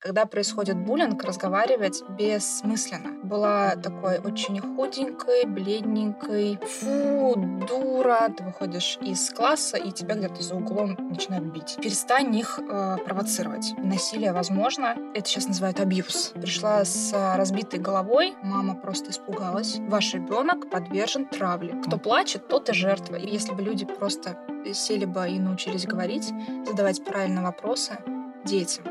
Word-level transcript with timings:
Когда 0.00 0.24
происходит 0.24 0.78
буллинг, 0.78 1.22
разговаривать 1.24 2.02
бессмысленно. 2.08 3.22
Была 3.22 3.76
такой 3.76 4.18
очень 4.18 4.58
худенькой, 4.58 5.44
бледненькой. 5.44 6.58
Фу, 6.58 7.34
дура. 7.68 8.30
Ты 8.34 8.44
выходишь 8.44 8.98
из 9.02 9.28
класса, 9.28 9.76
и 9.76 9.92
тебя 9.92 10.14
где-то 10.14 10.42
за 10.42 10.54
углом 10.54 10.96
начинают 11.10 11.44
бить. 11.52 11.76
Перестань 11.82 12.34
их 12.34 12.58
э, 12.58 12.96
провоцировать. 13.04 13.74
Насилие 13.76 14.32
возможно. 14.32 14.96
Это 15.14 15.28
сейчас 15.28 15.48
называют 15.48 15.78
абьюз. 15.80 16.32
Пришла 16.34 16.82
с 16.82 17.12
разбитой 17.36 17.78
головой. 17.78 18.32
Мама 18.42 18.76
просто 18.76 19.10
испугалась. 19.10 19.76
Ваш 19.80 20.14
ребенок 20.14 20.70
подвержен 20.70 21.26
травле. 21.26 21.74
Кто 21.84 21.98
плачет, 21.98 22.48
тот 22.48 22.70
и 22.70 22.72
жертва. 22.72 23.16
И 23.16 23.30
если 23.30 23.52
бы 23.52 23.60
люди 23.60 23.84
просто 23.84 24.38
сели 24.72 25.04
бы 25.04 25.28
и 25.28 25.38
научились 25.38 25.84
говорить, 25.84 26.32
задавать 26.66 27.04
правильные 27.04 27.44
вопросы 27.44 27.98
детям, 28.46 28.84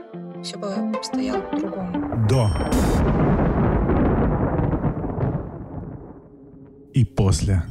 все 0.44 0.58
бы 0.58 0.68
обстояло 0.96 1.42
по-другому. 1.42 2.28
До. 2.28 2.50
И 6.94 7.06
после. 7.06 7.64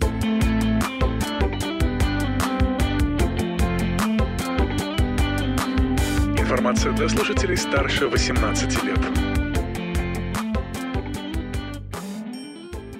Информация 6.37 6.93
для 6.93 7.09
слушателей 7.09 7.57
старше 7.57 8.09
18 8.09 8.85
лет. 8.85 8.98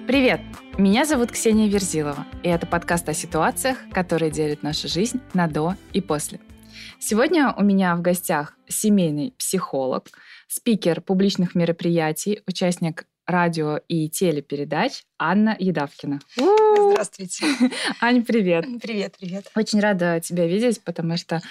Привет! 0.07 0.41
Меня 0.77 1.05
зовут 1.05 1.31
Ксения 1.31 1.67
Верзилова, 1.67 2.25
и 2.41 2.47
это 2.47 2.65
подкаст 2.65 3.09
о 3.09 3.13
ситуациях, 3.13 3.77
которые 3.91 4.31
делят 4.31 4.63
нашу 4.63 4.87
жизнь 4.87 5.19
на 5.33 5.47
«до» 5.47 5.75
и 5.91 5.99
«после». 5.99 6.39
Сегодня 7.01 7.53
у 7.55 7.63
меня 7.63 7.95
в 7.95 8.01
гостях 8.01 8.55
семейный 8.67 9.33
психолог, 9.37 10.07
спикер 10.47 10.99
публичных 10.99 11.55
мероприятий, 11.55 12.41
участник 12.45 13.05
радио 13.25 13.77
и 13.87 14.09
телепередач 14.09 15.03
Анна 15.17 15.55
Едавкина. 15.57 16.19
Здравствуйте. 16.35 17.45
Аня, 18.01 18.21
привет. 18.23 18.65
Привет, 18.81 19.15
привет. 19.17 19.49
Очень 19.55 19.79
рада 19.79 20.19
тебя 20.19 20.45
видеть, 20.45 20.83
потому 20.83 21.15
что 21.15 21.41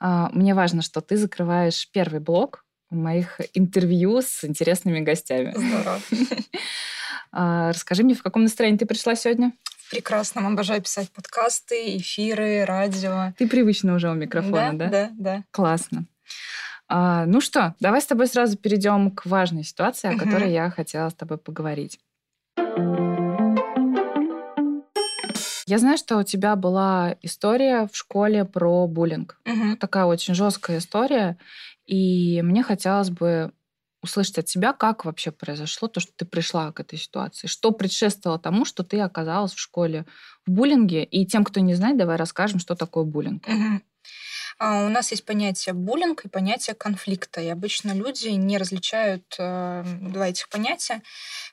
э, 0.00 0.26
мне 0.32 0.54
важно, 0.54 0.82
что 0.82 1.00
ты 1.00 1.16
закрываешь 1.16 1.88
первый 1.90 2.20
блок 2.20 2.66
моих 2.90 3.40
интервью 3.54 4.20
с 4.20 4.44
интересными 4.44 5.00
гостями. 5.00 5.54
Здорово. 5.56 6.00
А, 7.32 7.68
расскажи 7.68 8.02
мне, 8.02 8.16
в 8.16 8.24
каком 8.24 8.42
настроении 8.42 8.76
ты 8.76 8.86
пришла 8.86 9.14
сегодня? 9.14 9.52
Прекрасном. 9.90 10.46
Обожаю 10.46 10.80
писать 10.80 11.10
подкасты, 11.10 11.96
эфиры, 11.98 12.64
радио. 12.64 13.32
Ты 13.36 13.48
привычно 13.48 13.94
уже 13.94 14.10
у 14.10 14.14
микрофона, 14.14 14.72
да? 14.72 14.88
Да, 14.88 14.88
да. 14.88 15.10
да. 15.12 15.44
Классно. 15.50 16.06
А, 16.88 17.26
ну 17.26 17.40
что, 17.40 17.74
давай 17.80 18.00
с 18.00 18.06
тобой 18.06 18.26
сразу 18.26 18.56
перейдем 18.56 19.10
к 19.10 19.26
важной 19.26 19.64
ситуации, 19.64 20.08
о 20.08 20.12
угу. 20.12 20.24
которой 20.24 20.52
я 20.52 20.70
хотела 20.70 21.08
с 21.08 21.14
тобой 21.14 21.38
поговорить. 21.38 22.00
Я 25.66 25.78
знаю, 25.78 25.98
что 25.98 26.16
у 26.16 26.24
тебя 26.24 26.56
была 26.56 27.14
история 27.22 27.88
в 27.92 27.96
школе 27.96 28.44
про 28.44 28.88
буллинг. 28.88 29.40
Угу. 29.46 29.76
Такая 29.76 30.04
очень 30.04 30.34
жесткая 30.34 30.78
история. 30.78 31.38
И 31.86 32.42
мне 32.42 32.64
хотелось 32.64 33.10
бы 33.10 33.52
услышать 34.02 34.38
от 34.38 34.46
тебя, 34.46 34.72
как 34.72 35.04
вообще 35.04 35.30
произошло 35.30 35.88
то, 35.88 36.00
что 36.00 36.12
ты 36.16 36.24
пришла 36.24 36.72
к 36.72 36.80
этой 36.80 36.98
ситуации. 36.98 37.46
Что 37.46 37.70
предшествовало 37.70 38.38
тому, 38.38 38.64
что 38.64 38.82
ты 38.82 39.00
оказалась 39.00 39.52
в 39.52 39.58
школе 39.58 40.06
в 40.46 40.50
буллинге. 40.50 41.04
И 41.04 41.26
тем, 41.26 41.44
кто 41.44 41.60
не 41.60 41.74
знает, 41.74 41.98
давай 41.98 42.16
расскажем, 42.16 42.58
что 42.58 42.74
такое 42.74 43.04
буллинг. 43.04 43.46
Угу. 43.46 43.80
У 44.62 44.88
нас 44.88 45.10
есть 45.10 45.24
понятие 45.24 45.74
буллинг 45.74 46.24
и 46.24 46.28
понятие 46.28 46.74
конфликта. 46.74 47.40
И 47.40 47.48
обычно 47.48 47.92
люди 47.92 48.28
не 48.28 48.58
различают 48.58 49.24
э, 49.38 49.84
два 50.02 50.28
этих 50.28 50.50
понятия. 50.50 51.02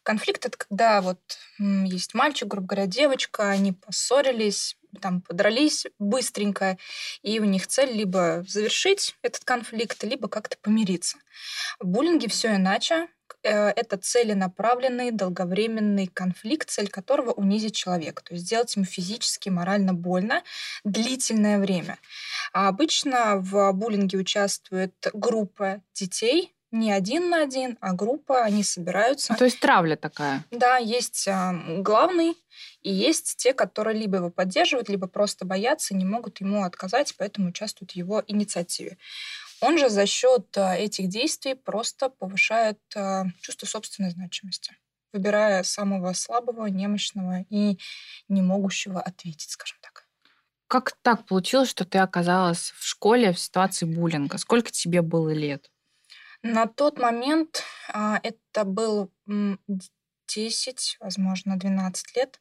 Конфликт 0.03 0.45
это 0.45 0.57
когда 0.57 1.01
вот 1.01 1.19
есть 1.57 2.13
мальчик, 2.13 2.47
грубо 2.47 2.67
говоря, 2.67 2.87
девочка, 2.87 3.49
они 3.49 3.71
поссорились, 3.71 4.76
там 5.01 5.21
подрались 5.21 5.85
быстренько, 5.99 6.77
и 7.21 7.39
у 7.39 7.43
них 7.43 7.67
цель 7.67 7.91
либо 7.91 8.43
завершить 8.47 9.15
этот 9.21 9.43
конфликт, 9.43 10.03
либо 10.03 10.27
как-то 10.27 10.57
помириться. 10.61 11.17
В 11.79 11.85
буллинге 11.85 12.29
все 12.29 12.55
иначе. 12.55 13.07
Э, 13.43 13.69
это 13.69 13.97
целенаправленный, 13.97 15.11
долговременный 15.11 16.07
конфликт, 16.07 16.69
цель 16.69 16.89
которого 16.89 17.31
унизить 17.31 17.75
человека, 17.75 18.23
то 18.23 18.33
есть 18.33 18.45
сделать 18.45 18.75
ему 18.75 18.85
физически, 18.85 19.49
морально 19.49 19.93
больно 19.93 20.43
длительное 20.83 21.59
время. 21.59 21.97
А 22.53 22.67
обычно 22.67 23.37
в 23.37 23.71
буллинге 23.73 24.17
участвует 24.17 24.93
группа 25.13 25.81
детей, 25.93 26.56
не 26.71 26.91
один 26.91 27.29
на 27.29 27.43
один, 27.43 27.77
а 27.81 27.93
группа, 27.93 28.43
они 28.43 28.63
собираются. 28.63 29.35
То 29.35 29.45
есть 29.45 29.59
травля 29.59 29.95
такая. 29.95 30.43
Да, 30.51 30.77
есть 30.77 31.27
главный, 31.79 32.35
и 32.81 32.91
есть 32.91 33.37
те, 33.37 33.53
которые 33.53 33.97
либо 33.97 34.17
его 34.17 34.29
поддерживают, 34.29 34.89
либо 34.89 35.07
просто 35.07 35.45
боятся 35.45 35.95
не 35.95 36.05
могут 36.05 36.41
ему 36.41 36.63
отказать, 36.63 37.15
поэтому 37.17 37.49
участвуют 37.49 37.91
в 37.91 37.95
его 37.95 38.23
инициативе. 38.27 38.97
Он 39.61 39.77
же 39.77 39.89
за 39.89 40.05
счет 40.05 40.55
этих 40.55 41.09
действий 41.09 41.55
просто 41.55 42.09
повышает 42.09 42.79
чувство 43.41 43.65
собственной 43.65 44.11
значимости, 44.11 44.75
выбирая 45.13 45.63
самого 45.63 46.13
слабого, 46.13 46.67
немощного 46.67 47.45
и 47.49 47.79
не 48.27 48.41
могущего 48.41 49.01
ответить, 49.01 49.49
скажем 49.49 49.77
так. 49.81 50.05
Как 50.67 50.97
так 51.01 51.25
получилось, 51.25 51.69
что 51.69 51.85
ты 51.85 51.97
оказалась 51.97 52.73
в 52.77 52.85
школе 52.85 53.31
в 53.31 53.39
ситуации 53.39 53.85
буллинга? 53.85 54.37
Сколько 54.37 54.69
тебе 54.69 55.01
было 55.01 55.29
лет? 55.29 55.71
На 56.43 56.67
тот 56.67 56.99
момент 56.99 57.63
а, 57.91 58.19
это 58.23 58.63
был 58.63 59.11
10, 60.27 60.97
возможно, 60.99 61.57
12 61.57 62.15
лет. 62.15 62.39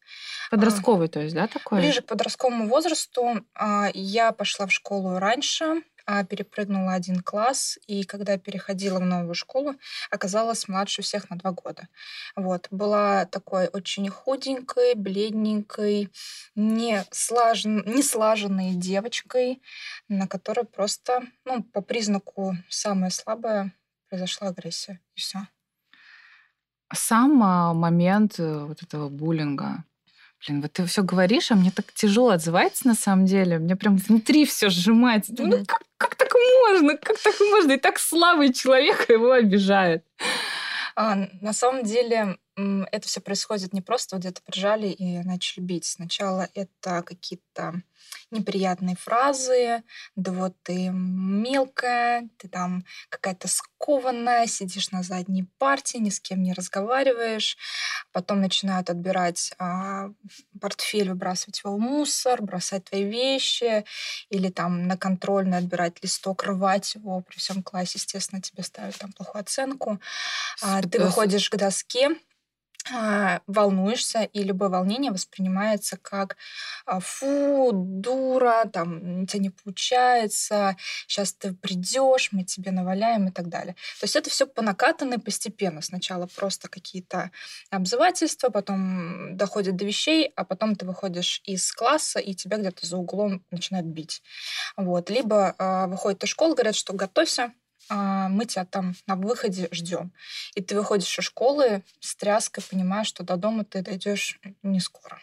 А, 0.50 0.56
Подростковый, 0.56 1.08
то 1.08 1.20
есть, 1.20 1.34
да, 1.34 1.46
такой? 1.46 1.80
Ближе 1.80 2.02
к 2.02 2.06
подростковому 2.06 2.68
возрасту. 2.68 3.44
А, 3.54 3.88
я 3.94 4.32
пошла 4.32 4.66
в 4.66 4.72
школу 4.72 5.18
раньше, 5.18 5.82
перепрыгнула 6.28 6.92
один 6.92 7.20
класс, 7.20 7.78
и 7.88 8.04
когда 8.04 8.38
переходила 8.38 9.00
в 9.00 9.04
новую 9.04 9.34
школу, 9.34 9.74
оказалась 10.08 10.68
младше 10.68 11.02
всех 11.02 11.30
на 11.30 11.36
два 11.36 11.50
года. 11.50 11.88
Вот. 12.36 12.68
Была 12.70 13.24
такой 13.24 13.66
очень 13.66 14.08
худенькой, 14.08 14.94
бледненькой, 14.94 16.10
не, 16.54 17.04
слажен, 17.10 17.82
не 17.86 18.04
слаженной 18.04 18.74
девочкой, 18.74 19.60
на 20.08 20.28
которой 20.28 20.64
просто, 20.64 21.24
ну, 21.44 21.64
по 21.64 21.80
признаку 21.80 22.54
самая 22.68 23.10
слабая 23.10 23.72
произошла 24.16 24.48
агрессия, 24.48 24.98
и 25.14 25.20
все. 25.20 25.38
Сам 26.94 27.42
а, 27.42 27.74
момент 27.74 28.38
э, 28.38 28.64
вот 28.64 28.82
этого 28.82 29.10
буллинга, 29.10 29.84
блин, 30.40 30.62
вот 30.62 30.72
ты 30.72 30.86
все 30.86 31.02
говоришь, 31.02 31.50
а 31.50 31.54
мне 31.54 31.70
так 31.70 31.92
тяжело 31.92 32.30
отзывается 32.30 32.86
на 32.86 32.94
самом 32.94 33.26
деле. 33.26 33.58
Мне 33.58 33.76
прям 33.76 33.98
внутри 33.98 34.46
все 34.46 34.70
сжимается. 34.70 35.34
Ну 35.36 35.64
как, 35.66 35.82
как 35.98 36.14
так 36.14 36.30
можно? 36.32 36.96
Как 36.96 37.18
так 37.18 37.34
можно? 37.40 37.72
И 37.72 37.78
так 37.78 37.98
слабый 37.98 38.54
человек 38.54 39.10
его 39.10 39.32
обижает. 39.32 40.02
А, 40.94 41.28
на 41.42 41.52
самом 41.52 41.84
деле 41.84 42.38
это 42.56 43.06
все 43.06 43.20
происходит 43.20 43.74
не 43.74 43.82
просто 43.82 44.16
вот 44.16 44.20
где-то 44.20 44.40
прижали 44.42 44.88
и 44.88 45.18
начали 45.22 45.62
бить. 45.62 45.84
Сначала 45.84 46.48
это 46.54 47.02
какие-то 47.02 47.82
неприятные 48.30 48.96
фразы, 48.96 49.82
да 50.14 50.32
вот 50.32 50.54
ты 50.62 50.90
мелкая, 50.90 52.28
ты 52.38 52.48
там 52.48 52.84
какая-то 53.08 53.48
скованная, 53.48 54.46
сидишь 54.46 54.90
на 54.90 55.02
задней 55.02 55.44
партии, 55.58 55.98
ни 55.98 56.08
с 56.08 56.18
кем 56.18 56.42
не 56.42 56.52
разговариваешь. 56.52 57.56
Потом 58.12 58.40
начинают 58.40 58.90
отбирать 58.90 59.52
а, 59.58 60.10
портфель, 60.60 61.10
выбрасывать 61.10 61.60
его 61.62 61.76
в 61.76 61.80
мусор, 61.80 62.42
бросать 62.42 62.84
твои 62.84 63.04
вещи, 63.04 63.84
или 64.30 64.48
там 64.48 64.86
на 64.86 64.96
контрольный 64.96 65.58
отбирать 65.58 66.02
листок, 66.02 66.44
рвать 66.44 66.94
его. 66.94 67.20
При 67.20 67.36
всем 67.36 67.62
классе, 67.62 67.92
естественно, 67.96 68.40
тебе 68.40 68.62
ставят 68.62 68.96
там 68.96 69.12
плохую 69.12 69.42
оценку. 69.42 70.00
А, 70.62 70.80
ты 70.82 71.00
выходишь 71.00 71.50
к 71.50 71.56
доске, 71.56 72.16
волнуешься, 73.46 74.22
и 74.22 74.42
любое 74.42 74.68
волнение 74.68 75.12
воспринимается 75.12 75.96
как 75.96 76.36
а, 76.84 77.00
«фу, 77.00 77.70
дура, 77.72 78.64
там, 78.72 79.22
у 79.22 79.26
тебя 79.26 79.40
не 79.40 79.50
получается, 79.50 80.76
сейчас 81.06 81.32
ты 81.32 81.52
придешь, 81.52 82.30
мы 82.32 82.44
тебе 82.44 82.70
наваляем» 82.70 83.28
и 83.28 83.30
так 83.30 83.48
далее. 83.48 83.74
То 84.00 84.04
есть 84.04 84.16
это 84.16 84.30
все 84.30 84.46
по 84.46 84.62
накатанной 84.62 85.18
постепенно. 85.18 85.82
Сначала 85.82 86.26
просто 86.26 86.68
какие-то 86.68 87.30
обзывательства, 87.70 88.48
потом 88.48 89.36
доходят 89.36 89.76
до 89.76 89.84
вещей, 89.84 90.32
а 90.36 90.44
потом 90.44 90.76
ты 90.76 90.86
выходишь 90.86 91.40
из 91.44 91.72
класса, 91.72 92.18
и 92.18 92.34
тебя 92.34 92.58
где-то 92.58 92.86
за 92.86 92.96
углом 92.96 93.44
начинают 93.50 93.86
бить. 93.86 94.22
Вот. 94.76 95.10
Либо 95.10 95.54
э, 95.58 95.86
выходят 95.86 96.22
из 96.24 96.30
школы, 96.30 96.54
говорят, 96.54 96.76
что 96.76 96.92
готовься, 96.92 97.42
а, 97.44 97.52
мы 97.88 98.44
тебя 98.46 98.64
там 98.64 98.94
на 99.06 99.16
выходе 99.16 99.68
ждем. 99.72 100.12
И 100.54 100.62
ты 100.62 100.74
выходишь 100.76 101.18
из 101.18 101.24
школы 101.24 101.82
с 102.00 102.14
тряской, 102.16 102.62
понимаешь, 102.68 103.06
что 103.06 103.22
до 103.24 103.36
дома 103.36 103.64
ты 103.64 103.82
дойдешь 103.82 104.38
не 104.62 104.80
скоро. 104.80 105.18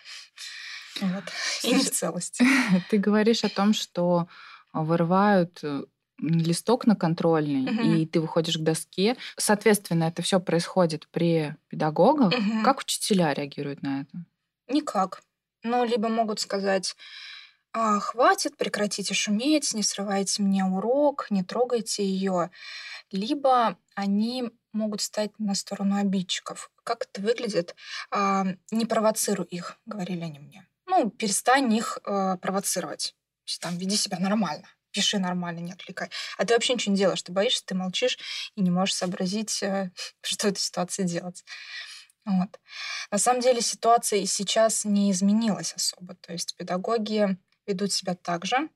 Вот. 1.01 1.23
И 1.63 1.73
не 1.73 1.83
в 1.83 1.89
целости. 1.91 2.45
Ты 2.89 2.97
говоришь 2.99 3.43
о 3.43 3.49
том, 3.49 3.73
что 3.73 4.27
вырывают 4.73 5.59
э, 5.63 5.83
листок 6.19 6.85
на 6.85 6.95
контрольный, 6.95 7.61
Мгм. 7.71 7.95
и 7.95 8.05
ты 8.05 8.21
выходишь 8.21 8.57
к 8.57 8.61
доске. 8.61 9.17
Соответственно, 9.35 10.03
это 10.05 10.21
все 10.21 10.39
происходит 10.39 11.07
при 11.09 11.55
педагогах. 11.69 12.31
Мгм. 12.37 12.63
Как 12.63 12.79
учителя 12.79 13.33
реагируют 13.33 13.81
на 13.81 14.01
это? 14.01 14.25
Никак. 14.67 15.23
Ну, 15.63 15.83
либо 15.83 16.09
могут 16.09 16.39
сказать, 16.39 16.95
«А, 17.73 17.99
хватит, 17.99 18.55
прекратите 18.55 19.13
шуметь, 19.13 19.73
не 19.73 19.81
срывайте 19.81 20.43
мне 20.43 20.63
урок, 20.63 21.27
не 21.31 21.43
трогайте 21.43 22.05
ее. 22.05 22.51
Либо 23.11 23.77
они 23.95 24.51
могут 24.73 25.01
стать 25.01 25.31
на 25.39 25.55
сторону 25.55 25.97
обидчиков. 25.97 26.71
Как 26.83 27.05
это 27.05 27.21
выглядит? 27.21 27.75
А, 28.11 28.45
не 28.71 28.85
провоцируй 28.85 29.47
их, 29.47 29.79
говорили 29.85 30.21
они 30.21 30.39
мне. 30.39 30.67
Ну, 30.85 31.09
перестань 31.09 31.73
их 31.73 31.97
э, 32.05 32.37
провоцировать. 32.41 33.15
Там 33.59 33.77
веди 33.77 33.95
себя 33.97 34.19
нормально, 34.19 34.67
пиши 34.91 35.17
нормально, 35.19 35.59
не 35.59 35.71
отвлекай. 35.71 36.09
А 36.37 36.45
ты 36.45 36.53
вообще 36.53 36.73
ничего 36.73 36.93
не 36.93 36.97
делаешь, 36.97 37.21
ты 37.21 37.31
боишься, 37.31 37.63
ты 37.65 37.75
молчишь 37.75 38.17
и 38.55 38.61
не 38.61 38.71
можешь 38.71 38.95
сообразить, 38.95 39.63
э, 39.63 39.91
что 40.21 40.47
в 40.47 40.51
этой 40.51 40.59
ситуации 40.59 41.03
делать. 41.03 41.43
Вот. 42.25 42.59
На 43.11 43.17
самом 43.17 43.41
деле 43.41 43.61
ситуация 43.61 44.19
и 44.19 44.25
сейчас 44.25 44.85
не 44.85 45.11
изменилась 45.11 45.73
особо. 45.73 46.15
То 46.15 46.31
есть 46.33 46.55
педагоги 46.55 47.37
ведут 47.67 47.91
себя 47.93 48.15
так 48.15 48.45
же. 48.45 48.69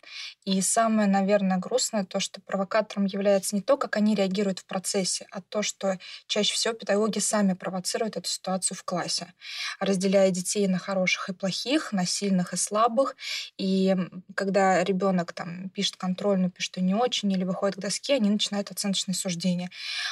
И 0.46 0.62
самое, 0.62 1.08
наверное, 1.08 1.58
грустное 1.58 2.06
то, 2.06 2.20
что 2.20 2.42
провокатором 2.42 3.06
является 3.06 3.56
не 3.56 3.62
то, 3.62 3.78
как 3.78 3.96
они 3.98 4.16
реагируют 4.16 4.60
в 4.60 4.66
процессе, 4.66 5.28
а 5.32 5.42
то, 5.42 5.62
что 5.62 6.00
чаще 6.28 6.54
всего 6.54 6.74
педагоги 6.74 7.20
сами 7.20 7.54
провоцируют 7.54 8.18
эту 8.18 8.30
ситуацию 8.30 8.78
в 8.78 8.84
классе, 8.84 9.34
разделяя 9.80 10.32
детей 10.32 10.68
на 10.68 10.78
хороших 10.80 11.30
и 11.30 11.34
плохих, 11.34 11.92
на 11.92 12.06
сильных 12.06 12.54
и 12.54 12.58
слабых. 12.58 13.16
И 13.58 13.96
когда 14.36 14.84
ребенок 14.84 15.34
там 15.34 15.70
пишет 15.70 15.98
контрольную, 15.98 16.52
пишет, 16.52 16.78
не 16.78 16.96
очень, 16.96 17.32
или 17.32 17.44
выходит 17.44 17.76
к 17.78 17.80
доске, 17.80 18.16
они 18.16 18.30
начинают 18.30 18.72
оценочные 18.72 19.16
суждения. 19.16 19.70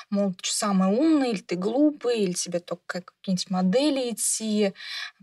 Мол, 0.09 0.33
ты 0.33 0.49
самый 0.49 0.89
умный, 0.89 1.31
или 1.31 1.41
ты 1.41 1.55
глупый, 1.55 2.19
или 2.21 2.33
тебе 2.33 2.59
только 2.59 2.83
как- 2.87 3.13
какие-нибудь 3.21 3.49
модели 3.49 4.11
идти, 4.11 4.73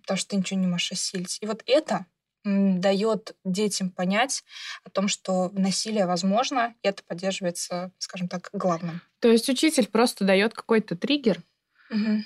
потому 0.01 0.19
что 0.19 0.31
ты 0.31 0.37
ничего 0.37 0.61
не 0.61 0.67
можешь 0.67 0.93
осилить. 0.93 1.39
И 1.41 1.47
вот 1.47 1.63
это 1.67 2.07
дает 2.45 3.37
детям 3.45 3.91
понять 3.91 4.45
о 4.85 4.91
том, 4.91 5.09
что 5.09 5.51
насилие 5.51 6.07
возможно, 6.07 6.75
и 6.83 6.89
это 6.89 7.03
поддерживается, 7.05 7.93
скажем 7.99 8.29
так, 8.29 8.51
главным. 8.53 9.01
То 9.21 9.29
есть 9.29 9.49
учитель 9.49 9.87
просто 9.87 10.25
дает 10.25 10.55
какой-то 10.55 10.97
триггер, 10.97 11.43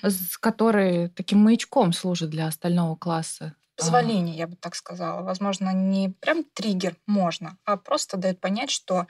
с- 0.03 0.37
который 0.37 1.09
таким 1.09 1.39
маячком 1.39 1.93
служит 1.93 2.29
для 2.29 2.47
остального 2.47 2.95
класса. 2.95 3.55
А, 3.55 3.75
Позволение, 3.77 4.35
я 4.35 4.47
бы 4.47 4.55
так 4.55 4.75
сказала. 4.75 5.21
Возможно, 5.21 5.71
не 5.73 6.09
прям 6.09 6.43
триггер 6.43 6.95
можно, 7.05 7.57
а 7.65 7.77
просто 7.77 8.17
дает 8.17 8.39
понять, 8.39 8.71
что 8.71 9.05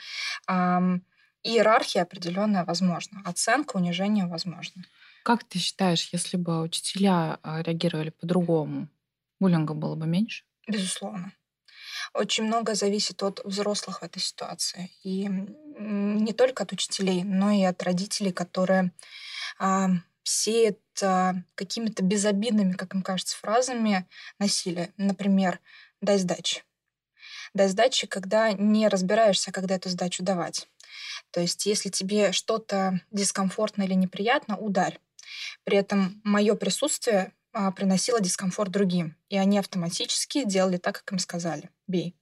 ам, 0.45 1.03
иерархия 1.43 2.01
определенная 2.03 2.65
возможна, 2.65 3.21
оценка, 3.23 3.77
унижение 3.77 4.27
возможно. 4.27 4.83
Как 5.23 5.43
ты 5.43 5.59
считаешь, 5.59 6.09
если 6.11 6.37
бы 6.37 6.61
учителя 6.61 7.39
а, 7.43 7.61
реагировали 7.61 8.09
по-другому, 8.09 8.89
буллинга 9.39 9.73
было 9.73 9.95
бы 9.95 10.05
меньше? 10.07 10.43
Безусловно. 10.67 11.33
Очень 12.13 12.45
многое 12.45 12.75
зависит 12.75 13.23
от 13.23 13.43
взрослых 13.43 14.01
в 14.01 14.03
этой 14.03 14.19
ситуации. 14.19 14.91
И 15.03 15.27
не 15.79 16.33
только 16.33 16.63
от 16.63 16.71
учителей, 16.71 17.23
но 17.23 17.51
и 17.51 17.63
от 17.63 17.81
родителей, 17.83 18.31
которые 18.31 18.91
а, 19.59 19.89
сеют 20.23 20.79
а, 21.01 21.35
какими-то 21.55 22.03
безобидными, 22.03 22.73
как 22.73 22.93
им 22.93 23.01
кажется, 23.01 23.37
фразами 23.37 24.07
насилие. 24.39 24.91
Например, 24.97 25.59
«дай 26.01 26.17
сдачи». 26.17 26.63
«Дай 27.53 27.67
сдачи», 27.69 28.07
когда 28.07 28.51
не 28.51 28.87
разбираешься, 28.87 29.51
когда 29.51 29.75
эту 29.75 29.89
сдачу 29.89 30.23
давать. 30.23 30.67
То 31.31 31.39
есть, 31.39 31.65
если 31.65 31.89
тебе 31.89 32.31
что-то 32.31 33.01
дискомфортно 33.11 33.83
или 33.83 33.93
неприятно, 33.93 34.57
ударь. 34.57 34.99
При 35.63 35.77
этом 35.77 36.21
мое 36.23 36.55
присутствие 36.55 37.33
а, 37.57 37.71
приносило 37.71 38.21
дискомфорт 38.21 38.69
другим, 38.69 39.15
и 39.29 39.37
они 39.37 39.57
автоматически 39.57 40.43
делали 40.45 40.77
так, 40.77 40.99
как 40.99 41.11
им 41.11 41.17
сказали. 41.17 41.71
Бей. 41.87 42.15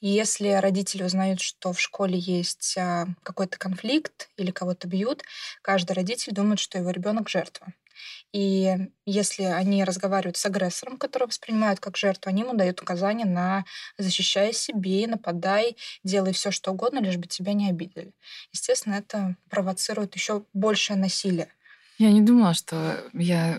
И 0.00 0.08
если 0.08 0.50
родители 0.50 1.02
узнают, 1.02 1.40
что 1.40 1.72
в 1.72 1.80
школе 1.80 2.18
есть 2.18 2.76
а, 2.76 3.06
какой-то 3.22 3.56
конфликт 3.56 4.28
или 4.36 4.50
кого-то 4.50 4.86
бьют, 4.86 5.22
каждый 5.62 5.92
родитель 5.92 6.34
думает, 6.34 6.58
что 6.58 6.76
его 6.76 6.90
ребенок 6.90 7.30
жертва. 7.30 7.72
И 8.34 8.76
если 9.06 9.44
они 9.44 9.82
разговаривают 9.82 10.36
с 10.36 10.44
агрессором, 10.44 10.98
которого 10.98 11.28
воспринимают 11.28 11.80
как 11.80 11.96
жертву, 11.96 12.28
они 12.28 12.42
ему 12.42 12.52
дают 12.52 12.82
указания 12.82 13.24
на 13.24 13.64
защищай 13.96 14.52
себе, 14.52 15.06
нападай, 15.06 15.78
делай 16.04 16.34
все, 16.34 16.50
что 16.50 16.72
угодно, 16.72 16.98
лишь 16.98 17.16
бы 17.16 17.26
тебя 17.26 17.54
не 17.54 17.70
обидели. 17.70 18.12
Естественно, 18.52 18.96
это 18.96 19.36
провоцирует 19.48 20.14
еще 20.16 20.44
большее 20.52 20.98
насилие. 20.98 21.48
Я 21.96 22.12
не 22.12 22.20
думала, 22.20 22.52
что 22.52 23.02
я 23.14 23.58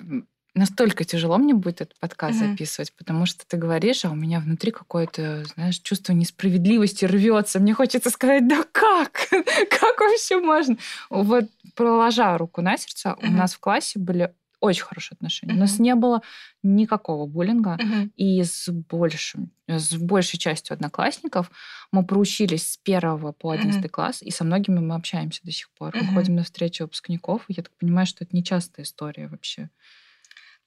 настолько 0.58 1.04
тяжело 1.04 1.38
мне 1.38 1.54
будет 1.54 1.82
этот 1.82 2.00
подкаст 2.00 2.40
Мгм. 2.42 2.50
записывать, 2.52 2.94
потому 2.96 3.26
что 3.26 3.46
ты 3.48 3.58
говоришь, 3.58 4.06
а 4.06 4.10
у 4.12 4.16
меня 4.16 4.40
внутри 4.40 4.72
какое-то, 4.72 5.46
знаешь, 5.46 5.80
чувство 5.80 6.14
несправедливости 6.14 7.06
рвется. 7.06 7.60
Мне 7.60 7.74
хочется 7.74 8.10
сказать, 8.10 8.48
да 8.48 8.64
как? 8.72 9.28
Как 9.70 10.00
вообще 10.00 10.40
можно? 10.40 10.78
Вот 11.10 11.46
проложа 11.76 12.38
руку 12.38 12.62
на 12.62 12.78
сердце, 12.78 13.16
у 13.22 13.26
Мгм. 13.28 13.36
нас 13.38 13.54
в 13.54 13.60
классе 13.60 14.00
были 14.00 14.34
очень 14.60 14.84
хорошие 14.86 15.16
отношения. 15.16 15.54
У 15.54 15.58
нас 15.58 15.78
не 15.78 15.94
было 15.94 16.24
никакого 16.64 17.28
буллинга. 17.28 17.78
Мгм. 17.80 18.12
И 18.16 18.42
с, 18.44 18.68
большим, 18.72 19.52
с 19.68 19.94
большей 19.94 20.40
частью 20.40 20.74
одноклассников 20.74 21.52
мы 21.92 22.04
проучились 22.04 22.72
с 22.74 22.78
первого 22.78 23.34
по 23.34 23.52
одиннадцатый 23.52 23.90
класс, 23.90 24.24
и 24.24 24.32
со 24.32 24.44
многими 24.44 24.80
мы 24.80 24.96
общаемся 24.96 25.42
до 25.44 25.52
сих 25.52 25.70
пор. 25.78 25.94
Мы 25.96 26.06
Мгм. 26.06 26.14
ходим 26.16 26.36
на 26.36 26.44
встречи 26.44 26.82
выпускников, 26.82 27.44
и 27.50 27.54
я 27.56 27.62
так 27.64 27.72
понимаю, 27.78 28.08
что 28.08 28.24
это 28.24 28.36
нечастая 28.36 28.84
история 28.84 29.28
вообще. 29.28 29.70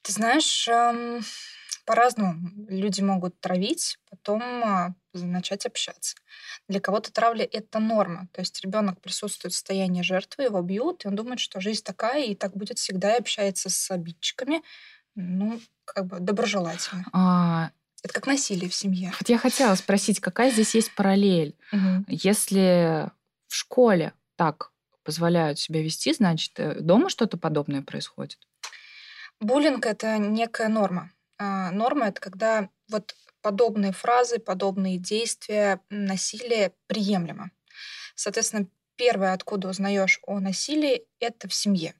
Ты 0.02 0.12
знаешь, 0.12 0.66
эм, 0.68 1.20
по-разному. 1.84 2.50
Люди 2.68 3.00
могут 3.00 3.38
травить, 3.40 3.98
потом 4.08 4.42
а, 4.64 4.94
начать 5.12 5.66
общаться. 5.66 6.16
Для 6.68 6.80
кого-то 6.80 7.12
травля 7.12 7.44
это 7.50 7.78
норма. 7.80 8.28
То 8.32 8.40
есть 8.40 8.60
ребенок 8.62 9.00
присутствует 9.00 9.52
в 9.52 9.56
состоянии 9.56 10.02
жертвы, 10.02 10.44
его 10.44 10.60
бьют, 10.62 11.04
и 11.04 11.08
он 11.08 11.16
думает, 11.16 11.40
что 11.40 11.60
жизнь 11.60 11.82
такая, 11.82 12.24
и 12.26 12.34
так 12.34 12.56
будет 12.56 12.78
всегда, 12.78 13.14
и 13.14 13.18
общается 13.18 13.68
с 13.70 13.90
обидчиками. 13.90 14.62
Ну, 15.16 15.60
как 15.84 16.06
бы 16.06 16.20
доброжелательно. 16.20 17.04
А, 17.12 17.70
Это 18.02 18.14
как 18.14 18.26
насилие 18.26 18.70
в 18.70 18.74
семье. 18.74 19.12
вот 19.18 19.28
я 19.28 19.38
хотела 19.38 19.74
спросить, 19.74 20.20
какая 20.20 20.50
здесь 20.50 20.74
есть 20.74 20.94
параллель? 20.94 21.56
Мгм. 21.72 22.06
Если 22.08 23.10
в 23.48 23.54
школе 23.54 24.12
так 24.36 24.70
позволяют 25.02 25.58
себя 25.58 25.82
вести, 25.82 26.12
значит, 26.14 26.52
э, 26.58 26.80
дома 26.80 27.08
что-то 27.10 27.36
подобное 27.36 27.82
происходит? 27.82 28.38
Буллинг 29.40 29.86
это 29.86 30.18
некая 30.18 30.68
норма. 30.68 31.10
А, 31.38 31.70
норма 31.70 32.08
это 32.08 32.20
когда 32.20 32.68
вот 32.90 33.14
подобные 33.40 33.92
фразы, 33.92 34.38
подобные 34.38 34.98
действия, 34.98 35.80
насилие 35.88 36.74
приемлемо. 36.86 37.50
Соответственно, 38.14 38.68
первое, 38.96 39.32
откуда 39.32 39.68
узнаешь 39.68 40.20
о 40.26 40.40
насилии, 40.40 41.06
это 41.20 41.48
в 41.48 41.54
семье. 41.54 41.94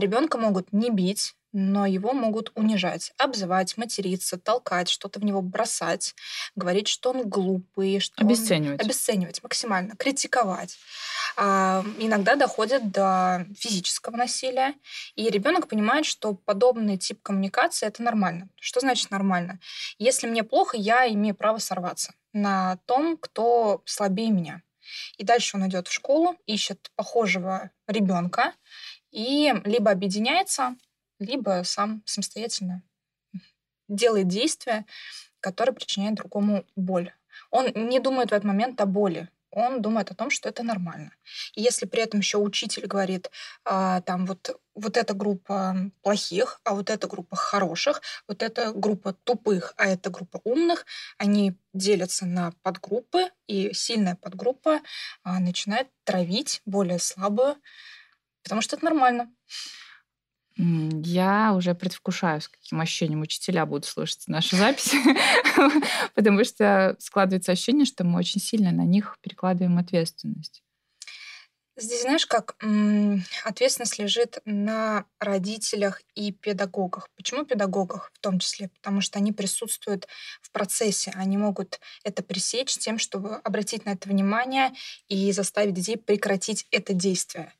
ребенка 0.00 0.38
могут 0.38 0.72
не 0.72 0.90
бить, 0.90 1.36
но 1.52 1.86
его 1.86 2.12
могут 2.12 2.52
унижать, 2.54 3.12
обзывать, 3.18 3.76
материться, 3.76 4.38
толкать, 4.38 4.88
что-то 4.88 5.20
в 5.20 5.24
него 5.24 5.42
бросать, 5.42 6.14
говорить, 6.54 6.88
что 6.88 7.10
он 7.10 7.28
глупый, 7.28 7.98
что 8.00 8.22
он- 8.22 8.26
Обесценивать. 8.28 8.80
обесценивать 8.80 9.42
максимально, 9.42 9.96
критиковать. 9.96 10.78
А, 11.36 11.84
иногда 11.98 12.36
доходит 12.36 12.90
до 12.90 13.46
физического 13.56 14.16
насилия, 14.16 14.74
и 15.14 15.28
ребенок 15.28 15.68
понимает, 15.68 16.06
что 16.06 16.34
подобный 16.34 16.96
тип 16.98 17.22
коммуникации 17.22 17.86
это 17.86 18.02
нормально. 18.02 18.48
Что 18.60 18.80
значит 18.80 19.10
нормально? 19.10 19.58
Если 19.98 20.26
мне 20.26 20.42
плохо, 20.44 20.76
я 20.76 21.08
имею 21.08 21.34
право 21.34 21.58
сорваться 21.58 22.14
на 22.32 22.76
том, 22.86 23.16
кто 23.16 23.82
слабее 23.86 24.30
меня. 24.30 24.62
И 25.18 25.24
дальше 25.24 25.56
он 25.56 25.68
идет 25.68 25.88
в 25.88 25.92
школу, 25.92 26.36
ищет 26.46 26.90
похожего 26.96 27.70
ребенка 27.86 28.54
и 29.12 29.52
либо 29.64 29.90
объединяется, 29.90 30.74
либо 31.20 31.62
сам 31.64 32.02
самостоятельно 32.04 32.82
делает 33.88 34.26
действия, 34.26 34.86
которые 35.40 35.74
причиняют 35.74 36.16
другому 36.16 36.64
боль. 36.74 37.12
Он 37.50 37.68
не 37.74 38.00
думает 38.00 38.30
в 38.30 38.32
этот 38.32 38.44
момент 38.44 38.80
о 38.80 38.86
боли, 38.86 39.28
он 39.50 39.82
думает 39.82 40.10
о 40.10 40.14
том, 40.14 40.30
что 40.30 40.48
это 40.48 40.62
нормально. 40.62 41.12
И 41.54 41.62
если 41.62 41.86
при 41.86 42.02
этом 42.02 42.20
еще 42.20 42.38
учитель 42.38 42.86
говорит, 42.86 43.30
а, 43.64 44.00
там 44.02 44.26
вот, 44.26 44.60
вот 44.74 44.96
эта 44.96 45.12
группа 45.12 45.74
плохих, 46.02 46.60
а 46.64 46.74
вот 46.74 46.88
эта 46.88 47.08
группа 47.08 47.34
хороших, 47.34 48.00
вот 48.28 48.42
эта 48.42 48.72
группа 48.72 49.12
тупых, 49.12 49.74
а 49.76 49.86
эта 49.86 50.10
группа 50.10 50.40
умных, 50.44 50.86
они 51.18 51.54
делятся 51.74 52.26
на 52.26 52.52
подгруппы, 52.62 53.30
и 53.48 53.72
сильная 53.72 54.14
подгруппа 54.14 54.80
а, 55.24 55.40
начинает 55.40 55.88
травить 56.04 56.62
более 56.64 57.00
слабую, 57.00 57.56
потому 58.42 58.60
что 58.60 58.76
это 58.76 58.84
нормально. 58.84 59.32
Я 60.62 61.54
уже 61.54 61.74
предвкушаю, 61.74 62.40
с 62.40 62.48
каким 62.48 62.80
ощущением 62.80 63.22
учителя 63.22 63.64
будут 63.64 63.86
слушать 63.86 64.24
нашу 64.26 64.56
запись, 64.56 64.92
потому 66.14 66.44
что 66.44 66.96
складывается 66.98 67.52
ощущение, 67.52 67.86
что 67.86 68.04
мы 68.04 68.18
очень 68.18 68.40
сильно 68.40 68.70
на 68.70 68.82
них 68.82 69.16
перекладываем 69.22 69.78
ответственность. 69.78 70.62
Здесь, 71.76 72.02
знаешь, 72.02 72.26
как 72.26 72.56
ответственность 73.42 73.98
лежит 73.98 74.40
на 74.44 75.06
родителях 75.18 76.02
и 76.14 76.30
педагогах. 76.30 77.08
Почему 77.16 77.46
педагогах 77.46 78.10
в 78.12 78.18
том 78.18 78.38
числе? 78.38 78.68
Потому 78.68 79.00
что 79.00 79.18
они 79.18 79.32
присутствуют 79.32 80.06
в 80.42 80.50
процессе, 80.50 81.10
они 81.14 81.38
могут 81.38 81.80
это 82.04 82.22
пресечь 82.22 82.76
тем, 82.76 82.98
чтобы 82.98 83.36
обратить 83.36 83.86
на 83.86 83.90
это 83.90 84.10
внимание 84.10 84.72
и 85.08 85.32
заставить 85.32 85.72
детей 85.72 85.96
прекратить 85.96 86.66
это 86.70 86.92
действие. 86.92 87.54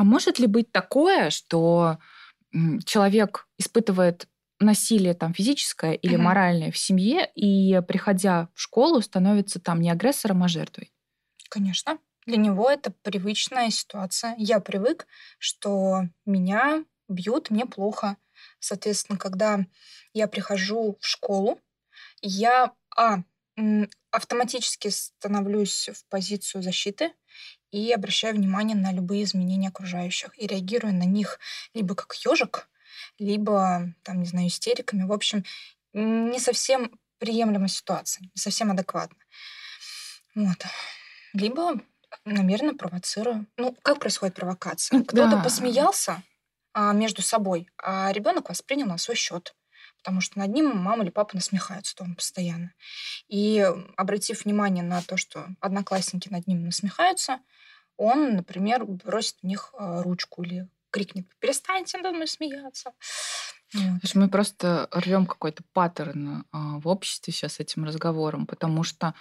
А 0.00 0.04
может 0.04 0.38
ли 0.38 0.46
быть 0.46 0.72
такое, 0.72 1.28
что 1.28 1.98
человек 2.86 3.46
испытывает 3.58 4.28
насилие 4.58 5.12
там 5.12 5.34
физическое 5.34 5.92
или 5.92 6.14
угу. 6.14 6.22
моральное 6.22 6.72
в 6.72 6.78
семье, 6.78 7.30
и 7.34 7.82
приходя 7.86 8.48
в 8.54 8.60
школу, 8.62 9.02
становится 9.02 9.60
там 9.60 9.82
не 9.82 9.90
агрессором, 9.90 10.42
а 10.42 10.48
жертвой? 10.48 10.90
Конечно. 11.50 11.98
Для 12.24 12.38
него 12.38 12.70
это 12.70 12.94
привычная 13.02 13.68
ситуация. 13.68 14.34
Я 14.38 14.60
привык, 14.60 15.06
что 15.38 16.04
меня 16.24 16.82
бьют, 17.06 17.50
мне 17.50 17.66
плохо. 17.66 18.16
Соответственно, 18.58 19.18
когда 19.18 19.66
я 20.14 20.28
прихожу 20.28 20.96
в 20.98 21.06
школу, 21.06 21.60
я 22.22 22.72
а, 22.96 23.18
автоматически 24.10 24.88
становлюсь 24.88 25.90
в 25.92 26.08
позицию 26.08 26.62
защиты 26.62 27.12
и 27.70 27.92
обращаю 27.92 28.34
внимание 28.34 28.76
на 28.76 28.92
любые 28.92 29.24
изменения 29.24 29.68
окружающих 29.68 30.36
и 30.38 30.46
реагирую 30.46 30.94
на 30.94 31.04
них 31.04 31.38
либо 31.74 31.94
как 31.94 32.14
ежик, 32.14 32.68
либо, 33.18 33.92
там, 34.02 34.20
не 34.20 34.26
знаю, 34.26 34.48
истериками. 34.48 35.04
В 35.04 35.12
общем, 35.12 35.44
не 35.92 36.38
совсем 36.38 36.98
приемлемая 37.18 37.68
ситуация, 37.68 38.22
не 38.22 38.40
совсем 38.40 38.70
адекватно. 38.70 39.18
Вот. 40.34 40.64
Либо 41.32 41.80
намеренно 42.24 42.74
провоцирую. 42.74 43.46
Ну, 43.56 43.76
как 43.82 44.00
происходит 44.00 44.34
провокация? 44.34 45.02
Кто-то 45.02 45.36
да. 45.36 45.42
посмеялся 45.42 46.22
а, 46.72 46.92
между 46.92 47.22
собой, 47.22 47.68
а 47.78 48.10
ребенок 48.12 48.48
воспринял 48.48 48.86
на 48.86 48.98
свой 48.98 49.16
счет 49.16 49.54
потому 50.02 50.20
что 50.20 50.38
над 50.38 50.50
ним 50.50 50.76
мама 50.76 51.02
или 51.04 51.10
папа 51.10 51.34
насмехаются 51.34 51.94
дома 51.96 52.14
постоянно. 52.14 52.72
И 53.28 53.60
обратив 53.96 54.44
внимание 54.44 54.82
на 54.82 55.02
то, 55.02 55.16
что 55.16 55.46
одноклассники 55.60 56.28
над 56.28 56.46
ним 56.46 56.64
насмехаются, 56.64 57.40
он, 58.00 58.34
например, 58.36 58.86
бросит 58.86 59.36
в 59.42 59.46
них 59.46 59.74
а, 59.76 60.02
ручку 60.02 60.42
или 60.42 60.68
крикнет 60.90 61.26
«Перестаньте 61.38 61.98
надо 61.98 62.12
мной 62.12 62.26
смеяться!» 62.26 62.92
вот. 63.74 64.14
Мы 64.14 64.28
просто 64.28 64.88
рвем 64.90 65.26
какой-то 65.26 65.62
паттерн 65.74 66.46
а, 66.50 66.78
в 66.78 66.88
обществе 66.88 67.32
сейчас 67.32 67.60
этим 67.60 67.84
разговором, 67.84 68.46
потому 68.46 68.84
что 68.84 69.14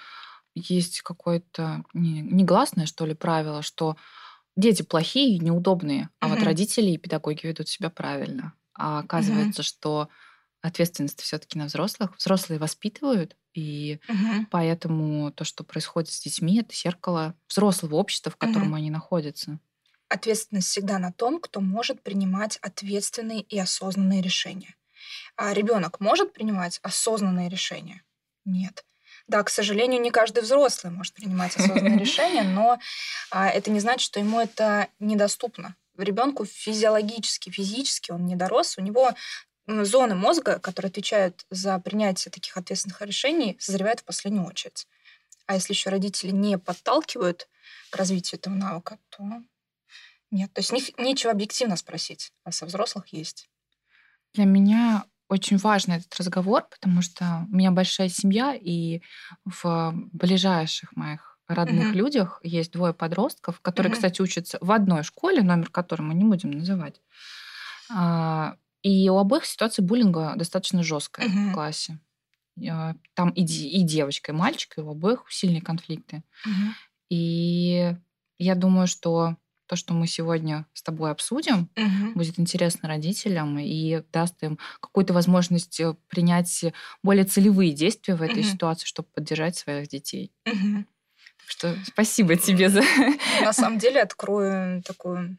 есть 0.55 1.01
какое-то 1.01 1.83
негласное, 1.93 2.85
что 2.85 3.05
ли, 3.05 3.13
правило, 3.13 3.61
что 3.61 3.97
дети 4.55 4.81
плохие 4.81 5.35
и 5.35 5.39
неудобные, 5.39 6.09
а 6.21 6.27
угу. 6.27 6.35
вот 6.35 6.43
родители 6.43 6.91
и 6.91 6.97
педагоги 6.97 7.45
ведут 7.45 7.67
себя 7.67 7.89
правильно. 7.89 8.53
А 8.73 8.99
оказывается, 8.99 9.61
угу. 9.61 9.67
что 9.67 10.09
ответственность 10.61 11.21
все-таки 11.21 11.57
на 11.57 11.65
взрослых. 11.65 12.17
Взрослые 12.17 12.59
воспитывают, 12.59 13.35
и 13.53 13.99
угу. 14.07 14.45
поэтому 14.51 15.31
то, 15.31 15.43
что 15.43 15.63
происходит 15.63 16.11
с 16.11 16.21
детьми, 16.21 16.59
это 16.59 16.75
зеркало 16.75 17.35
взрослого 17.47 17.95
общества, 17.95 18.31
в 18.31 18.37
котором 18.37 18.69
угу. 18.69 18.75
они 18.75 18.91
находятся. 18.91 19.59
Ответственность 20.07 20.67
всегда 20.67 20.97
на 20.97 21.11
том, 21.11 21.39
кто 21.39 21.61
может 21.61 22.01
принимать 22.01 22.57
ответственные 22.57 23.41
и 23.41 23.59
осознанные 23.59 24.21
решения. 24.21 24.75
А 25.35 25.53
ребенок 25.53 25.99
может 25.99 26.33
принимать 26.33 26.79
осознанные 26.83 27.49
решения? 27.49 28.03
Нет. 28.45 28.83
Да, 29.27 29.43
к 29.43 29.49
сожалению, 29.49 30.01
не 30.01 30.09
каждый 30.09 30.41
взрослый 30.41 30.91
может 30.91 31.13
принимать 31.13 31.55
осознанные 31.55 31.99
решения, 31.99 32.43
но 32.43 32.79
а, 33.29 33.49
это 33.49 33.69
не 33.69 33.79
значит, 33.79 34.01
что 34.01 34.19
ему 34.19 34.39
это 34.39 34.87
недоступно. 34.99 35.75
Ребенку 35.97 36.45
физиологически, 36.45 37.49
физически 37.49 38.11
он 38.11 38.25
не 38.25 38.35
дорос, 38.35 38.77
у 38.77 38.81
него 38.81 39.13
зоны 39.85 40.15
мозга, 40.15 40.59
которые 40.59 40.89
отвечают 40.89 41.45
за 41.49 41.79
принятие 41.79 42.31
таких 42.31 42.57
ответственных 42.57 43.01
решений, 43.01 43.57
созревают 43.59 44.01
в 44.01 44.05
последнюю 44.05 44.47
очередь. 44.47 44.87
А 45.45 45.55
если 45.55 45.73
еще 45.73 45.89
родители 45.89 46.31
не 46.31 46.57
подталкивают 46.57 47.47
к 47.89 47.95
развитию 47.95 48.39
этого 48.39 48.53
навыка, 48.53 48.99
то 49.09 49.23
нет. 50.31 50.53
То 50.53 50.59
есть 50.59 50.71
них 50.71 50.97
нечего 50.97 51.31
объективно 51.31 51.75
спросить, 51.75 52.31
а 52.43 52.51
со 52.51 52.65
взрослых 52.65 53.07
есть. 53.07 53.49
Для 54.33 54.45
меня 54.45 55.05
очень 55.27 55.57
важный 55.57 55.97
этот 55.97 56.15
разговор, 56.17 56.67
потому 56.69 57.01
что 57.01 57.47
у 57.51 57.55
меня 57.55 57.71
большая 57.71 58.09
семья, 58.09 58.55
и 58.55 59.01
в 59.45 59.93
ближайших 60.11 60.95
моих 60.95 61.37
родных 61.47 61.87
mm-hmm. 61.87 61.97
людях 61.97 62.39
есть 62.43 62.71
двое 62.71 62.93
подростков, 62.93 63.59
которые, 63.61 63.91
mm-hmm. 63.91 63.95
кстати, 63.95 64.21
учатся 64.21 64.57
в 64.61 64.71
одной 64.71 65.03
школе, 65.03 65.41
номер 65.41 65.69
которой 65.69 66.01
мы 66.03 66.13
не 66.13 66.25
будем 66.25 66.51
называть. 66.51 67.01
А, 68.83 68.87
и 68.87 69.09
у 69.09 69.17
обоих 69.17 69.45
ситуация 69.45 69.83
буллинга 69.83 70.33
достаточно 70.35 70.83
жесткая 70.83 71.27
угу. 71.27 71.37
в 71.37 71.53
классе. 71.53 71.99
Там 73.13 73.29
и, 73.29 73.43
и 73.43 73.83
девочка, 73.83 74.31
и 74.31 74.35
мальчик, 74.35 74.77
и 74.77 74.81
у 74.81 74.89
обоих 74.91 75.25
сильные 75.29 75.61
конфликты. 75.61 76.23
Угу. 76.45 76.73
И 77.09 77.95
я 78.37 78.55
думаю, 78.55 78.87
что 78.87 79.37
то, 79.69 79.75
что 79.75 79.93
мы 79.93 80.07
сегодня 80.07 80.65
с 80.73 80.81
тобой 80.81 81.11
обсудим, 81.11 81.69
угу. 81.75 82.13
будет 82.15 82.39
интересно 82.39 82.89
родителям 82.89 83.59
и 83.59 84.01
даст 84.11 84.41
им 84.41 84.57
какую-то 84.79 85.13
возможность 85.13 85.79
э, 85.79 85.95
принять 86.07 86.65
более 87.03 87.23
целевые 87.23 87.71
действия 87.73 88.15
в 88.15 88.23
этой 88.23 88.41
угу. 88.41 88.49
ситуации, 88.49 88.87
чтобы 88.87 89.09
поддержать 89.13 89.55
своих 89.57 89.87
детей. 89.87 90.33
Угу. 90.47 90.85
Так 91.37 91.49
что 91.49 91.77
спасибо 91.85 92.35
тебе 92.35 92.69
за... 92.69 92.81
На 93.41 93.53
самом 93.53 93.77
деле 93.77 94.01
открою 94.01 94.81
такую 94.81 95.37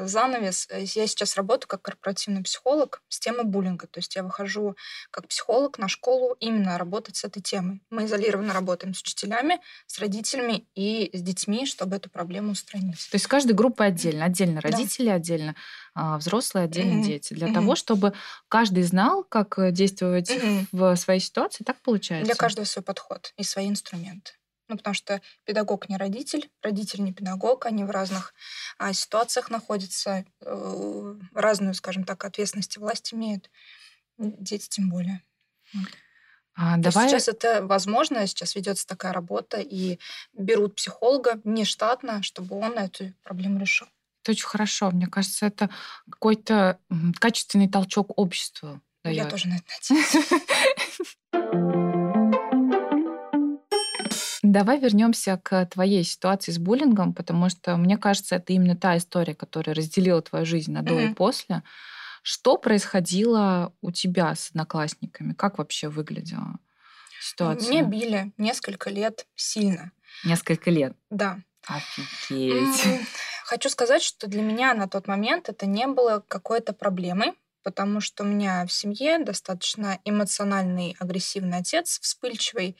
занавес. 0.00 0.66
Э, 0.70 0.82
я 0.82 1.06
сейчас 1.06 1.36
работаю 1.36 1.68
как 1.68 1.82
корпоративный 1.82 2.42
психолог 2.42 3.02
с 3.08 3.18
темой 3.18 3.44
буллинга. 3.44 3.86
То 3.86 3.98
есть 3.98 4.14
я 4.16 4.22
выхожу 4.22 4.76
как 5.10 5.28
психолог 5.28 5.78
на 5.78 5.88
школу 5.88 6.36
именно 6.40 6.78
работать 6.78 7.16
с 7.16 7.24
этой 7.24 7.42
темой. 7.42 7.82
Мы 7.90 8.04
изолированно 8.04 8.52
работаем 8.52 8.94
с 8.94 9.00
учителями, 9.00 9.60
с 9.86 9.98
родителями 9.98 10.66
и 10.74 11.10
с 11.12 11.22
детьми, 11.22 11.66
чтобы 11.66 11.96
эту 11.96 12.10
проблему 12.10 12.52
устранить. 12.52 13.08
То 13.10 13.16
есть 13.16 13.26
каждая 13.26 13.54
группа 13.54 13.84
отдельно. 13.84 14.24
Отдельно 14.24 14.60
родители, 14.60 15.06
да. 15.06 15.14
отдельно 15.14 15.54
а, 15.94 16.18
взрослые, 16.18 16.64
отдельно 16.64 17.00
mm-hmm. 17.00 17.04
дети. 17.04 17.34
Для 17.34 17.48
mm-hmm. 17.48 17.54
того, 17.54 17.76
чтобы 17.76 18.12
каждый 18.48 18.82
знал, 18.82 19.24
как 19.24 19.58
э, 19.58 19.70
действовать 19.70 20.30
mm-hmm. 20.30 20.66
в 20.72 20.96
своей 20.96 21.20
ситуации. 21.20 21.64
Так 21.64 21.80
получается? 21.82 22.26
Для 22.26 22.34
каждого 22.34 22.64
свой 22.64 22.82
подход 22.82 23.32
и 23.36 23.44
свои 23.44 23.68
инструменты. 23.68 24.32
Ну, 24.68 24.76
потому 24.76 24.94
что 24.94 25.20
педагог 25.44 25.88
не 25.88 25.96
родитель, 25.96 26.50
родитель 26.62 27.02
не 27.02 27.12
педагог, 27.12 27.66
они 27.66 27.84
в 27.84 27.90
разных 27.90 28.32
а, 28.78 28.92
ситуациях 28.94 29.50
находятся, 29.50 30.24
э, 30.40 31.14
разную, 31.34 31.74
скажем 31.74 32.04
так, 32.04 32.24
ответственность 32.24 32.76
и 32.76 32.80
власть 32.80 33.12
имеют. 33.12 33.50
Дети 34.16 34.68
тем 34.68 34.88
более. 34.88 35.22
А, 36.56 36.76
давай... 36.76 37.08
Сейчас 37.08 37.28
это 37.28 37.66
возможно, 37.66 38.26
сейчас 38.26 38.54
ведется 38.54 38.86
такая 38.86 39.12
работа, 39.12 39.58
и 39.60 39.98
берут 40.32 40.76
психолога 40.76 41.40
нештатно, 41.44 42.22
чтобы 42.22 42.56
он 42.56 42.78
эту 42.78 43.12
проблему 43.22 43.58
решил. 43.58 43.88
Это 44.22 44.32
очень 44.32 44.46
хорошо. 44.46 44.90
Мне 44.90 45.06
кажется, 45.06 45.44
это 45.46 45.68
какой-то 46.10 46.78
качественный 47.18 47.68
толчок 47.68 48.18
обществу. 48.18 48.80
Дает. 49.02 49.16
Я 49.16 49.28
тоже 49.28 49.48
на 49.48 49.56
это 49.56 49.64
надеюсь. 49.90 51.80
Давай 54.54 54.78
вернемся 54.78 55.36
к 55.42 55.66
твоей 55.66 56.04
ситуации 56.04 56.52
с 56.52 56.58
буллингом, 56.58 57.12
потому 57.12 57.48
что 57.48 57.76
мне 57.76 57.98
кажется, 57.98 58.36
это 58.36 58.52
именно 58.52 58.76
та 58.76 58.96
история, 58.96 59.34
которая 59.34 59.74
разделила 59.74 60.22
твою 60.22 60.46
жизнь 60.46 60.70
на 60.70 60.82
до 60.82 60.94
mm-hmm. 60.94 61.10
и 61.10 61.14
после. 61.14 61.64
Что 62.22 62.56
происходило 62.56 63.72
у 63.80 63.90
тебя 63.90 64.32
с 64.32 64.50
одноклассниками? 64.50 65.32
Как 65.32 65.58
вообще 65.58 65.88
выглядела 65.88 66.60
ситуация? 67.20 67.68
Меня 67.68 67.82
били 67.82 68.32
несколько 68.38 68.90
лет 68.90 69.26
сильно. 69.34 69.90
Несколько 70.24 70.70
лет? 70.70 70.96
Да. 71.10 71.40
Офигеть. 71.66 73.08
Хочу 73.46 73.68
сказать, 73.68 74.02
что 74.02 74.28
для 74.28 74.42
меня 74.42 74.72
на 74.74 74.88
тот 74.88 75.08
момент 75.08 75.48
это 75.48 75.66
не 75.66 75.88
было 75.88 76.22
какой-то 76.28 76.72
проблемой, 76.72 77.32
потому 77.64 78.00
что 78.00 78.22
у 78.22 78.26
меня 78.26 78.64
в 78.66 78.72
семье 78.72 79.18
достаточно 79.18 79.98
эмоциональный, 80.04 80.96
агрессивный 81.00 81.58
отец, 81.58 81.98
вспыльчивый. 82.00 82.76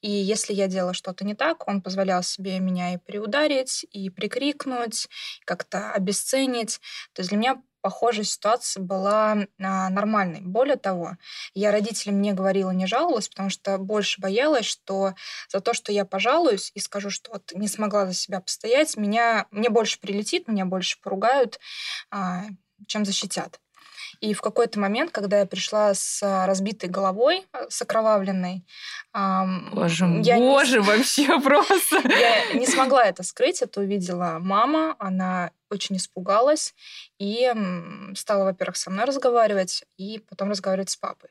И 0.00 0.10
если 0.10 0.54
я 0.54 0.68
делала 0.68 0.94
что-то 0.94 1.24
не 1.24 1.34
так, 1.34 1.68
он 1.68 1.82
позволял 1.82 2.22
себе 2.22 2.58
меня 2.60 2.94
и 2.94 2.98
приударить, 2.98 3.84
и 3.90 4.08
прикрикнуть, 4.08 5.08
как-то 5.44 5.92
обесценить. 5.92 6.80
То 7.12 7.20
есть 7.20 7.30
для 7.30 7.38
меня 7.38 7.62
похожая 7.80 8.24
ситуация 8.24 8.82
была 8.82 9.46
а, 9.60 9.88
нормальной. 9.90 10.40
Более 10.40 10.76
того, 10.76 11.16
я 11.54 11.70
родителям 11.70 12.20
не 12.20 12.32
говорила, 12.32 12.70
не 12.70 12.86
жаловалась, 12.86 13.28
потому 13.28 13.50
что 13.50 13.78
больше 13.78 14.20
боялась, 14.20 14.66
что 14.66 15.14
за 15.48 15.60
то, 15.60 15.74
что 15.74 15.92
я 15.92 16.04
пожалуюсь 16.04 16.70
и 16.74 16.80
скажу, 16.80 17.10
что 17.10 17.32
вот 17.32 17.52
не 17.54 17.68
смогла 17.68 18.06
за 18.06 18.14
себя 18.14 18.40
постоять, 18.40 18.96
меня, 18.96 19.46
мне 19.50 19.70
больше 19.70 20.00
прилетит, 20.00 20.48
меня 20.48 20.64
больше 20.64 21.00
поругают, 21.00 21.60
а, 22.10 22.44
чем 22.86 23.04
защитят. 23.04 23.60
И 24.20 24.34
в 24.34 24.40
какой-то 24.40 24.78
момент, 24.80 25.10
когда 25.10 25.40
я 25.40 25.46
пришла 25.46 25.94
с 25.94 26.20
разбитой 26.46 26.88
головой, 26.88 27.46
с 27.68 27.82
окровавленной, 27.82 28.64
Боже, 29.72 30.06
я 30.22 30.36
боже, 30.36 30.78
не... 30.78 30.84
вообще 30.84 31.40
просто. 31.42 31.96
Я 32.08 32.54
не 32.54 32.66
смогла 32.66 33.04
это 33.04 33.22
скрыть, 33.22 33.62
это 33.62 33.80
увидела 33.80 34.38
мама, 34.40 34.94
она 34.98 35.50
очень 35.70 35.96
испугалась 35.96 36.74
и 37.18 37.52
стала, 38.14 38.44
во-первых, 38.44 38.76
со 38.76 38.90
мной 38.90 39.04
разговаривать, 39.04 39.84
и 39.96 40.18
потом 40.28 40.50
разговаривать 40.50 40.90
с 40.90 40.96
папой. 40.96 41.30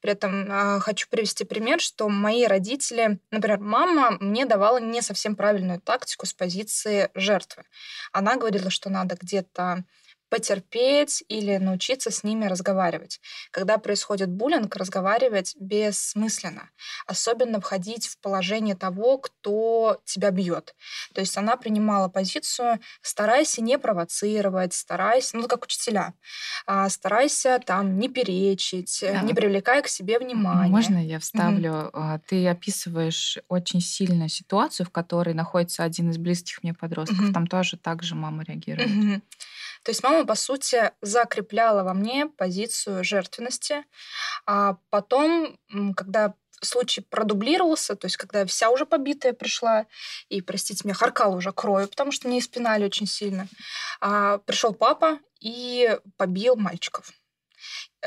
При 0.00 0.12
этом 0.12 0.50
э, 0.50 0.80
хочу 0.80 1.08
привести 1.08 1.44
пример, 1.44 1.80
что 1.80 2.08
мои 2.08 2.44
родители, 2.44 3.18
например, 3.30 3.60
мама 3.60 4.16
мне 4.20 4.44
давала 4.44 4.78
не 4.78 5.00
совсем 5.00 5.36
правильную 5.36 5.80
тактику 5.80 6.26
с 6.26 6.34
позиции 6.34 7.10
жертвы. 7.14 7.64
Она 8.12 8.36
говорила, 8.36 8.70
что 8.70 8.90
надо 8.90 9.16
где-то 9.18 9.84
потерпеть 10.28 11.24
или 11.28 11.56
научиться 11.56 12.10
с 12.10 12.24
ними 12.24 12.46
разговаривать. 12.46 13.20
Когда 13.50 13.78
происходит 13.78 14.30
буллинг, 14.30 14.76
разговаривать 14.76 15.56
бессмысленно. 15.58 16.70
Особенно 17.06 17.60
входить 17.60 18.06
в 18.06 18.18
положение 18.20 18.74
того, 18.74 19.18
кто 19.18 20.00
тебя 20.04 20.30
бьет. 20.30 20.74
То 21.14 21.20
есть 21.20 21.36
она 21.36 21.56
принимала 21.56 22.08
позицию 22.08 22.80
«старайся 23.02 23.62
не 23.62 23.78
провоцировать», 23.78 24.74
«старайся», 24.74 25.36
ну, 25.36 25.48
как 25.48 25.64
учителя, 25.64 26.14
а, 26.66 26.88
«старайся 26.88 27.60
там 27.64 27.98
не 27.98 28.08
перечить», 28.08 28.98
да. 29.02 29.22
«не 29.22 29.34
привлекай 29.34 29.82
к 29.82 29.88
себе 29.88 30.18
внимания». 30.18 30.70
Можно 30.70 31.04
я 31.04 31.18
вставлю? 31.18 31.90
Угу. 31.92 32.20
Ты 32.28 32.46
описываешь 32.48 33.38
очень 33.48 33.80
сильно 33.80 34.28
ситуацию, 34.28 34.86
в 34.86 34.90
которой 34.90 35.34
находится 35.34 35.84
один 35.84 36.10
из 36.10 36.18
близких 36.18 36.62
мне 36.62 36.74
подростков. 36.74 37.20
Угу. 37.20 37.32
Там 37.32 37.46
тоже 37.46 37.76
так 37.76 38.02
же 38.02 38.14
мама 38.14 38.42
реагирует. 38.42 38.90
Угу. 38.90 39.22
То 39.82 39.90
есть 39.90 40.02
мама, 40.02 40.26
по 40.26 40.34
сути, 40.34 40.92
закрепляла 41.00 41.82
во 41.82 41.94
мне 41.94 42.26
позицию 42.26 43.04
жертвенности. 43.04 43.84
А 44.46 44.76
потом, 44.90 45.58
когда 45.96 46.34
случай 46.60 47.00
продублировался, 47.00 47.94
то 47.96 48.06
есть 48.06 48.16
когда 48.16 48.44
вся 48.46 48.70
уже 48.70 48.86
побитая 48.86 49.32
пришла, 49.32 49.86
и, 50.28 50.40
простите 50.42 50.82
меня, 50.84 50.94
харкала 50.94 51.36
уже 51.36 51.52
кровью, 51.52 51.88
потому 51.88 52.10
что 52.12 52.28
мне 52.28 52.40
испинали 52.40 52.84
очень 52.84 53.06
сильно, 53.06 53.48
а, 54.00 54.38
пришел 54.38 54.74
папа 54.74 55.18
и 55.40 55.98
побил 56.16 56.56
мальчиков. 56.56 57.12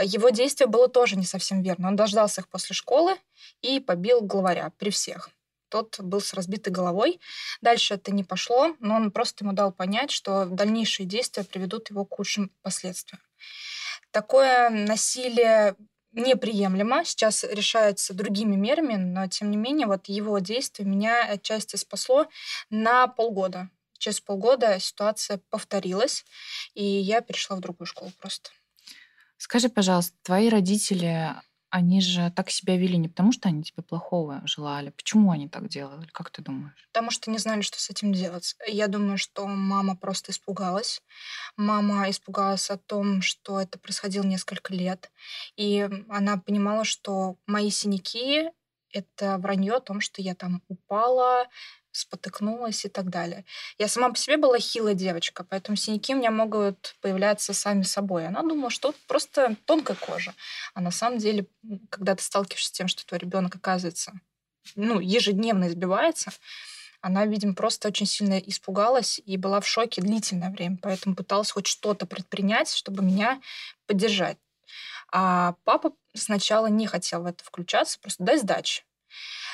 Его 0.02 0.30
действие 0.30 0.68
было 0.68 0.88
тоже 0.88 1.16
не 1.16 1.26
совсем 1.26 1.62
верно. 1.62 1.90
Он 1.90 1.96
дождался 1.96 2.42
их 2.42 2.50
после 2.50 2.74
школы 2.74 3.18
и 3.62 3.80
побил 3.80 4.22
главаря 4.22 4.72
при 4.78 4.90
всех 4.90 5.30
тот 5.72 6.00
был 6.02 6.22
с 6.22 6.34
разбитой 6.34 6.72
головой. 6.72 7.20
Дальше 7.62 7.96
это 7.96 8.12
не 8.12 8.24
пошло, 8.24 8.76
но 8.80 8.96
он 8.96 9.10
просто 9.10 9.44
ему 9.44 9.54
дал 9.54 9.72
понять, 9.72 10.12
что 10.12 10.46
дальнейшие 10.46 11.08
действия 11.08 11.44
приведут 11.44 11.90
его 11.90 12.06
к 12.06 12.14
худшим 12.16 12.52
последствиям. 12.62 13.22
Такое 14.12 14.70
насилие 14.70 15.76
неприемлемо, 16.12 17.06
сейчас 17.06 17.46
решается 17.46 18.14
другими 18.14 18.58
мерами, 18.58 18.96
но 18.96 19.28
тем 19.28 19.50
не 19.50 19.58
менее 19.58 19.88
вот 19.88 20.10
его 20.10 20.40
действие 20.40 20.88
меня 20.88 21.24
отчасти 21.24 21.78
спасло 21.78 22.28
на 22.70 23.08
полгода. 23.08 23.70
Через 23.98 24.20
полгода 24.20 24.78
ситуация 24.80 25.40
повторилась, 25.50 26.26
и 26.74 26.84
я 26.84 27.22
перешла 27.22 27.56
в 27.56 27.62
другую 27.62 27.88
школу 27.88 28.12
просто. 28.20 28.50
Скажи, 29.38 29.70
пожалуйста, 29.70 30.18
твои 30.24 30.50
родители 30.50 31.34
они 31.72 32.02
же 32.02 32.32
так 32.36 32.50
себя 32.50 32.78
вели 32.78 32.98
не 32.98 33.08
потому, 33.08 33.32
что 33.32 33.48
они 33.48 33.64
тебе 33.64 33.82
плохого 33.82 34.42
желали. 34.46 34.92
Почему 34.92 35.32
они 35.32 35.48
так 35.48 35.70
делали? 35.70 36.06
Как 36.12 36.30
ты 36.30 36.42
думаешь? 36.42 36.88
Потому 36.92 37.12
что 37.12 37.32
не 37.32 37.38
знали, 37.38 37.62
что 37.62 37.80
с 37.80 37.90
этим 37.90 38.12
делать. 38.14 38.56
Я 38.68 38.88
думаю, 38.88 39.18
что 39.18 39.48
мама 39.48 39.96
просто 39.96 40.34
испугалась. 40.34 41.02
Мама 41.56 42.10
испугалась 42.10 42.70
о 42.70 42.78
том, 42.78 43.22
что 43.22 43.60
это 43.60 43.80
происходило 43.80 44.24
несколько 44.24 44.74
лет. 44.74 45.12
И 45.56 45.90
она 46.10 46.38
понимала, 46.38 46.84
что 46.84 47.38
мои 47.48 47.70
синяки— 47.70 48.52
это 48.92 49.38
вранье 49.38 49.76
о 49.76 49.82
том, 49.82 50.02
что 50.02 50.22
я 50.22 50.36
там 50.36 50.62
упала, 50.68 51.48
спотыкнулась 51.92 52.86
и 52.86 52.90
так 52.90 53.10
далее. 53.10 53.46
Я 53.78 53.88
сама 53.88 54.10
по 54.10 54.18
себе 54.18 54.38
была 54.38 54.60
хилая 54.60 54.94
девочка, 54.94 55.44
поэтому 55.44 55.76
синяки 55.76 56.14
у 56.14 56.18
меня 56.18 56.32
могут 56.32 56.96
появляться 57.02 57.54
сами 57.54 57.84
собой. 57.84 58.28
Она 58.28 58.42
думала, 58.42 58.70
что 58.70 58.94
просто 59.08 59.56
тонкая 59.66 59.98
кожа. 59.98 60.34
А 60.74 60.82
на 60.82 60.92
самом 60.92 61.20
деле, 61.20 61.48
когда 61.90 62.16
ты 62.16 62.24
сталкиваешься 62.24 62.70
с 62.70 62.72
тем, 62.72 62.88
что 62.88 63.06
твой 63.06 63.20
ребенок 63.20 63.56
оказывается, 63.56 64.14
ну, 64.76 65.00
ежедневно 65.00 65.68
избивается, 65.68 66.32
она, 67.02 67.26
видимо, 67.26 67.56
просто 67.56 67.88
очень 67.88 68.06
сильно 68.06 68.38
испугалась 68.38 69.20
и 69.26 69.36
была 69.36 69.60
в 69.60 69.68
шоке 69.68 70.02
длительное 70.02 70.52
время, 70.52 70.78
поэтому 70.82 71.16
пыталась 71.16 71.52
хоть 71.52 71.66
что-то 71.66 72.06
предпринять, 72.06 72.72
чтобы 72.72 73.04
меня 73.04 73.42
поддержать. 73.88 74.38
А 75.12 75.56
папа 75.64 75.94
сначала 76.14 76.68
не 76.68 76.88
хотел 76.88 77.24
в 77.24 77.26
это 77.26 77.44
включаться, 77.44 78.00
просто 78.00 78.24
дай 78.24 78.38
сдачи. 78.38 78.84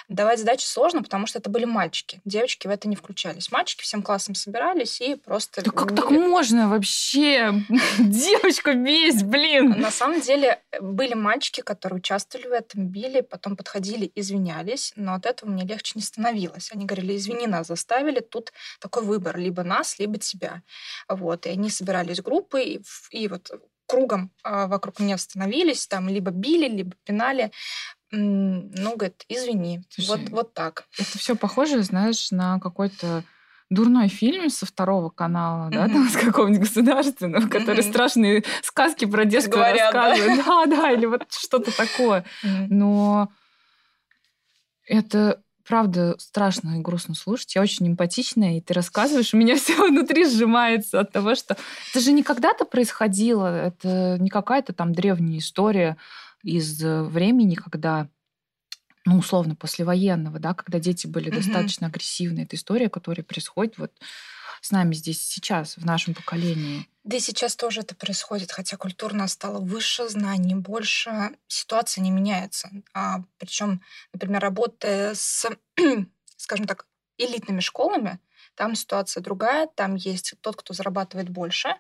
Давать 0.08 0.40
задачи 0.40 0.66
сложно, 0.66 1.04
потому 1.04 1.28
что 1.28 1.40
это 1.40 1.50
были 1.50 1.66
мальчики. 1.66 2.22
Девочки 2.24 2.68
в 2.68 2.70
это 2.70 2.88
не 2.88 2.96
включались. 2.96 3.52
Мальчики 3.52 3.84
всем 3.84 4.02
классом 4.02 4.36
собирались 4.36 5.02
и 5.02 5.16
просто... 5.16 5.62
Да 5.62 5.72
как 5.72 5.94
так 5.94 6.10
можно 6.12 6.70
вообще? 6.70 7.54
Девочку 8.00 8.72
бить, 8.74 9.24
блин! 9.26 9.72
На 9.78 9.92
самом 9.92 10.22
деле 10.22 10.62
были 10.80 11.14
мальчики, 11.14 11.60
которые 11.60 11.98
участвовали 11.98 12.48
в 12.48 12.52
этом, 12.54 12.88
били, 12.88 13.20
потом 13.20 13.58
подходили, 13.58 14.10
извинялись, 14.16 14.94
но 14.96 15.14
от 15.14 15.26
этого 15.26 15.50
мне 15.50 15.66
легче 15.66 15.94
не 15.96 16.02
становилось. 16.02 16.72
Они 16.72 16.86
говорили, 16.86 17.18
извини, 17.18 17.46
нас 17.46 17.68
заставили, 17.68 18.22
тут 18.22 18.54
такой 18.80 19.04
выбор, 19.04 19.38
либо 19.38 19.64
нас, 19.64 20.00
либо 20.00 20.18
тебя. 20.18 20.62
Вот, 21.10 21.46
и 21.46 21.50
они 21.50 21.70
собирались 21.70 22.22
группы, 22.22 22.62
и, 22.64 22.82
и 23.12 23.28
вот 23.28 23.52
кругом 23.88 24.32
а, 24.44 24.68
вокруг 24.68 25.00
меня 25.00 25.18
становились, 25.18 25.88
там 25.88 26.10
либо 26.10 26.32
били, 26.32 26.68
либо 26.68 26.92
пинали. 27.06 27.52
Ну, 28.12 28.96
говорит, 28.96 29.26
извини, 29.28 29.82
Слушай, 29.90 30.10
вот, 30.10 30.30
вот 30.30 30.54
так. 30.54 30.86
Это 30.98 31.18
все 31.18 31.36
похоже, 31.36 31.84
знаешь, 31.84 32.32
на 32.32 32.60
какой-то 32.60 33.24
дурной 33.70 34.08
фильм 34.08 34.50
со 34.50 34.66
второго 34.66 35.10
канала, 35.10 35.70
да, 35.70 35.88
mm-hmm. 35.88 35.94
там 35.94 36.10
с 36.10 36.16
какого-нибудь 36.16 36.62
государственного, 36.62 37.44
mm-hmm. 37.44 37.50
который 37.50 37.84
страшные 37.84 38.44
сказки 38.64 39.06
про 39.06 39.26
детство 39.26 39.58
Говорят, 39.58 39.94
рассказывает. 39.94 40.46
Да? 40.46 40.66
да, 40.66 40.76
да, 40.76 40.92
или 40.92 41.06
вот 41.06 41.26
что-то 41.32 41.76
такое. 41.76 42.24
Mm-hmm. 42.46 42.68
Но 42.70 43.30
это 44.86 45.42
правда 45.68 46.16
страшно 46.18 46.78
и 46.78 46.82
грустно 46.82 47.14
слушать. 47.14 47.56
Я 47.56 47.62
очень 47.62 47.90
эмпатичная, 47.90 48.58
и 48.58 48.62
ты 48.62 48.74
рассказываешь, 48.74 49.34
у 49.34 49.38
меня 49.38 49.56
все 49.58 49.76
внутри 49.86 50.26
сжимается 50.26 51.02
от 51.02 51.12
того, 51.12 51.36
что 51.36 51.58
это 51.92 52.00
же 52.00 52.14
не 52.14 52.24
когда-то 52.24 52.66
происходило, 52.66 53.54
это 53.54 54.18
не 54.20 54.30
какая-то 54.30 54.74
там 54.74 54.94
древняя 54.94 55.40
история 55.40 55.98
из 56.48 56.84
э, 56.84 57.04
времени, 57.04 57.56
когда 57.56 58.10
ну, 59.06 59.20
условно, 59.20 59.56
послевоенного, 59.56 60.38
да, 60.38 60.54
когда 60.54 60.80
дети 60.80 61.08
были 61.08 61.32
mm-hmm. 61.32 61.36
достаточно 61.36 61.88
агрессивны. 61.88 62.42
Это 62.42 62.58
история, 62.58 62.90
которая 62.90 63.24
происходит 63.24 63.78
вот 63.78 63.94
с 64.60 64.72
нами 64.72 64.94
здесь 64.96 65.24
сейчас, 65.24 65.78
в 65.78 65.86
нашем 65.86 66.14
поколении. 66.14 66.86
Да 67.06 67.16
и 67.16 67.22
сейчас 67.22 67.56
тоже 67.56 67.82
это 67.82 67.96
происходит, 67.96 68.52
хотя 68.52 68.76
культурно 68.76 69.28
стало 69.30 69.60
выше, 69.60 70.10
знаний 70.10 70.56
больше, 70.56 71.38
ситуация 71.48 72.02
не 72.02 72.12
меняется. 72.12 72.70
А, 72.94 73.24
причем, 73.38 73.82
например, 74.12 74.42
работая 74.42 75.16
с, 75.16 75.50
скажем 76.36 76.66
так, 76.68 76.86
элитными 77.18 77.62
школами, 77.62 78.20
там 78.56 78.76
ситуация 78.76 79.22
другая, 79.22 79.68
там 79.68 79.96
есть 79.96 80.34
тот, 80.42 80.58
кто 80.58 80.74
зарабатывает 80.74 81.30
больше, 81.30 81.76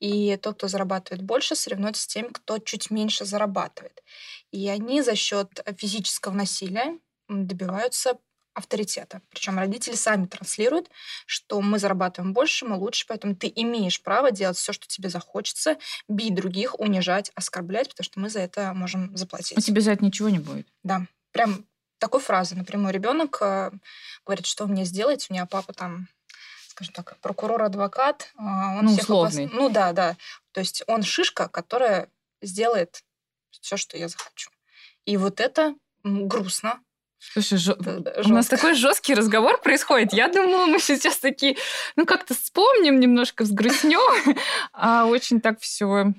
и 0.00 0.36
тот, 0.36 0.56
кто 0.56 0.68
зарабатывает 0.68 1.22
больше, 1.22 1.54
соревнуется 1.54 2.02
с 2.02 2.06
тем, 2.06 2.30
кто 2.30 2.58
чуть 2.58 2.90
меньше 2.90 3.24
зарабатывает. 3.24 4.02
И 4.50 4.68
они 4.68 5.02
за 5.02 5.14
счет 5.14 5.64
физического 5.78 6.32
насилия 6.32 6.98
добиваются 7.28 8.18
авторитета. 8.54 9.20
Причем 9.30 9.58
родители 9.58 9.96
сами 9.96 10.26
транслируют, 10.26 10.88
что 11.26 11.60
мы 11.60 11.78
зарабатываем 11.78 12.32
больше, 12.32 12.64
мы 12.64 12.76
лучше, 12.76 13.04
поэтому 13.08 13.34
ты 13.34 13.52
имеешь 13.54 14.00
право 14.00 14.30
делать 14.30 14.56
все, 14.56 14.72
что 14.72 14.86
тебе 14.86 15.08
захочется, 15.08 15.76
бить 16.08 16.34
других, 16.34 16.78
унижать, 16.78 17.32
оскорблять, 17.34 17.88
потому 17.88 18.04
что 18.04 18.20
мы 18.20 18.30
за 18.30 18.40
это 18.40 18.72
можем 18.72 19.16
заплатить. 19.16 19.58
У 19.58 19.60
тебя 19.60 19.80
за 19.80 19.92
это 19.92 20.04
ничего 20.04 20.28
не 20.28 20.38
будет. 20.38 20.68
Да, 20.84 21.06
прям 21.32 21.66
такой 21.98 22.20
фразы. 22.20 22.54
Напрямую 22.54 22.92
ребенок 22.92 23.38
э, 23.40 23.72
говорит, 24.24 24.46
что 24.46 24.66
мне 24.66 24.84
сделать, 24.84 25.26
у 25.28 25.32
меня 25.32 25.46
папа 25.46 25.72
там 25.72 26.08
скажем 26.74 26.92
так, 26.92 27.16
прокурор-адвокат. 27.20 28.32
А, 28.36 28.76
он 28.78 28.86
ну, 28.86 28.92
всех 28.92 29.04
условный. 29.04 29.46
Опас... 29.46 29.56
Ну 29.56 29.68
да, 29.68 29.92
да. 29.92 30.16
То 30.52 30.60
есть 30.60 30.82
он 30.88 31.02
шишка, 31.02 31.48
которая 31.48 32.08
сделает 32.42 33.04
все, 33.50 33.76
что 33.76 33.96
я 33.96 34.08
захочу. 34.08 34.50
И 35.04 35.16
вот 35.16 35.40
это 35.40 35.74
грустно. 36.02 36.80
Слушай, 37.18 37.58
жё... 37.58 37.76
у 37.76 38.28
нас 38.28 38.48
такой 38.48 38.74
жесткий 38.74 39.14
разговор 39.14 39.60
происходит. 39.60 40.12
Я 40.12 40.28
думала, 40.28 40.66
мы 40.66 40.80
сейчас 40.80 41.18
такие, 41.18 41.56
ну 41.96 42.06
как-то 42.06 42.34
вспомним 42.34 42.98
немножко, 42.98 43.44
взгрустнем, 43.44 44.36
а 44.72 45.06
очень 45.06 45.40
так 45.40 45.60
все 45.60 46.12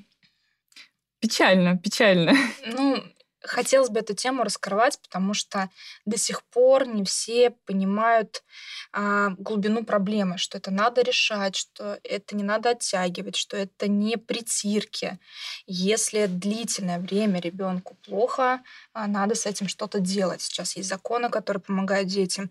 печально, 1.19 1.77
печально. 1.77 2.33
Ну, 2.65 3.03
хотелось 3.47 3.89
бы 3.89 3.99
эту 3.99 4.13
тему 4.13 4.43
раскрывать, 4.43 4.99
потому 5.01 5.33
что 5.33 5.69
до 6.05 6.17
сих 6.17 6.43
пор 6.43 6.87
не 6.87 7.03
все 7.05 7.51
понимают 7.65 8.43
а, 8.91 9.29
глубину 9.37 9.83
проблемы, 9.83 10.37
что 10.37 10.57
это 10.57 10.71
надо 10.71 11.01
решать, 11.01 11.55
что 11.55 11.99
это 12.03 12.35
не 12.35 12.43
надо 12.43 12.71
оттягивать, 12.71 13.35
что 13.35 13.57
это 13.57 13.87
не 13.87 14.17
притирки. 14.17 15.19
Если 15.67 16.25
длительное 16.27 16.99
время 16.99 17.39
ребенку 17.39 17.95
плохо, 18.05 18.61
а, 18.93 19.07
надо 19.07 19.35
с 19.35 19.45
этим 19.45 19.67
что-то 19.67 19.99
делать. 19.99 20.41
Сейчас 20.41 20.75
есть 20.75 20.89
законы, 20.89 21.29
которые 21.29 21.61
помогают 21.61 22.07
детям, 22.07 22.49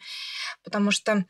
потому 0.63 0.91
что 0.91 1.25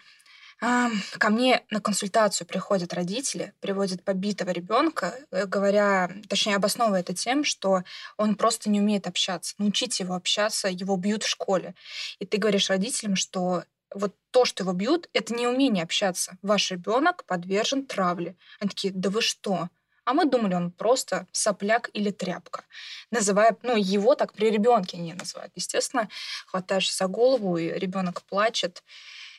Ко 0.60 1.30
мне 1.30 1.62
на 1.70 1.80
консультацию 1.80 2.46
приходят 2.46 2.94
родители, 2.94 3.52
приводят 3.60 4.02
побитого 4.02 4.50
ребенка, 4.50 5.14
э, 5.30 5.46
говоря, 5.46 6.10
точнее, 6.28 6.56
обосновывая 6.56 7.00
это 7.00 7.14
тем, 7.14 7.44
что 7.44 7.82
он 8.16 8.34
просто 8.36 8.70
не 8.70 8.80
умеет 8.80 9.06
общаться. 9.06 9.54
Научите 9.58 10.04
его 10.04 10.14
общаться, 10.14 10.68
его 10.68 10.96
бьют 10.96 11.24
в 11.24 11.28
школе. 11.28 11.74
И 12.18 12.26
ты 12.26 12.38
говоришь 12.38 12.70
родителям, 12.70 13.16
что 13.16 13.64
вот 13.92 14.14
то, 14.30 14.44
что 14.44 14.64
его 14.64 14.72
бьют, 14.72 15.08
это 15.12 15.34
не 15.34 15.46
умение 15.46 15.84
общаться. 15.84 16.36
Ваш 16.42 16.70
ребенок 16.70 17.24
подвержен 17.24 17.86
травле. 17.86 18.36
Они 18.60 18.70
такие, 18.70 18.92
да 18.92 19.10
вы 19.10 19.22
что? 19.22 19.68
А 20.04 20.12
мы 20.12 20.26
думали, 20.26 20.54
он 20.54 20.70
просто 20.70 21.26
сопляк 21.32 21.88
или 21.94 22.10
тряпка. 22.10 22.64
Называя, 23.10 23.56
ну, 23.62 23.76
его 23.76 24.14
так 24.14 24.34
при 24.34 24.50
ребенке 24.50 24.98
не 24.98 25.14
называют. 25.14 25.52
Естественно, 25.54 26.08
хватаешь 26.46 26.94
за 26.94 27.06
голову, 27.06 27.56
и 27.56 27.70
ребенок 27.70 28.22
плачет, 28.22 28.82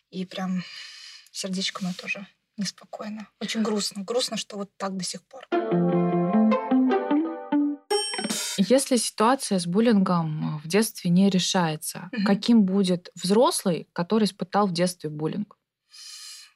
и 0.10 0.26
прям 0.26 0.64
сердечко 1.36 1.84
мое 1.84 1.94
тоже 1.94 2.26
неспокойно. 2.58 3.28
Очень 3.42 3.62
грустно. 3.62 4.04
Грустно, 4.04 4.38
что 4.38 4.58
вот 4.58 4.72
так 4.78 4.96
до 4.96 5.04
сих 5.04 5.22
пор. 5.24 5.48
Если 8.58 8.96
ситуация 8.96 9.60
с 9.60 9.68
буллингом 9.68 10.60
в 10.60 10.68
детстве 10.68 11.12
не 11.12 11.30
решается, 11.30 12.10
угу. 12.14 12.24
каким 12.26 12.64
будет 12.64 13.10
взрослый, 13.16 13.90
который 13.92 14.24
испытал 14.24 14.68
в 14.68 14.74
детстве 14.74 15.10
буллинг? 15.10 15.58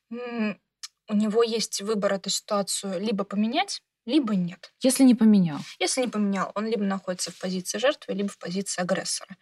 У 0.10 1.16
него 1.16 1.44
есть 1.44 1.82
выбор 1.82 2.14
эту 2.14 2.30
ситуацию 2.30 3.00
либо 3.00 3.26
поменять, 3.26 3.82
либо 4.06 4.36
нет. 4.36 4.74
Если 4.82 5.04
не 5.04 5.16
поменял? 5.16 5.60
Если 5.80 6.02
не 6.02 6.08
поменял, 6.08 6.52
он 6.56 6.66
либо 6.66 6.84
находится 6.84 7.32
в 7.32 7.38
позиции 7.38 7.78
жертвы, 7.78 8.14
либо 8.14 8.30
в 8.30 8.38
позиции 8.38 8.82
агрессора. 8.82 9.36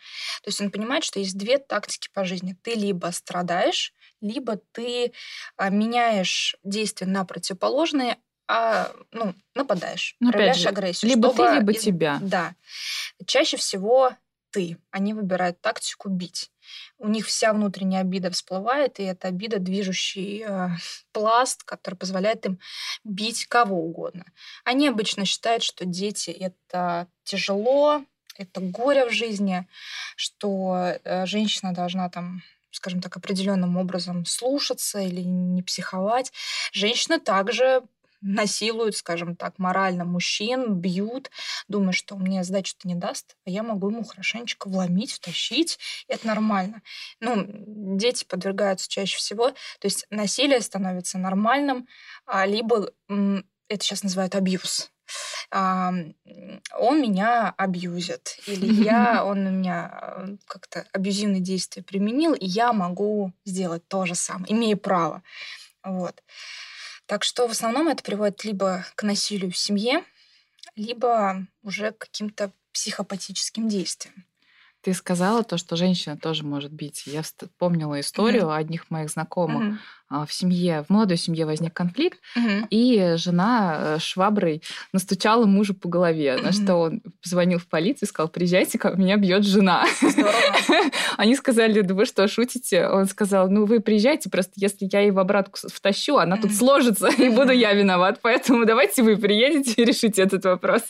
То 0.44 0.50
есть 0.50 0.60
он 0.62 0.72
понимает, 0.72 1.04
что 1.04 1.20
есть 1.20 1.38
две 1.38 1.58
тактики 1.58 2.10
по 2.14 2.26
жизни. 2.26 2.58
Ты 2.64 2.74
либо 2.74 3.08
страдаешь, 3.12 3.94
либо 4.22 4.60
ты 4.72 5.14
а, 5.56 5.70
меняешь 5.70 6.56
действия 6.64 7.08
на 7.08 7.24
противоположные, 7.26 8.18
а, 8.48 8.92
ну, 9.12 9.36
нападаешь, 9.56 10.16
ну, 10.20 10.32
проявляешь 10.32 10.58
же, 10.58 10.70
агрессию. 10.70 11.12
Либо 11.12 11.34
ты, 11.34 11.44
либо 11.56 11.72
из... 11.72 11.82
тебя. 11.82 12.20
Да. 12.22 12.56
Чаще 13.26 13.58
всего 13.58 14.14
ты. 14.52 14.78
Они 14.92 15.14
выбирают 15.14 15.62
тактику 15.62 16.10
бить. 16.10 16.52
У 16.98 17.08
них 17.08 17.28
вся 17.28 17.54
внутренняя 17.54 18.02
обида 18.02 18.32
всплывает, 18.32 19.00
и 19.00 19.04
это 19.04 19.28
обида 19.28 19.60
движущий 19.60 20.44
э, 20.48 20.70
пласт, 21.12 21.64
который 21.64 21.96
позволяет 21.96 22.46
им 22.46 22.60
бить 23.04 23.46
кого 23.48 23.80
угодно. 23.80 24.26
Они 24.64 24.88
обычно 24.88 25.26
считают, 25.26 25.64
что 25.64 25.86
дети 25.86 26.30
это 26.30 27.08
тяжело, 27.24 28.04
это 28.38 28.62
горе 28.62 29.06
в 29.10 29.12
жизни, 29.12 29.68
что 30.16 30.98
э, 31.04 31.26
женщина 31.26 31.74
должна 31.74 32.10
там 32.10 32.44
скажем 32.70 33.02
так, 33.02 33.18
определенным 33.18 33.76
образом 33.78 34.26
слушаться 34.26 35.00
или 35.00 35.22
не 35.22 35.64
психовать. 35.64 36.32
Женщины 36.72 37.20
также 37.20 37.82
насилуют, 38.22 38.96
скажем 38.96 39.36
так, 39.36 39.60
морально 39.60 40.06
мужчин, 40.06 40.76
бьют, 40.76 41.30
думая, 41.68 41.92
что 41.92 42.16
мне 42.16 42.44
сдачу-то 42.44 42.88
не 42.88 42.96
даст, 42.96 43.36
а 43.46 43.50
я 43.50 43.64
могу 43.64 43.90
ему 43.90 44.04
хорошенечко 44.04 44.68
вломить, 44.70 45.12
втащить, 45.12 45.80
это 46.08 46.28
нормально. 46.28 46.82
Ну, 47.20 47.46
дети 47.98 48.26
подвергаются 48.26 48.90
чаще 48.90 49.18
всего, 49.18 49.50
то 49.52 49.86
есть 49.86 50.06
насилие 50.10 50.62
становится 50.62 51.18
нормальным, 51.18 51.88
а 52.26 52.46
либо 52.46 52.92
это 53.08 53.84
сейчас 53.84 54.04
называют 54.04 54.36
абьюз, 54.36 54.92
он 55.52 56.16
меня 57.02 57.54
абьюзит, 57.58 58.38
или 58.48 58.66
я, 58.84 59.24
он 59.24 59.48
у 59.48 59.52
меня 59.52 60.00
э, 60.02 60.38
как-то 60.46 60.86
абьюзивные 60.92 61.40
действия 61.40 61.84
применил, 61.84 62.34
и 62.34 62.46
я 62.46 62.74
могу 62.74 63.32
сделать 63.46 63.88
то 63.88 64.06
же 64.06 64.16
самое, 64.16 64.52
имею 64.54 64.78
право. 64.78 65.24
Вот. 65.84 66.22
Так 67.08 67.24
что 67.24 67.48
в 67.48 67.52
основном 67.52 67.88
это 67.88 68.04
приводит 68.04 68.44
либо 68.44 68.86
к 68.96 69.04
насилию 69.04 69.52
в 69.52 69.58
семье, 69.58 70.04
либо 70.76 71.48
уже 71.64 71.92
к 71.92 72.00
каким-то 72.00 72.52
психопатическим 72.74 73.68
действиям. 73.70 74.26
Ты 74.88 74.94
сказала 74.94 75.44
то, 75.44 75.58
что 75.58 75.76
женщина 75.76 76.16
тоже 76.16 76.46
может 76.46 76.72
бить. 76.72 77.04
Я 77.08 77.22
вспомнила 77.22 78.00
историю 78.00 78.44
mm-hmm. 78.44 78.56
одних 78.56 78.90
моих 78.90 79.10
знакомых. 79.10 79.78
Mm-hmm. 80.10 80.26
В 80.26 80.32
семье, 80.32 80.86
в 80.88 80.90
молодой 80.90 81.18
семье 81.18 81.46
возник 81.46 81.74
конфликт, 81.74 82.18
mm-hmm. 82.38 82.68
и 82.70 83.16
жена 83.18 83.78
э, 83.80 84.00
шваброй 84.00 84.64
настучала 84.94 85.46
мужу 85.46 85.74
по 85.74 85.90
голове, 85.90 86.28
mm-hmm. 86.28 86.42
на 86.42 86.52
что 86.54 86.76
он 86.78 87.02
позвонил 87.22 87.60
в 87.60 87.68
полицию 87.68 88.08
и 88.08 88.10
сказал, 88.10 88.30
приезжайте, 88.30 88.80
ко 88.80 88.92
меня 88.92 89.18
бьет 89.18 89.44
жена. 89.44 89.86
Они 91.18 91.36
сказали, 91.36 91.82
да 91.82 91.94
вы 91.94 92.06
что, 92.06 92.26
шутите? 92.30 92.88
Он 92.88 93.08
сказал, 93.08 93.50
ну 93.50 93.66
вы 93.66 93.82
приезжайте, 93.82 94.30
просто 94.30 94.54
если 94.56 94.88
я 94.90 95.02
ей 95.02 95.12
в 95.12 95.20
обратку 95.20 95.60
втащу, 95.68 96.16
она 96.16 96.38
тут 96.38 96.54
сложится, 96.54 97.08
и 97.18 97.28
буду 97.28 97.52
я 97.52 97.74
виноват, 97.74 98.20
поэтому 98.22 98.64
давайте 98.66 99.04
вы 99.04 99.18
приедете 99.18 99.82
и 99.82 99.84
решите 99.84 100.22
этот 100.22 100.46
вопрос. 100.46 100.84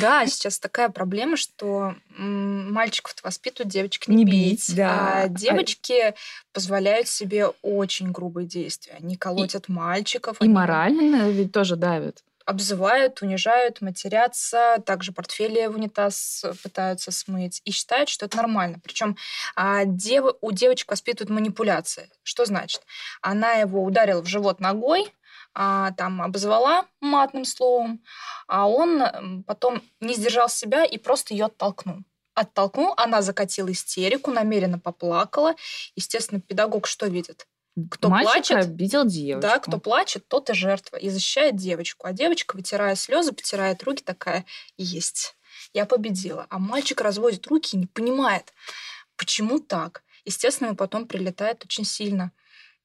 Да, 0.00 0.26
сейчас 0.26 0.58
такая 0.58 0.88
проблема, 0.88 1.36
что 1.36 1.94
мальчиков 2.16 3.14
воспитывают, 3.22 3.72
девочек 3.72 4.08
не, 4.08 4.16
не 4.16 4.24
бить, 4.24 4.68
бить 4.68 4.76
да. 4.76 5.22
а 5.22 5.28
девочки 5.28 6.14
позволяют 6.52 7.08
себе 7.08 7.48
очень 7.62 8.10
грубые 8.10 8.46
действия. 8.46 8.94
Они 8.98 9.16
колотят 9.16 9.68
и, 9.68 9.72
мальчиков. 9.72 10.40
И 10.40 10.44
они... 10.44 10.52
морально 10.52 11.30
ведь 11.30 11.52
тоже 11.52 11.76
давят 11.76 12.22
обзывают, 12.44 13.22
унижают, 13.22 13.80
матерятся, 13.80 14.82
также 14.84 15.12
портфели 15.12 15.66
в 15.66 15.76
унитаз 15.76 16.44
пытаются 16.62 17.10
смыть 17.10 17.62
и 17.64 17.70
считают, 17.70 18.08
что 18.08 18.26
это 18.26 18.36
нормально. 18.36 18.80
Причем 18.82 19.16
а, 19.54 19.84
дев... 19.84 20.24
у 20.40 20.52
девочек 20.52 20.90
воспитывают 20.90 21.30
манипуляции. 21.30 22.10
Что 22.22 22.44
значит? 22.44 22.82
Она 23.20 23.52
его 23.54 23.82
ударила 23.82 24.22
в 24.22 24.26
живот 24.26 24.60
ногой, 24.60 25.12
а, 25.54 25.92
там 25.92 26.22
обозвала 26.22 26.86
матным 27.00 27.44
словом, 27.44 28.02
а 28.46 28.68
он 28.68 29.44
потом 29.46 29.82
не 30.00 30.14
сдержал 30.14 30.48
себя 30.48 30.84
и 30.84 30.98
просто 30.98 31.34
ее 31.34 31.46
оттолкнул. 31.46 31.98
Оттолкнул, 32.34 32.94
она 32.96 33.20
закатила 33.20 33.70
истерику, 33.70 34.30
намеренно 34.30 34.78
поплакала. 34.78 35.54
Естественно, 35.94 36.40
педагог 36.40 36.86
что 36.86 37.06
видит? 37.06 37.46
Кто 37.90 38.08
Мальчик 38.08 38.32
плачет, 38.32 38.56
обидел 38.56 39.04
девочку. 39.04 39.48
Да, 39.48 39.58
кто 39.58 39.78
плачет, 39.78 40.28
тот 40.28 40.50
и 40.50 40.54
жертва. 40.54 40.96
И 40.96 41.08
защищает 41.08 41.56
девочку. 41.56 42.06
А 42.06 42.12
девочка, 42.12 42.56
вытирая 42.56 42.94
слезы, 42.96 43.32
потирает 43.32 43.82
руки, 43.82 44.02
такая, 44.02 44.44
есть, 44.76 45.34
я 45.72 45.86
победила. 45.86 46.46
А 46.50 46.58
мальчик 46.58 47.00
разводит 47.00 47.46
руки 47.46 47.76
и 47.76 47.80
не 47.80 47.86
понимает, 47.86 48.52
почему 49.16 49.58
так. 49.58 50.02
Естественно, 50.24 50.74
потом 50.74 51.06
прилетает 51.06 51.64
очень 51.64 51.84
сильно. 51.84 52.32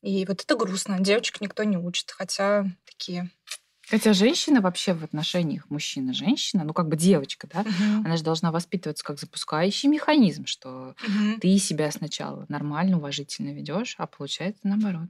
И 0.08 0.26
вот 0.26 0.42
это 0.42 0.56
грустно. 0.56 1.02
Девочек 1.02 1.42
никто 1.42 1.64
не 1.64 1.76
учит, 1.76 2.12
хотя 2.12 2.66
такие 2.86 3.30
Хотя 3.90 4.14
женщина 4.14 4.62
вообще 4.62 4.94
в 4.94 5.04
отношениях 5.04 5.70
мужчина 5.70 6.14
женщина, 6.14 6.64
ну 6.64 6.74
как 6.74 6.88
бы 6.88 6.96
девочка, 6.96 7.48
да, 7.48 7.62
угу. 7.62 8.06
она 8.06 8.18
же 8.18 8.24
должна 8.24 8.52
воспитываться 8.52 9.04
как 9.04 9.20
запускающий 9.20 9.88
механизм, 9.88 10.46
что 10.46 10.96
угу. 11.04 11.40
ты 11.42 11.58
себя 11.58 11.90
сначала 11.92 12.46
нормально, 12.50 12.98
уважительно 12.98 13.54
ведешь, 13.54 13.96
а 13.98 14.08
получается 14.08 14.62
наоборот. 14.64 15.10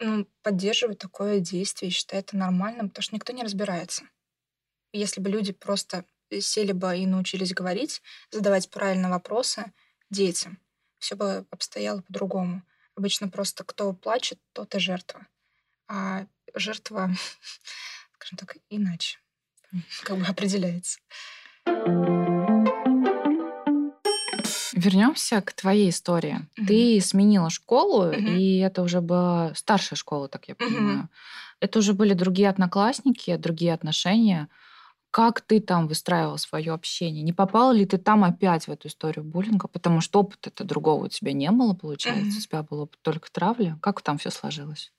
Ну, 0.00 0.26
поддерживать 0.42 0.98
такое 0.98 1.40
действие, 1.40 1.90
считаю 1.90 2.22
это 2.22 2.36
нормальным, 2.36 2.88
потому 2.88 3.02
что 3.02 3.14
никто 3.14 3.32
не 3.32 3.42
разбирается. 3.42 4.04
Если 4.92 5.20
бы 5.20 5.30
люди 5.30 5.52
просто 5.52 6.04
сели 6.30 6.72
бы 6.72 6.96
и 6.96 7.06
научились 7.06 7.52
говорить, 7.52 8.02
задавать 8.30 8.70
правильные 8.70 9.10
вопросы 9.10 9.72
детям, 10.10 10.58
все 10.98 11.16
бы 11.16 11.44
обстояло 11.50 12.02
по-другому. 12.02 12.62
Обычно 13.00 13.28
просто 13.30 13.64
кто 13.64 13.94
плачет, 13.94 14.38
тот 14.52 14.74
и 14.74 14.78
жертва. 14.78 15.26
А 15.88 16.26
жертва, 16.54 17.08
скажем 18.12 18.36
так, 18.36 18.58
иначе 18.68 19.18
как 20.02 20.18
бы 20.18 20.26
определяется. 20.26 20.98
Вернемся 24.74 25.40
к 25.40 25.54
твоей 25.54 25.88
истории. 25.88 26.46
Mm-hmm. 26.58 26.66
Ты 26.66 27.00
сменила 27.00 27.48
школу, 27.48 28.12
mm-hmm. 28.12 28.36
и 28.36 28.58
это 28.58 28.82
уже 28.82 29.00
была 29.00 29.54
старшая 29.54 29.96
школа, 29.96 30.28
так 30.28 30.46
я 30.48 30.54
понимаю. 30.54 30.98
Mm-hmm. 30.98 31.60
Это 31.60 31.78
уже 31.78 31.94
были 31.94 32.12
другие 32.12 32.50
одноклассники, 32.50 33.34
другие 33.36 33.72
отношения. 33.72 34.50
Как 35.10 35.40
ты 35.40 35.60
там 35.60 35.88
выстраивал 35.88 36.38
свое 36.38 36.72
общение? 36.72 37.22
Не 37.22 37.32
попала 37.32 37.72
ли 37.72 37.84
ты 37.84 37.98
там 37.98 38.22
опять 38.22 38.66
в 38.66 38.70
эту 38.70 38.88
историю 38.88 39.24
буллинга? 39.24 39.66
Потому 39.66 40.00
что 40.00 40.20
опыта-то 40.20 40.64
другого 40.64 41.06
у 41.06 41.08
тебя 41.08 41.32
не 41.32 41.50
было, 41.50 41.74
получается. 41.74 42.24
Mm-hmm. 42.24 42.38
У 42.38 42.40
тебя 42.42 42.62
было 42.62 42.88
только 43.02 43.30
травля. 43.30 43.78
Как 43.82 44.02
там 44.02 44.18
все 44.18 44.30
сложилось? 44.30 44.92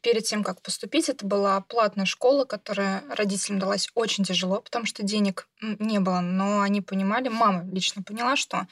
перед 0.00 0.24
тем, 0.24 0.44
как 0.44 0.62
поступить, 0.62 1.08
это 1.08 1.26
была 1.26 1.60
платная 1.60 2.04
школа, 2.04 2.44
которая 2.44 3.02
родителям 3.08 3.58
далась 3.58 3.90
очень 3.94 4.24
тяжело, 4.24 4.60
потому 4.60 4.86
что 4.86 5.02
денег 5.02 5.48
не 5.60 5.98
было, 5.98 6.20
но 6.20 6.60
они 6.60 6.80
понимали, 6.80 7.28
мама 7.28 7.64
лично 7.72 8.02
поняла, 8.02 8.36
что 8.36 8.66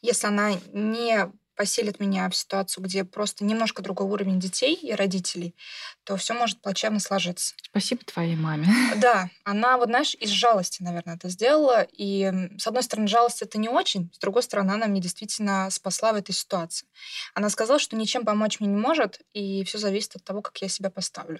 если 0.00 0.26
она 0.26 0.52
не 0.72 1.30
поселит 1.62 2.00
меня 2.00 2.28
в 2.28 2.34
ситуацию, 2.34 2.82
где 2.82 3.04
просто 3.04 3.44
немножко 3.44 3.82
другой 3.82 4.08
уровень 4.08 4.40
детей 4.40 4.74
и 4.74 4.92
родителей, 4.94 5.54
то 6.02 6.16
все 6.16 6.34
может 6.34 6.60
плачевно 6.60 6.98
сложиться. 6.98 7.54
Спасибо 7.62 8.00
твоей 8.04 8.34
маме. 8.34 8.66
Да, 8.96 9.30
она, 9.44 9.78
вот 9.78 9.86
знаешь, 9.86 10.16
из 10.18 10.30
жалости, 10.30 10.82
наверное, 10.82 11.14
это 11.14 11.28
сделала. 11.28 11.86
И, 11.96 12.32
с 12.58 12.66
одной 12.66 12.82
стороны, 12.82 13.06
жалость 13.06 13.42
это 13.42 13.58
не 13.58 13.68
очень, 13.68 14.10
с 14.12 14.18
другой 14.18 14.42
стороны, 14.42 14.72
она 14.72 14.88
мне 14.88 15.00
действительно 15.00 15.70
спасла 15.70 16.12
в 16.12 16.16
этой 16.16 16.32
ситуации. 16.32 16.88
Она 17.32 17.48
сказала, 17.48 17.78
что 17.78 17.94
ничем 17.94 18.24
помочь 18.24 18.58
мне 18.58 18.68
не 18.68 18.76
может, 18.76 19.20
и 19.32 19.62
все 19.62 19.78
зависит 19.78 20.16
от 20.16 20.24
того, 20.24 20.42
как 20.42 20.60
я 20.62 20.68
себя 20.68 20.90
поставлю. 20.90 21.38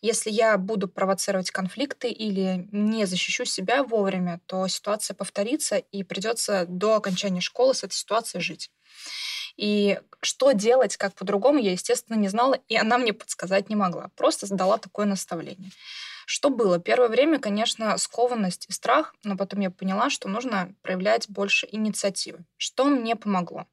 Если 0.00 0.30
я 0.30 0.56
буду 0.56 0.88
провоцировать 0.88 1.50
конфликты 1.50 2.08
или 2.08 2.66
не 2.72 3.04
защищу 3.04 3.44
себя 3.44 3.84
вовремя, 3.84 4.40
то 4.46 4.66
ситуация 4.66 5.14
повторится, 5.14 5.76
и 5.76 6.04
придется 6.04 6.64
до 6.66 6.94
окончания 6.94 7.42
школы 7.42 7.74
с 7.74 7.84
этой 7.84 7.94
ситуацией 7.94 8.42
жить. 8.42 8.70
И 9.58 10.00
что 10.22 10.52
делать, 10.52 10.96
как 10.96 11.14
по-другому, 11.14 11.58
я, 11.58 11.72
естественно, 11.72 12.16
не 12.16 12.28
знала, 12.28 12.54
и 12.68 12.76
она 12.76 12.96
мне 12.96 13.12
подсказать 13.12 13.68
не 13.68 13.76
могла. 13.76 14.10
Просто 14.16 14.46
дала 14.54 14.78
такое 14.78 15.04
наставление. 15.04 15.70
Что 16.26 16.50
было? 16.50 16.78
Первое 16.78 17.08
время, 17.08 17.38
конечно, 17.40 17.96
скованность 17.98 18.66
и 18.68 18.72
страх, 18.72 19.14
но 19.24 19.36
потом 19.36 19.60
я 19.60 19.70
поняла, 19.70 20.10
что 20.10 20.28
нужно 20.28 20.74
проявлять 20.82 21.28
больше 21.28 21.66
инициативы. 21.70 22.44
Что 22.56 22.84
мне 22.84 23.16
помогло? 23.16 23.66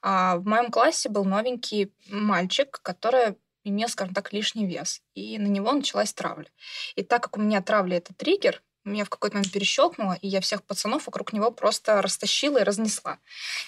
А, 0.00 0.36
в 0.36 0.46
моем 0.46 0.70
классе 0.70 1.08
был 1.08 1.24
новенький 1.24 1.92
мальчик, 2.08 2.80
который 2.82 3.36
имел, 3.64 3.88
скажем 3.88 4.14
так, 4.14 4.32
лишний 4.32 4.66
вес. 4.66 5.02
И 5.14 5.38
на 5.38 5.48
него 5.48 5.72
началась 5.72 6.14
травля. 6.14 6.48
И 6.94 7.02
так 7.02 7.24
как 7.24 7.36
у 7.36 7.40
меня 7.40 7.60
травля— 7.60 7.96
это 7.98 8.14
триггер, 8.14 8.62
меня 8.90 9.04
в 9.04 9.08
какой-то 9.08 9.36
момент 9.36 9.52
перещелкнуло, 9.52 10.16
и 10.20 10.28
я 10.28 10.40
всех 10.40 10.62
пацанов 10.62 11.06
вокруг 11.06 11.32
него 11.32 11.50
просто 11.50 12.02
растащила 12.02 12.58
и 12.58 12.64
разнесла. 12.64 13.18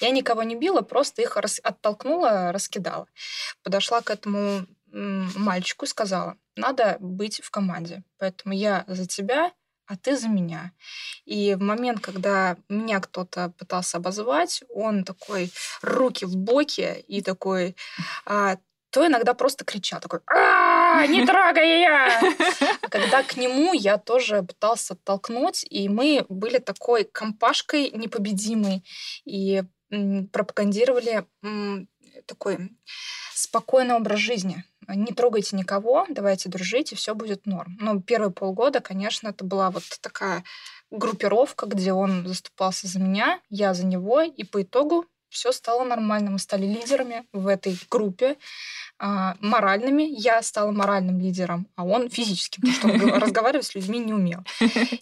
Я 0.01 0.11
никого 0.11 0.43
не 0.43 0.57
била, 0.57 0.83
просто 0.83 1.23
их 1.23 1.37
рас... 1.37 1.61
оттолкнула, 1.63 2.53
раскидала. 2.53 3.07
Подошла 3.63 4.01
к 4.01 4.11
этому 4.11 4.67
мальчику 4.93 5.85
и 5.85 5.89
сказала, 5.89 6.37
надо 6.57 6.97
быть 7.01 7.41
в 7.43 7.51
команде. 7.51 8.03
Поэтому 8.19 8.55
я 8.55 8.85
за 8.87 9.07
тебя, 9.07 9.53
а 9.87 9.97
ты 9.97 10.17
за 10.17 10.29
меня. 10.29 10.73
И 11.25 11.55
в 11.55 11.63
момент, 11.63 12.01
когда 12.01 12.57
меня 12.69 13.01
кто-то 13.01 13.53
пытался 13.59 13.99
обозвать, 13.99 14.63
он 14.69 15.05
такой 15.05 15.53
руки 15.83 16.25
в 16.25 16.37
боки 16.37 17.05
и 17.09 17.23
такой, 17.23 17.77
а, 18.25 18.57
то 18.91 19.07
иногда 19.07 19.35
просто 19.35 19.65
кричал, 19.65 20.01
такой 20.01 20.21
а 20.27 20.82
не 21.07 21.27
трогай 21.27 21.81
я! 21.81 22.21
Когда 22.91 23.23
к 23.23 23.37
нему 23.37 23.73
я 23.73 23.99
тоже 23.99 24.43
пытался 24.43 24.95
оттолкнуть, 24.95 25.65
и 25.69 25.89
мы 25.89 26.25
были 26.29 26.59
такой 26.59 27.05
компашкой 27.05 27.91
непобедимой 27.91 28.85
и 29.25 29.63
пропагандировали 30.33 31.27
такой 32.27 32.71
спокойный 33.35 33.95
образ 33.95 34.19
жизни. 34.19 34.65
Не 34.89 35.13
трогайте 35.13 35.57
никого, 35.57 36.07
давайте 36.09 36.49
дружить, 36.49 36.93
и 36.93 36.97
все 36.97 37.15
будет 37.15 37.47
норм. 37.47 37.77
Но 37.81 38.01
первые 38.01 38.33
полгода, 38.33 38.81
конечно, 38.81 39.29
это 39.29 39.45
была 39.45 39.71
вот 39.71 39.85
такая 40.01 40.45
группировка, 40.91 41.67
где 41.67 41.93
он 41.93 42.27
заступался 42.27 42.87
за 42.87 42.99
меня, 42.99 43.41
я 43.49 43.75
за 43.75 43.87
него, 43.87 44.23
и 44.23 44.45
по 44.45 44.63
итогу 44.63 45.07
все 45.33 45.51
стало 45.53 45.85
нормально. 45.85 46.31
Мы 46.31 46.39
стали 46.39 46.67
лидерами 46.67 47.25
в 47.33 47.47
этой 47.47 47.77
группе, 47.91 48.37
а, 48.99 49.37
моральными. 49.41 50.03
Я 50.03 50.43
стала 50.43 50.71
моральным 50.71 51.19
лидером, 51.19 51.67
а 51.75 51.85
он 51.85 52.09
физическим, 52.09 52.63
потому 52.63 52.75
что 52.99 53.07
он 53.07 53.15
разговаривать 53.21 53.67
с 53.67 53.75
людьми 53.75 53.99
не 53.99 54.13
умел. 54.13 54.41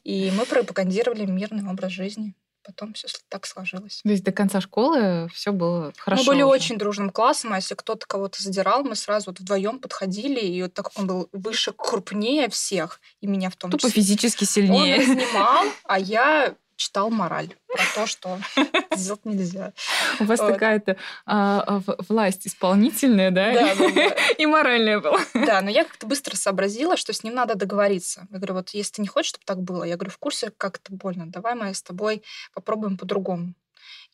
И 0.05 0.31
мы 0.31 0.47
пропагандировали 0.47 1.27
мирный 1.27 1.69
образ 1.69 1.93
жизни. 1.93 2.35
Потом 2.63 2.93
все 2.93 3.09
так 3.29 3.47
сложилось. 3.47 4.01
То 4.05 4.11
есть 4.11 4.23
до 4.23 4.33
конца 4.33 4.61
школы 4.61 5.29
все 5.33 5.51
было 5.51 5.93
хорошо. 5.97 6.23
Мы 6.23 6.27
были 6.29 6.43
уже. 6.43 6.53
очень 6.53 6.79
дружным 6.79 7.11
классом, 7.11 7.53
а 7.53 7.57
если 7.57 7.75
кто-то 7.75 8.07
кого-то 8.07 8.43
задирал, 8.43 8.85
мы 8.85 8.97
сразу 8.97 9.31
вот 9.31 9.41
вдвоем 9.41 9.79
подходили, 9.79 10.41
и 10.41 10.63
вот 10.63 10.75
так 10.75 10.87
как 10.87 10.99
он 10.99 11.07
был 11.07 11.29
выше, 11.33 11.73
крупнее 11.73 12.49
всех, 12.51 13.01
и 13.21 13.27
меня 13.27 13.49
в 13.51 13.57
том 13.57 13.71
Тупо 13.71 13.89
числе. 13.89 14.03
физически 14.03 14.45
сильнее. 14.45 14.97
Он 14.97 15.01
разнимал, 15.01 15.65
а 15.85 15.99
я 15.99 16.55
читал 16.81 17.11
мораль 17.11 17.55
про 17.69 17.83
то, 17.95 18.07
что 18.07 18.39
сделать 18.97 19.27
нельзя. 19.27 19.75
У 20.19 20.25
вас 20.25 20.41
такая-то 20.41 20.97
а, 21.27 21.83
власть 22.09 22.47
исполнительная, 22.47 23.31
да. 23.31 23.53
И 24.39 24.47
моральная 24.47 24.99
была. 24.99 25.21
Да, 25.35 25.61
но 25.61 25.69
я 25.69 25.85
как-то 25.85 26.07
быстро 26.07 26.37
сообразила, 26.37 26.97
что 26.97 27.13
с 27.13 27.23
ним 27.23 27.35
надо 27.35 27.55
договориться. 27.55 28.27
Я 28.31 28.39
говорю, 28.39 28.55
вот 28.55 28.71
если 28.71 28.95
ты 28.95 29.03
не 29.03 29.09
хочешь, 29.09 29.29
чтобы 29.29 29.45
так 29.45 29.63
было, 29.63 29.85
я 29.85 29.97
говорю, 29.97 30.11
в 30.11 30.17
курсе, 30.17 30.51
как 30.57 30.79
это 30.79 30.95
больно, 30.95 31.27
давай 31.27 31.55
мы 31.55 31.75
с 31.75 31.83
тобой 31.83 32.23
попробуем 32.55 32.97
по-другому. 32.97 33.53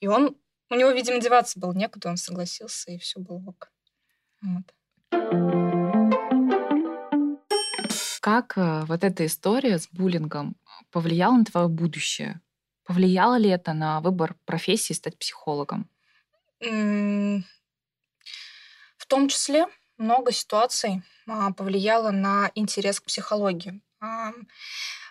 И 0.00 0.08
он, 0.08 0.36
у 0.68 0.74
него, 0.74 0.90
видимо, 0.90 1.20
деваться 1.20 1.60
было 1.60 1.72
некуда, 1.72 2.08
он 2.08 2.16
согласился, 2.16 2.90
и 2.90 2.98
все 2.98 3.20
было 3.20 3.40
ок. 3.46 3.70
Вот. 4.42 4.74
Как 8.20 8.58
э, 8.58 8.84
вот 8.86 9.04
эта 9.04 9.24
история 9.24 9.78
с 9.78 9.86
буллингом 9.88 10.56
повлияла 10.90 11.36
на 11.36 11.44
твое 11.44 11.68
будущее? 11.68 12.40
Повлияло 12.86 13.36
ли 13.36 13.50
это 13.50 13.72
на 13.72 14.00
выбор 14.00 14.36
профессии 14.44 14.92
стать 14.92 15.18
психологом? 15.18 15.90
В 16.60 17.42
том 19.08 19.28
числе 19.28 19.66
много 19.98 20.32
ситуаций 20.32 21.02
а, 21.26 21.52
повлияло 21.52 22.10
на 22.10 22.50
интерес 22.54 23.00
к 23.00 23.04
психологии. 23.04 23.82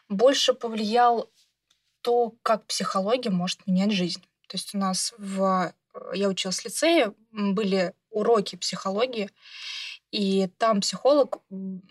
Больше 0.07 0.53
повлиял 0.53 1.31
то, 2.01 2.33
как 2.43 2.65
психология 2.67 3.29
может 3.29 3.65
менять 3.67 3.91
жизнь. 3.91 4.21
То 4.47 4.57
есть 4.57 4.75
у 4.75 4.77
нас 4.77 5.13
в... 5.17 5.73
Я 6.13 6.29
училась 6.29 6.59
в 6.59 6.65
лицее, 6.65 7.13
были 7.31 7.93
уроки 8.09 8.55
психологии, 8.55 9.29
и 10.11 10.47
там 10.57 10.81
психолог 10.81 11.39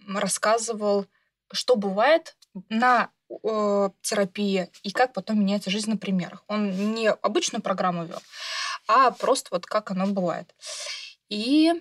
рассказывал, 0.07 1.07
что 1.53 1.77
бывает 1.77 2.37
на 2.68 3.11
э, 3.42 3.90
терапии 4.03 4.68
и 4.83 4.90
как 4.90 5.12
потом 5.12 5.40
меняется 5.40 5.70
жизнь 5.70 5.90
на 5.90 5.97
примерах. 5.97 6.44
Он 6.49 6.94
не 6.94 7.11
обычную 7.11 7.62
программу 7.62 8.05
вел, 8.05 8.23
а 8.87 9.11
просто 9.11 9.49
вот 9.51 9.66
как 9.66 9.90
оно 9.90 10.07
бывает. 10.07 10.55
И 11.29 11.73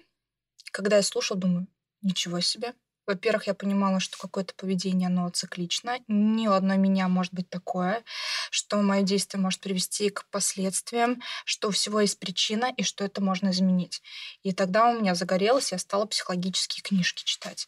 когда 0.71 0.97
я 0.97 1.03
слушала, 1.03 1.39
думаю, 1.39 1.67
ничего 2.01 2.39
себе. 2.39 2.73
Во-первых, 3.05 3.47
я 3.47 3.53
понимала, 3.53 3.99
что 3.99 4.17
какое-то 4.17 4.53
поведение, 4.55 5.07
оно 5.07 5.29
циклично. 5.29 5.99
Ни 6.07 6.47
у 6.47 6.53
одной 6.53 6.77
меня 6.77 7.09
может 7.09 7.33
быть 7.33 7.49
такое, 7.49 8.01
что 8.49 8.81
мое 8.81 9.01
действие 9.01 9.41
может 9.41 9.59
привести 9.59 10.09
к 10.09 10.25
последствиям, 10.31 11.21
что 11.43 11.67
у 11.67 11.71
всего 11.71 11.99
есть 11.99 12.17
причина 12.17 12.71
и 12.77 12.83
что 12.83 13.03
это 13.03 13.21
можно 13.21 13.49
изменить. 13.49 14.01
И 14.43 14.53
тогда 14.53 14.89
у 14.89 14.99
меня 14.99 15.15
загорелось, 15.15 15.73
я 15.73 15.79
стала 15.79 16.05
психологические 16.05 16.81
книжки 16.81 17.23
читать. 17.25 17.67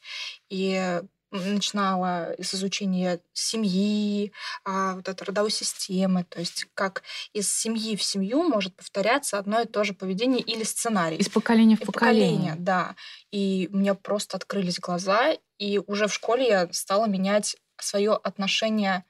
И 0.50 1.02
начинала 1.32 2.36
с 2.40 2.54
изучения 2.54 3.20
семьи, 3.34 4.32
а, 4.64 4.96
вот 4.96 5.08
этой 5.10 5.24
родовой 5.24 5.52
системы, 5.52 6.24
то 6.24 6.40
есть 6.40 6.68
как 6.74 7.04
из 7.34 7.52
семьи 7.52 7.96
в 7.96 8.04
семью 8.04 8.44
может 8.44 8.76
повторяться 8.76 9.38
одно 9.38 9.62
и 9.62 9.68
то 9.68 9.84
же 9.84 9.94
поведение 9.94 10.42
или 10.42 10.64
сценарий. 10.64 11.18
Из 11.18 11.30
поколения 11.30 11.76
в 11.76 11.82
поколение. 11.82 12.30
поколение. 12.30 12.56
Да. 12.58 12.96
И 13.32 13.70
у 13.72 13.78
меня 13.78 13.96
просто 13.96 14.38
открылись 14.38 14.80
глаза, 14.80 15.36
и 15.58 15.80
уже 15.88 16.08
в 16.08 16.14
школе 16.14 16.48
я 16.48 16.70
стала 16.72 17.06
менять 17.06 17.58
свое 17.78 18.14
отношение 18.14 19.04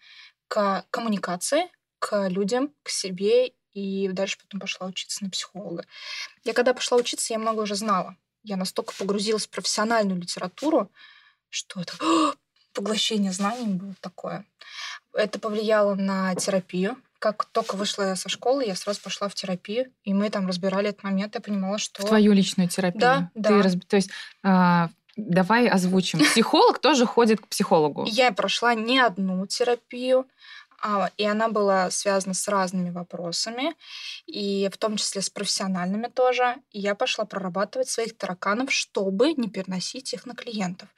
к 0.47 0.85
коммуникации, 0.89 1.69
к 1.99 2.27
людям, 2.29 2.73
к 2.83 2.89
себе, 2.89 3.53
и 3.73 4.07
дальше 4.07 4.37
потом 4.41 4.61
пошла 4.61 4.87
учиться 4.87 5.23
на 5.23 5.29
психолога. 5.29 5.85
Я 6.43 6.53
когда 6.53 6.73
пошла 6.73 6.97
учиться, 6.97 7.33
я 7.33 7.39
много 7.39 7.61
уже 7.61 7.75
знала. 7.75 8.15
Я 8.43 8.57
настолько 8.57 8.93
погрузилась 8.97 9.47
в 9.47 9.49
профессиональную 9.49 10.19
литературу, 10.19 10.91
что 11.55 11.81
это 11.81 11.93
поглощение 12.73 13.31
знаний 13.31 13.67
было 13.67 13.95
такое. 14.01 14.45
Это 15.13 15.39
повлияло 15.39 15.95
на 15.95 16.35
терапию. 16.35 16.97
Как 17.19 17.45
только 17.45 17.75
вышла 17.75 18.03
я 18.03 18.15
со 18.15 18.29
школы, 18.29 18.65
я 18.65 18.75
сразу 18.75 19.01
пошла 19.01 19.29
в 19.29 19.35
терапию, 19.35 19.91
и 20.03 20.13
мы 20.13 20.29
там 20.29 20.47
разбирали 20.47 20.89
этот 20.89 21.03
момент. 21.03 21.33
Я 21.33 21.41
понимала, 21.41 21.77
что... 21.77 22.05
Твою 22.05 22.33
личную 22.33 22.69
терапию? 22.69 23.01
Да, 23.01 23.31
Ты 23.33 23.41
да. 23.41 23.61
Раз... 23.61 23.75
То 23.87 23.95
есть 23.95 24.11
а, 24.43 24.89
давай 25.15 25.67
озвучим. 25.67 26.19
Психолог 26.31 26.79
тоже 26.79 27.05
ходит 27.05 27.39
к 27.39 27.47
психологу? 27.47 28.05
Я 28.05 28.31
прошла 28.31 28.75
не 28.75 28.99
одну 28.99 29.47
терапию, 29.47 30.27
А, 30.81 31.09
и 31.17 31.23
она 31.23 31.47
была 31.47 31.89
связана 31.89 32.33
с 32.33 32.47
разными 32.47 32.91
вопросами, 32.91 33.73
и 34.27 34.69
в 34.71 34.77
том 34.77 34.97
числе 34.97 35.21
с 35.21 35.29
профессиональными 35.29 36.07
тоже. 36.07 36.57
И 36.71 36.79
я 36.79 36.93
пошла 36.95 37.25
прорабатывать 37.25 37.89
своих 37.89 38.15
тараканов, 38.17 38.71
чтобы 38.71 39.33
не 39.33 39.49
переносить 39.49 40.13
их 40.13 40.25
на 40.25 40.35
клиентов. 40.35 40.89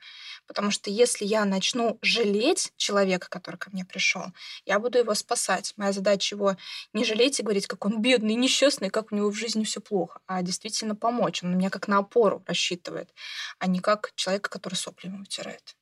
Потому 0.48 0.72
что 0.72 0.90
если 0.90 1.26
я 1.26 1.46
начну 1.46 2.00
жалеть 2.02 2.72
человека, 2.78 3.28
который 3.30 3.58
ко 3.58 3.70
мне 3.72 3.84
пришел, 3.86 4.24
я 4.66 4.80
буду 4.80 4.98
его 4.98 5.14
спасать. 5.14 5.74
Моя 5.76 5.92
задача 5.92 6.36
его 6.36 6.56
не 6.94 7.04
жалеть 7.04 7.40
и 7.40 7.44
говорить, 7.44 7.68
как 7.68 7.86
он 7.86 8.02
бедный, 8.02 8.36
несчастный, 8.36 8.90
как 8.90 9.12
у 9.12 9.16
него 9.16 9.30
в 9.30 9.36
жизни 9.36 9.64
все 9.64 9.82
плохо, 9.82 10.22
а 10.26 10.42
действительно 10.42 10.96
помочь. 10.96 11.44
Он 11.44 11.52
на 11.52 11.56
меня 11.56 11.70
как 11.70 11.88
на 11.88 11.98
опору 11.98 12.44
рассчитывает, 12.48 13.14
а 13.60 13.68
не 13.68 13.80
как 13.80 14.14
человека, 14.16 14.50
который 14.50 14.76
сопли 14.76 15.08
ему 15.08 15.20
вытирает. 15.20 15.76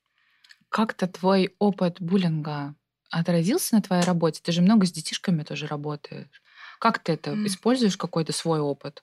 Как-то 0.69 1.07
твой 1.07 1.55
опыт 1.59 2.01
буллинга 2.01 2.75
отразился 3.11 3.75
на 3.75 3.81
твоей 3.81 4.03
работе? 4.03 4.41
Ты 4.43 4.51
же 4.51 4.61
много 4.61 4.85
с 4.85 4.91
детишками 4.91 5.43
тоже 5.43 5.67
работаешь. 5.67 6.41
Как 6.79 6.99
ты 6.99 7.13
это 7.13 7.31
mm. 7.31 7.45
используешь 7.45 7.97
какой-то 7.97 8.33
свой 8.33 8.59
опыт? 8.59 9.01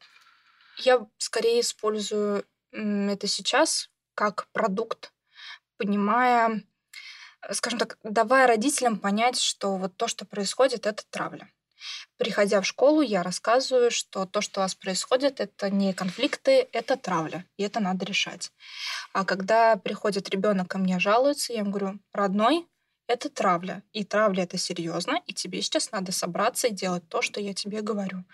Я 0.79 1.07
скорее 1.19 1.61
использую 1.61 2.45
это 2.73 3.27
сейчас 3.27 3.91
как 4.15 4.49
продукт 4.53 5.12
понимая, 5.83 6.63
э, 7.43 7.55
скажем 7.55 7.79
так, 7.81 7.99
давая 8.05 8.47
родителям 8.47 8.99
понять, 8.99 9.41
что 9.41 9.77
вот 9.77 9.97
то, 9.97 10.07
что 10.07 10.25
происходит, 10.25 10.87
это 10.87 11.03
травля. 11.11 11.49
Приходя 12.17 12.61
в 12.61 12.67
школу, 12.67 13.01
я 13.01 13.25
рассказываю, 13.25 13.91
что 13.91 14.25
то, 14.25 14.41
что 14.41 14.61
у 14.61 14.63
вас 14.63 14.77
происходит, 14.77 15.41
это 15.41 15.69
не 15.71 15.93
конфликты, 15.93 16.69
это 16.73 16.97
травля, 16.97 17.45
и 17.57 17.65
это 17.65 17.81
надо 17.81 18.05
решать. 18.05 18.53
А 19.13 19.25
когда 19.25 19.75
приходит 19.75 20.31
ребенок 20.31 20.69
ко 20.69 20.79
мне 20.79 21.01
жалуется, 21.01 21.53
я 21.53 21.61
ему 21.61 21.73
говорю, 21.73 21.99
родной, 22.13 22.69
это 23.09 23.29
травля, 23.29 23.83
и 23.93 24.05
травля 24.05 24.45
это 24.45 24.59
серьезно, 24.59 25.21
и 25.27 25.35
тебе 25.35 25.61
сейчас 25.63 25.91
надо 25.91 26.13
собраться 26.13 26.69
и 26.69 26.73
делать 26.73 27.09
то, 27.09 27.23
что 27.23 27.41
я 27.41 27.55
тебе 27.55 27.83
говорю. 27.83 28.25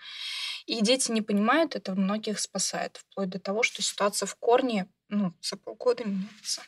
И 0.67 0.81
дети 0.81 1.11
не 1.11 1.23
понимают, 1.23 1.75
это 1.75 1.95
многих 1.95 2.39
спасает, 2.39 2.97
вплоть 2.97 3.29
до 3.29 3.39
того, 3.39 3.63
что 3.63 3.81
ситуация 3.81 4.27
в 4.27 4.35
корне 4.35 4.87
ну, 5.09 5.33
за 5.41 5.57
полгода 5.57 6.03
меняется. 6.03 6.61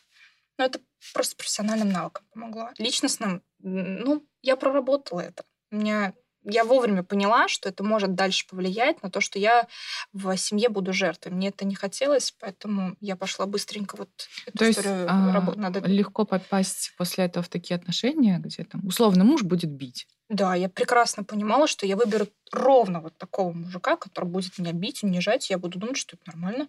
Но 0.57 0.65
это 0.65 0.79
просто 1.13 1.35
профессиональным 1.35 1.89
навыкам 1.89 2.25
помогло. 2.33 2.69
Личностным, 2.77 3.43
ну, 3.59 4.25
я 4.41 4.55
проработала 4.55 5.21
это. 5.21 5.43
У 5.71 5.77
меня 5.77 6.13
я 6.43 6.63
вовремя 6.63 7.03
поняла, 7.03 7.47
что 7.47 7.69
это 7.69 7.83
может 7.83 8.15
дальше 8.15 8.47
повлиять 8.47 9.03
на 9.03 9.11
то, 9.11 9.21
что 9.21 9.37
я 9.37 9.67
в 10.11 10.35
семье 10.37 10.69
буду 10.69 10.91
жертвой. 10.93 11.31
Мне 11.31 11.49
это 11.49 11.65
не 11.65 11.75
хотелось, 11.75 12.33
поэтому 12.39 12.95
я 12.99 13.15
пошла 13.15 13.45
быстренько 13.45 13.95
вот 13.95 14.09
эту 14.47 14.57
то 14.57 14.69
историю 14.69 14.95
есть, 14.95 15.07
а, 15.09 15.53
надо... 15.55 15.79
легко 15.87 16.25
попасть 16.25 16.93
после 16.97 17.25
этого 17.25 17.43
в 17.43 17.49
такие 17.49 17.75
отношения, 17.75 18.39
где 18.39 18.63
там 18.63 18.85
условно 18.87 19.23
муж 19.23 19.43
будет 19.43 19.69
бить. 19.69 20.07
Да, 20.29 20.55
я 20.55 20.69
прекрасно 20.69 21.23
понимала, 21.23 21.67
что 21.67 21.85
я 21.85 21.95
выберу 21.95 22.27
ровно 22.51 23.01
вот 23.01 23.17
такого 23.17 23.51
мужика, 23.51 23.95
который 23.97 24.25
будет 24.25 24.57
меня 24.57 24.71
бить, 24.71 25.03
унижать, 25.03 25.49
и 25.49 25.53
я 25.53 25.57
буду 25.57 25.77
думать, 25.77 25.97
что 25.97 26.15
это 26.15 26.23
нормально 26.25 26.67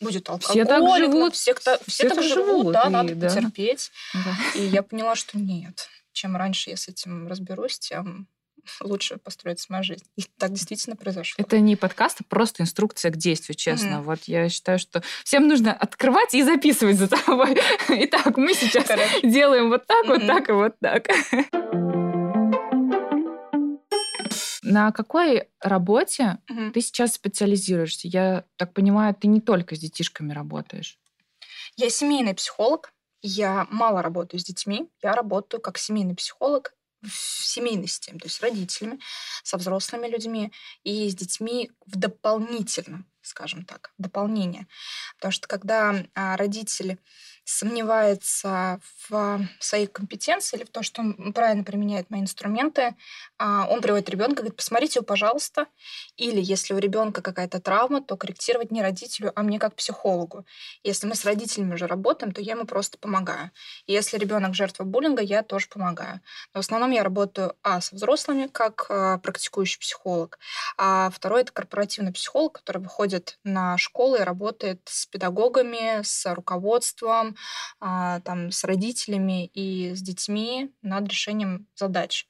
будет 0.00 0.28
алкоголь. 0.28 0.52
Все 0.52 0.64
так 0.64 0.96
живут. 0.98 1.34
Все, 1.34 1.54
кто, 1.54 1.78
все, 1.86 1.90
все 2.06 2.08
так, 2.08 2.22
живут, 2.22 2.46
живут, 2.46 2.72
да, 2.72 2.84
и, 2.84 2.90
надо 2.90 3.14
да. 3.14 3.28
потерпеть. 3.28 3.90
Да. 4.14 4.36
И 4.54 4.62
я 4.66 4.82
поняла, 4.82 5.14
что 5.14 5.38
нет. 5.38 5.88
Чем 6.12 6.36
раньше 6.36 6.70
я 6.70 6.76
с 6.76 6.88
этим 6.88 7.28
разберусь, 7.28 7.78
тем 7.78 8.26
лучше 8.80 9.16
построится 9.16 9.66
моя 9.70 9.82
жизнь. 9.82 10.04
И 10.16 10.22
так 10.38 10.52
действительно 10.52 10.96
произошло. 10.96 11.42
Это 11.42 11.58
не 11.60 11.76
подкаст, 11.76 12.18
а 12.20 12.24
просто 12.24 12.62
инструкция 12.62 13.10
к 13.10 13.16
действию, 13.16 13.56
честно. 13.56 13.96
Mm-hmm. 13.96 14.02
Вот 14.02 14.18
я 14.24 14.48
считаю, 14.48 14.78
что 14.78 15.02
всем 15.24 15.48
нужно 15.48 15.72
открывать 15.72 16.34
и 16.34 16.42
записывать 16.42 16.96
за 16.96 17.08
тобой. 17.08 17.58
Итак, 17.88 18.36
мы 18.36 18.54
сейчас 18.54 18.86
Correct. 18.86 19.20
делаем 19.28 19.70
вот 19.70 19.86
так, 19.86 20.04
mm-hmm. 20.04 20.08
вот 20.08 20.26
так 20.26 20.48
и 20.48 20.52
вот 20.52 20.74
так. 20.80 21.08
На 24.70 24.92
какой 24.92 25.48
работе 25.60 26.38
угу. 26.48 26.70
ты 26.70 26.80
сейчас 26.80 27.14
специализируешься? 27.14 28.08
Я 28.08 28.44
так 28.56 28.72
понимаю, 28.72 29.14
ты 29.14 29.26
не 29.26 29.40
только 29.40 29.74
с 29.74 29.78
детишками 29.78 30.32
работаешь. 30.32 30.98
Я 31.76 31.90
семейный 31.90 32.34
психолог. 32.34 32.92
Я 33.22 33.66
мало 33.70 34.00
работаю 34.02 34.40
с 34.40 34.44
детьми. 34.44 34.88
Я 35.02 35.14
работаю 35.14 35.60
как 35.60 35.76
семейный 35.76 36.14
психолог 36.14 36.74
в 37.02 37.46
семейной 37.46 37.86
системе, 37.86 38.18
то 38.18 38.26
есть 38.26 38.36
с 38.36 38.42
родителями, 38.42 39.00
со 39.42 39.56
взрослыми 39.56 40.06
людьми 40.06 40.52
и 40.82 41.08
с 41.08 41.14
детьми 41.14 41.70
в 41.86 41.96
дополнительном, 41.96 43.06
скажем 43.22 43.64
так, 43.64 43.92
дополнение. 43.98 44.66
Потому 45.16 45.32
что 45.32 45.48
когда 45.48 46.04
а, 46.14 46.36
родители 46.36 46.98
сомневается 47.50 48.80
в 49.08 49.46
своей 49.58 49.86
компетенции 49.86 50.56
или 50.56 50.64
в 50.64 50.70
том, 50.70 50.82
что 50.82 51.02
он 51.02 51.32
правильно 51.32 51.64
применяет 51.64 52.08
мои 52.08 52.20
инструменты, 52.20 52.94
а, 53.38 53.66
он 53.68 53.80
приводит 53.80 54.08
ребенка, 54.08 54.36
говорит, 54.36 54.56
посмотрите 54.56 55.00
его, 55.00 55.04
пожалуйста. 55.04 55.66
Или 56.16 56.40
если 56.40 56.74
у 56.74 56.78
ребенка 56.78 57.22
какая-то 57.22 57.60
травма, 57.60 58.02
то 58.02 58.16
корректировать 58.16 58.70
не 58.70 58.82
родителю, 58.82 59.32
а 59.34 59.42
мне 59.42 59.58
как 59.58 59.74
психологу. 59.74 60.46
Если 60.84 61.08
мы 61.08 61.16
с 61.16 61.24
родителями 61.24 61.74
уже 61.74 61.88
работаем, 61.88 62.32
то 62.32 62.40
я 62.40 62.52
ему 62.52 62.66
просто 62.66 62.98
помогаю. 62.98 63.50
Если 63.86 64.16
ребенок 64.16 64.54
жертва 64.54 64.84
буллинга, 64.84 65.22
я 65.22 65.42
тоже 65.42 65.66
помогаю. 65.68 66.20
Но 66.54 66.60
в 66.60 66.64
основном 66.64 66.92
я 66.92 67.02
работаю, 67.02 67.56
а, 67.62 67.80
со 67.80 67.96
взрослыми, 67.96 68.46
как 68.46 68.86
а, 68.88 69.18
практикующий 69.18 69.80
психолог, 69.80 70.38
а 70.78 71.10
второй— 71.10 71.40
это 71.42 71.52
корпоративный 71.52 72.12
психолог, 72.12 72.52
который 72.52 72.80
выходит 72.82 73.38
на 73.42 73.76
школы 73.76 74.18
и 74.18 74.22
работает 74.22 74.80
с 74.84 75.06
педагогами, 75.06 76.02
с 76.02 76.32
руководством, 76.32 77.36
там, 77.78 78.50
с 78.50 78.64
родителями 78.64 79.46
и 79.46 79.94
с 79.94 80.02
детьми 80.02 80.72
над 80.82 81.08
решением 81.08 81.66
задач, 81.74 82.26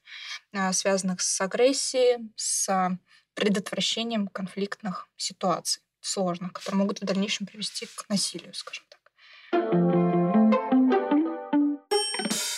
а, 0.53 0.71
связанных 0.73 1.21
с 1.21 1.41
агрессией, 1.41 2.31
с 2.35 2.97
предотвращением 3.33 4.27
конфликтных 4.27 5.07
ситуаций 5.17 5.81
сложных, 6.01 6.53
которые 6.53 6.79
могут 6.79 7.01
в 7.01 7.05
дальнейшем 7.05 7.47
привести 7.47 7.85
к 7.85 8.09
насилию, 8.09 8.53
скажем 8.53 8.83
так. 8.89 8.99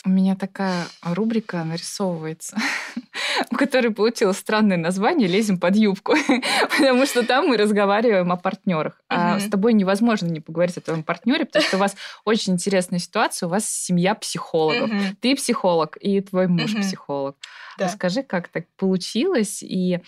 Меня 0.06 0.36
такая 0.36 0.88
рубрика 1.02 1.64
нарисовывается, 1.64 2.58
у 3.52 3.56
которой 3.56 3.92
получила 3.92 4.32
странное 4.32 4.78
название 4.78 5.28
«Лезем 5.28 5.60
под 5.60 5.76
юбку», 5.76 6.14
потому 6.78 7.06
что 7.06 7.26
там 7.26 7.48
мы 7.48 7.58
разговариваем 7.58 8.32
о 8.32 8.38
партнерах. 8.38 9.02
А 9.10 9.40
с 9.40 9.48
тобой 9.50 9.74
невозможно 9.74 10.28
не 10.28 10.40
поговорить 10.40 10.78
о 10.78 10.82
твоем 10.82 11.04
партнере, 11.04 11.46
потому 11.46 11.66
что 11.66 11.78
у 11.78 11.80
вас 11.80 11.96
очень 12.26 12.54
интересная 12.54 13.00
ситуация, 13.00 13.48
у 13.48 13.50
вас 13.50 13.68
семья 13.68 14.16
психологов. 14.16 14.90
Ты 15.22 15.36
психолог, 15.36 15.98
и 16.00 16.22
твой 16.22 16.48
муж 16.48 16.76
психолог. 16.76 17.36
Расскажи, 17.78 18.24
как 18.24 18.48
так 18.50 18.66
получилось, 18.78 19.64
и 19.64 20.00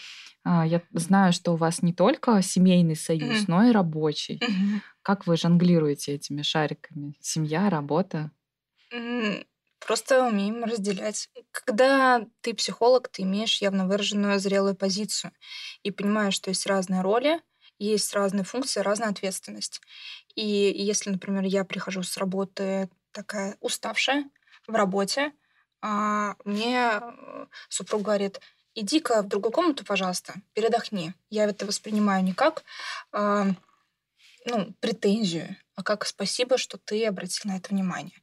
а, 0.43 0.65
я 0.65 0.81
знаю, 0.93 1.33
что 1.33 1.53
у 1.53 1.55
вас 1.55 1.81
не 1.81 1.91
только 1.91 2.41
семейный 2.41 2.95
союз, 2.95 3.47
но 3.47 3.63
и 3.63 3.71
рабочий. 3.71 4.39
Как 5.01 5.27
вы 5.27 5.38
жонглируете 5.38 6.13
этими 6.13 6.41
шариками? 6.43 7.15
Семья, 7.19 7.69
работа? 7.69 8.31
Просто 9.86 10.26
умеем 10.26 10.63
разделять. 10.63 11.30
Когда 11.52 12.26
ты 12.41 12.56
психолог, 12.56 13.08
ты 13.08 13.21
имеешь 13.21 13.62
явно 13.62 13.86
выраженную 13.88 14.39
зрелую 14.39 14.76
позицию 14.76 15.32
и 15.84 15.91
понимаешь, 15.91 16.34
что 16.34 16.50
есть 16.50 16.65
разные 16.65 17.02
роли, 17.02 17.39
есть 17.78 18.12
разные 18.15 18.43
функции, 18.43 18.80
разная 18.80 19.10
ответственность. 19.10 19.82
И 20.34 20.43
если, 20.43 21.12
например, 21.12 21.43
я 21.43 21.63
прихожу 21.65 22.02
с 22.02 22.17
работы 22.17 22.89
такая 23.12 23.58
уставшая 23.60 24.28
в 24.65 24.74
работе, 24.74 25.34
а 25.84 26.36
мне 26.45 26.89
э, 27.00 27.45
супруг 27.69 28.02
говорит, 28.02 28.41
иди-ка 28.74 29.21
в 29.21 29.28
другую 29.28 29.52
комнату, 29.52 29.86
пожалуйста, 29.86 30.34
передохни. 30.54 31.13
Я 31.30 31.43
это 31.43 31.67
воспринимаю 31.67 32.24
не 32.24 32.34
как 32.34 32.63
э, 33.13 33.52
ну, 34.45 34.74
претензию, 34.80 35.58
а 35.76 35.84
как 35.84 36.08
спасибо, 36.08 36.58
что 36.58 36.80
ты 36.80 37.06
обратил 37.06 37.52
на 37.52 37.58
это 37.58 37.69
внимание. 37.69 38.19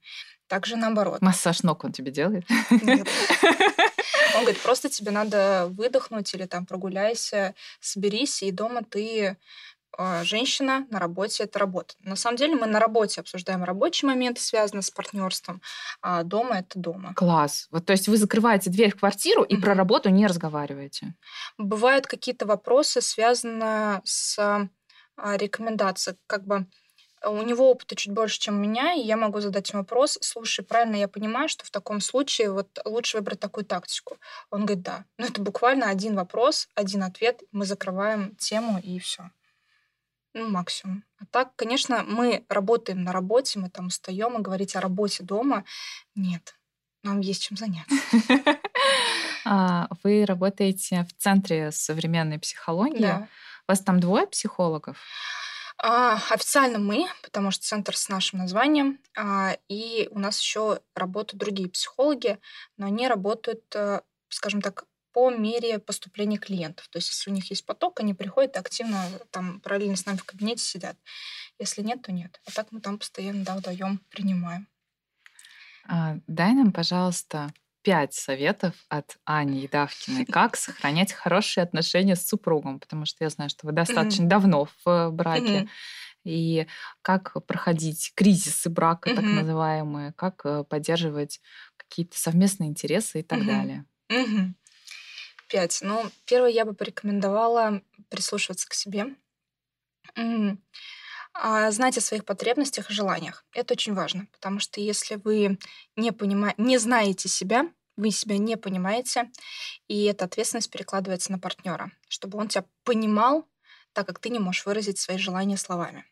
Также 0.52 0.76
наоборот. 0.76 1.22
Массаж 1.22 1.62
ног 1.62 1.82
он 1.82 1.92
тебе 1.92 2.10
делает? 2.10 2.44
Нет. 2.82 3.08
Он 4.34 4.42
говорит, 4.42 4.60
просто 4.60 4.90
тебе 4.90 5.10
надо 5.10 5.66
выдохнуть 5.70 6.34
или 6.34 6.44
там 6.44 6.66
прогуляйся, 6.66 7.54
соберись, 7.80 8.42
и 8.42 8.50
дома 8.50 8.82
ты 8.82 9.38
а, 9.96 10.24
женщина, 10.24 10.86
на 10.90 10.98
работе 10.98 11.44
это 11.44 11.58
работа. 11.58 11.94
На 12.00 12.16
самом 12.16 12.36
деле 12.36 12.54
мы 12.54 12.66
на 12.66 12.80
работе 12.80 13.22
обсуждаем 13.22 13.64
рабочие 13.64 14.10
моменты, 14.10 14.42
связанные 14.42 14.82
с 14.82 14.90
партнерством, 14.90 15.62
а 16.02 16.22
дома 16.22 16.58
это 16.58 16.78
дома. 16.78 17.14
Класс. 17.14 17.68
Вот, 17.70 17.86
то 17.86 17.92
есть 17.92 18.08
вы 18.08 18.18
закрываете 18.18 18.68
дверь 18.68 18.92
в 18.92 18.98
квартиру 18.98 19.44
и 19.44 19.56
mm-hmm. 19.56 19.60
про 19.62 19.74
работу 19.74 20.10
не 20.10 20.26
разговариваете? 20.26 21.14
Бывают 21.56 22.06
какие-то 22.06 22.44
вопросы, 22.44 23.00
связанные 23.00 24.02
с 24.04 24.38
а, 24.38 24.68
рекомендацией, 25.38 26.18
как 26.26 26.46
бы 26.46 26.66
у 27.24 27.42
него 27.42 27.70
опыта 27.70 27.96
чуть 27.96 28.12
больше, 28.12 28.38
чем 28.38 28.56
у 28.56 28.58
меня, 28.58 28.94
и 28.94 29.00
я 29.00 29.16
могу 29.16 29.40
задать 29.40 29.70
ему 29.70 29.82
вопрос, 29.82 30.18
слушай, 30.20 30.64
правильно 30.64 30.96
я 30.96 31.08
понимаю, 31.08 31.48
что 31.48 31.64
в 31.64 31.70
таком 31.70 32.00
случае 32.00 32.52
вот 32.52 32.78
лучше 32.84 33.18
выбрать 33.18 33.40
такую 33.40 33.64
тактику? 33.64 34.16
Он 34.50 34.66
говорит, 34.66 34.82
да. 34.82 35.04
Ну, 35.18 35.26
это 35.26 35.40
буквально 35.40 35.88
один 35.88 36.14
вопрос, 36.14 36.68
один 36.74 37.02
ответ, 37.02 37.42
мы 37.52 37.64
закрываем 37.64 38.34
тему, 38.36 38.80
и 38.82 38.98
все. 38.98 39.30
Ну, 40.34 40.48
максимум. 40.48 41.04
А 41.18 41.26
так, 41.26 41.54
конечно, 41.56 42.04
мы 42.04 42.44
работаем 42.48 43.02
на 43.04 43.12
работе, 43.12 43.58
мы 43.58 43.68
там 43.68 43.86
устаем, 43.86 44.38
и 44.38 44.42
говорить 44.42 44.74
о 44.76 44.80
работе 44.80 45.22
дома 45.22 45.64
нет. 46.14 46.54
Нам 47.02 47.20
есть 47.20 47.42
чем 47.42 47.56
заняться. 47.56 47.94
а, 49.44 49.88
вы 50.02 50.24
работаете 50.24 51.04
в 51.08 51.20
Центре 51.20 51.70
современной 51.72 52.38
психологии. 52.38 53.02
Да. 53.02 53.28
У 53.66 53.72
вас 53.72 53.80
там 53.80 54.00
двое 54.00 54.26
психологов? 54.26 54.98
А, 55.84 56.14
официально 56.30 56.78
мы, 56.78 57.06
потому 57.22 57.50
что 57.50 57.64
центр 57.64 57.96
с 57.96 58.08
нашим 58.08 58.38
названием, 58.38 59.00
а, 59.16 59.56
и 59.68 60.08
у 60.12 60.20
нас 60.20 60.40
еще 60.40 60.80
работают 60.94 61.40
другие 61.40 61.68
психологи, 61.68 62.38
но 62.76 62.86
они 62.86 63.08
работают, 63.08 63.64
э, 63.74 64.00
скажем 64.28 64.62
так, 64.62 64.84
по 65.12 65.30
мере 65.30 65.80
поступления 65.80 66.38
клиентов. 66.38 66.86
То 66.88 66.98
есть, 66.98 67.08
если 67.08 67.30
у 67.30 67.34
них 67.34 67.50
есть 67.50 67.66
поток, 67.66 67.98
они 67.98 68.14
приходят 68.14 68.54
и 68.54 68.60
активно 68.60 69.04
там 69.32 69.60
параллельно 69.60 69.96
с 69.96 70.06
нами 70.06 70.18
в 70.18 70.24
кабинете 70.24 70.62
сидят. 70.62 70.96
Если 71.58 71.82
нет, 71.82 72.00
то 72.02 72.12
нет. 72.12 72.40
А 72.46 72.52
так 72.52 72.68
мы 72.70 72.80
там 72.80 72.98
постоянно 72.98 73.44
да, 73.44 73.56
вдвоем 73.56 74.00
принимаем. 74.08 74.68
А, 75.88 76.16
дай 76.28 76.52
нам, 76.54 76.72
пожалуйста, 76.72 77.52
пять 77.82 78.14
советов 78.14 78.74
от 78.88 79.16
Ани 79.24 79.60
Едавкиной, 79.62 80.24
как 80.26 80.56
сохранять 80.56 81.12
хорошие 81.12 81.64
отношения 81.64 82.16
с 82.16 82.26
супругом, 82.26 82.80
потому 82.80 83.06
что 83.06 83.24
я 83.24 83.30
знаю, 83.30 83.50
что 83.50 83.66
вы 83.66 83.72
достаточно 83.72 84.28
давно 84.28 84.68
в 84.84 85.10
браке, 85.10 85.68
и 86.24 86.66
как 87.02 87.44
проходить 87.46 88.12
кризисы 88.14 88.70
брака, 88.70 89.10
так 89.14 89.24
называемые, 89.24 90.12
как 90.12 90.42
э, 90.46 90.64
поддерживать 90.64 91.40
какие-то 91.76 92.16
совместные 92.16 92.68
интересы 92.70 93.20
и 93.20 93.22
так 93.22 93.40
далее. 93.46 93.84
Пять. 95.48 95.80
Ну, 95.82 96.04
первое, 96.24 96.50
я 96.50 96.64
бы 96.64 96.74
порекомендовала 96.74 97.82
прислушиваться 98.08 98.68
к 98.68 98.74
себе. 98.74 99.16
Знать 101.70 101.98
о 101.98 102.00
своих 102.00 102.24
потребностях 102.24 102.90
и 102.90 102.94
желаниях. 102.94 103.44
Это 103.52 103.74
очень 103.74 103.94
важно, 103.94 104.26
потому 104.32 104.60
что 104.60 104.80
если 104.80 105.16
вы 105.16 105.58
не, 105.96 106.12
понима... 106.12 106.54
не 106.56 106.78
знаете 106.78 107.28
себя, 107.28 107.70
вы 107.96 108.10
себя 108.10 108.38
не 108.38 108.56
понимаете, 108.56 109.30
и 109.88 110.04
эта 110.04 110.24
ответственность 110.24 110.70
перекладывается 110.70 111.32
на 111.32 111.38
партнера, 111.38 111.90
чтобы 112.08 112.38
он 112.38 112.48
тебя 112.48 112.64
понимал, 112.84 113.48
так 113.92 114.06
как 114.06 114.18
ты 114.18 114.30
не 114.30 114.38
можешь 114.38 114.66
выразить 114.66 114.98
свои 114.98 115.18
желания 115.18 115.56
словами. 115.56 116.04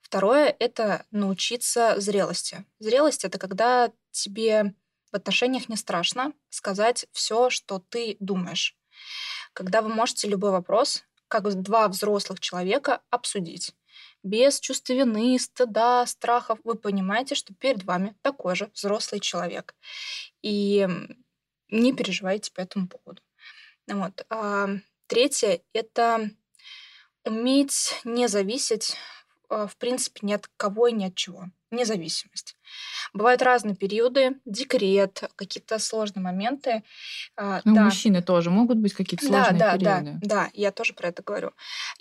Второе— 0.00 0.54
это 0.58 1.04
научиться 1.10 2.00
зрелости. 2.00 2.64
Зрелость— 2.78 3.24
это 3.26 3.38
когда 3.38 3.92
тебе 4.10 4.74
в 5.12 5.16
отношениях 5.16 5.68
не 5.68 5.76
страшно 5.76 6.32
сказать 6.48 7.06
все, 7.12 7.50
что 7.50 7.78
ты 7.78 8.16
думаешь. 8.20 8.76
Когда 9.52 9.82
вы 9.82 9.88
можете 9.88 10.28
любой 10.28 10.50
вопрос, 10.50 11.04
как 11.28 11.44
два 11.62 11.88
взрослых 11.88 12.40
человека, 12.40 13.02
обсудить 13.10 13.74
без 14.28 14.60
чувства 14.60 14.92
вины, 14.92 15.38
стыда, 15.38 16.06
страхов, 16.06 16.58
вы 16.64 16.74
понимаете, 16.74 17.34
что 17.34 17.54
перед 17.54 17.84
вами 17.84 18.14
такой 18.22 18.54
же 18.56 18.70
взрослый 18.74 19.20
человек. 19.20 19.74
И 20.42 20.86
не 21.70 21.92
переживайте 21.92 22.52
по 22.52 22.60
этому 22.60 22.88
поводу. 22.88 23.22
Вот. 23.86 24.26
А 24.30 24.68
третье— 25.06 25.62
это 25.72 26.30
уметь 27.24 28.00
не 28.04 28.28
зависеть, 28.28 28.96
а, 29.48 29.66
в 29.66 29.76
принципе, 29.76 30.20
ни 30.22 30.32
от 30.32 30.46
кого 30.56 30.88
и 30.88 30.92
ни 30.92 31.06
от 31.06 31.14
чего. 31.14 31.46
Независимость. 31.70 32.56
Бывают 33.12 33.42
разные 33.42 33.76
периоды, 33.76 34.40
декрет, 34.44 35.24
какие-то 35.36 35.78
сложные 35.78 36.22
моменты. 36.22 36.82
А, 37.36 37.60
ну, 37.64 37.74
да. 37.74 37.84
мужчины 37.84 38.22
тоже 38.22 38.50
могут 38.50 38.78
быть 38.78 38.94
какие-то 38.94 39.26
сложные 39.26 39.58
да, 39.58 39.72
да, 39.72 39.78
периоды. 40.00 40.18
Да, 40.22 40.28
да, 40.28 40.50
я 40.54 40.72
тоже 40.72 40.94
про 40.94 41.08
это 41.08 41.22
говорю. 41.22 41.52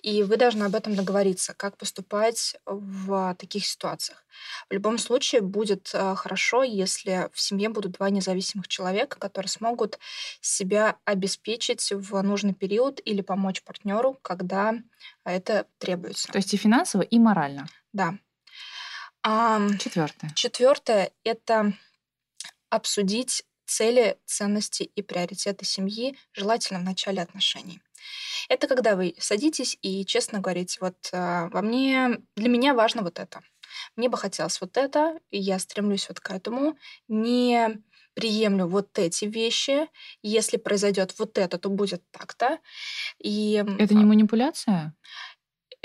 И 0.01 0.23
вы 0.23 0.37
должны 0.37 0.63
об 0.63 0.75
этом 0.75 0.95
договориться, 0.95 1.53
как 1.53 1.77
поступать 1.77 2.55
в 2.65 3.35
таких 3.35 3.65
ситуациях. 3.65 4.23
В 4.69 4.73
любом 4.73 4.97
случае 4.97 5.41
будет 5.41 5.91
а, 5.93 6.15
хорошо, 6.15 6.63
если 6.63 7.29
в 7.33 7.39
семье 7.39 7.69
будут 7.69 7.93
два 7.93 8.09
независимых 8.09 8.67
человека, 8.67 9.19
которые 9.19 9.49
смогут 9.49 9.99
себя 10.41 10.97
обеспечить 11.05 11.91
в 11.91 12.21
нужный 12.21 12.53
период 12.53 13.01
или 13.03 13.21
помочь 13.21 13.63
партнеру, 13.63 14.17
когда 14.21 14.75
это 15.25 15.65
требуется. 15.77 16.27
То 16.31 16.37
есть 16.37 16.53
и 16.53 16.57
финансово, 16.57 17.01
и 17.01 17.19
морально. 17.19 17.67
Да. 17.93 18.17
Четвертое. 19.77 20.31
Четвертое— 20.35 21.11
это 21.25 21.73
обсудить 22.69 23.43
цели, 23.65 24.17
ценности 24.25 24.83
и 24.83 25.01
приоритеты 25.01 25.65
семьи, 25.65 26.17
желательно 26.33 26.79
в 26.79 26.83
начале 26.83 27.21
отношений. 27.21 27.81
Это 28.47 28.67
когда 28.67 28.95
вы 28.95 29.15
садитесь 29.19 29.77
и 29.81 30.05
честно 30.05 30.39
говорите, 30.39 30.77
вот 30.79 30.95
э, 31.11 31.49
во 31.49 31.61
мне, 31.61 32.19
для 32.37 32.47
меня 32.47 32.73
важно 32.73 33.01
вот 33.01 33.19
это. 33.19 33.41
Мне 33.97 34.07
бы 34.07 34.17
хотелось 34.17 34.61
вот 34.61 34.77
это, 34.77 35.19
и 35.29 35.37
я 35.37 35.59
стремлюсь 35.59 36.07
вот 36.07 36.21
к 36.21 36.31
этому. 36.31 36.77
Не 37.09 37.81
приемлю 38.13 38.65
вот 38.65 38.97
эти 38.97 39.25
вещи. 39.25 39.87
Если 40.23 40.57
произойдет 40.57 41.13
вот 41.19 41.37
это, 41.37 41.57
то 41.57 41.69
будет 41.69 42.01
так-то. 42.11 42.59
И 43.19 43.63
это 43.77 43.93
не 43.93 44.05
манипуляция? 44.05 44.95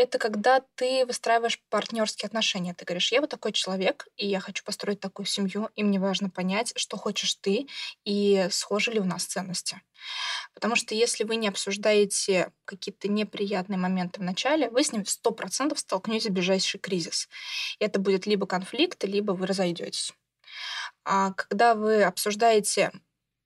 Это 0.02 0.18
когда 0.18 0.62
ты 0.74 1.06
выстраиваешь 1.06 1.60
партнерские 1.70 2.26
отношения. 2.26 2.74
Ты 2.74 2.84
говоришь, 2.84 3.12
я 3.12 3.20
вот 3.20 3.30
такой 3.30 3.52
человек, 3.52 4.08
и 4.16 4.26
я 4.26 4.40
хочу 4.40 4.64
построить 4.64 5.00
такую 5.00 5.26
семью, 5.26 5.68
и 5.76 5.84
мне 5.84 6.00
важно 6.00 6.28
понять, 6.28 6.72
что 6.76 6.96
хочешь 6.96 7.34
ты, 7.36 7.68
и 8.04 8.48
схожи 8.50 8.90
ли 8.90 9.00
у 9.00 9.04
нас 9.04 9.24
ценности. 9.24 9.80
Потому 10.54 10.76
что 10.76 10.94
если 10.94 11.24
вы 11.24 11.36
не 11.36 11.48
обсуждаете 11.48 12.52
какие-то 12.64 13.08
неприятные 13.08 13.78
моменты 13.78 14.20
в 14.20 14.24
начале, 14.24 14.68
вы 14.70 14.82
с 14.82 14.92
ним 14.92 15.06
сто 15.06 15.30
процентов 15.30 15.78
столкнетесь 15.78 16.30
в 16.30 16.32
ближайший 16.32 16.78
кризис. 16.78 17.28
И 17.78 17.84
это 17.84 18.00
будет 18.00 18.26
либо 18.26 18.46
конфликт, 18.46 19.04
либо 19.04 19.32
вы 19.32 19.46
разойдетесь. 19.46 20.12
А 21.04 21.32
когда 21.32 21.74
вы 21.74 22.02
обсуждаете 22.02 22.92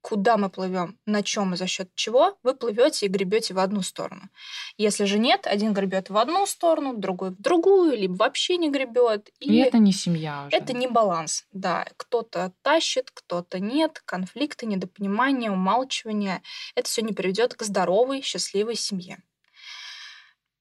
куда 0.06 0.36
мы 0.36 0.50
плывем, 0.50 1.00
на 1.04 1.24
чем 1.24 1.54
и 1.54 1.56
за 1.56 1.66
счет 1.66 1.90
чего, 1.96 2.38
вы 2.44 2.54
плывете 2.54 3.06
и 3.06 3.08
гребете 3.08 3.54
в 3.54 3.58
одну 3.58 3.82
сторону. 3.82 4.30
Если 4.78 5.04
же 5.04 5.18
нет, 5.18 5.48
один 5.48 5.72
гребет 5.72 6.10
в 6.10 6.16
одну 6.16 6.46
сторону, 6.46 6.96
другой 6.96 7.30
в 7.30 7.42
другую, 7.42 7.96
либо 7.96 8.14
вообще 8.14 8.56
не 8.56 8.70
гребет. 8.70 9.30
И, 9.40 9.52
и 9.52 9.56
это 9.58 9.78
не 9.78 9.90
семья 9.90 10.46
уже. 10.46 10.56
Это 10.56 10.72
не 10.74 10.86
баланс, 10.86 11.44
да. 11.50 11.88
Кто-то 11.96 12.52
тащит, 12.62 13.10
кто-то 13.10 13.58
нет, 13.58 14.00
конфликты, 14.04 14.66
недопонимание, 14.66 15.50
умалчивание. 15.50 16.40
Это 16.76 16.88
все 16.88 17.02
не 17.02 17.12
приведет 17.12 17.54
к 17.54 17.64
здоровой, 17.64 18.22
счастливой 18.22 18.76
семье. 18.76 19.18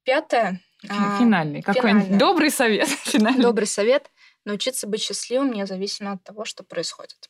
Пятое. 0.05 0.59
А, 0.89 1.19
финальный. 1.19 1.61
Какой 1.61 1.93
добрый 2.17 2.49
совет. 2.49 2.87
Финальный. 3.03 3.43
Добрый 3.43 3.67
совет. 3.67 4.09
Научиться 4.43 4.87
быть 4.87 5.03
счастливым, 5.03 5.51
независимо 5.51 6.13
от 6.13 6.23
того, 6.23 6.45
что 6.45 6.63
происходит. 6.63 7.29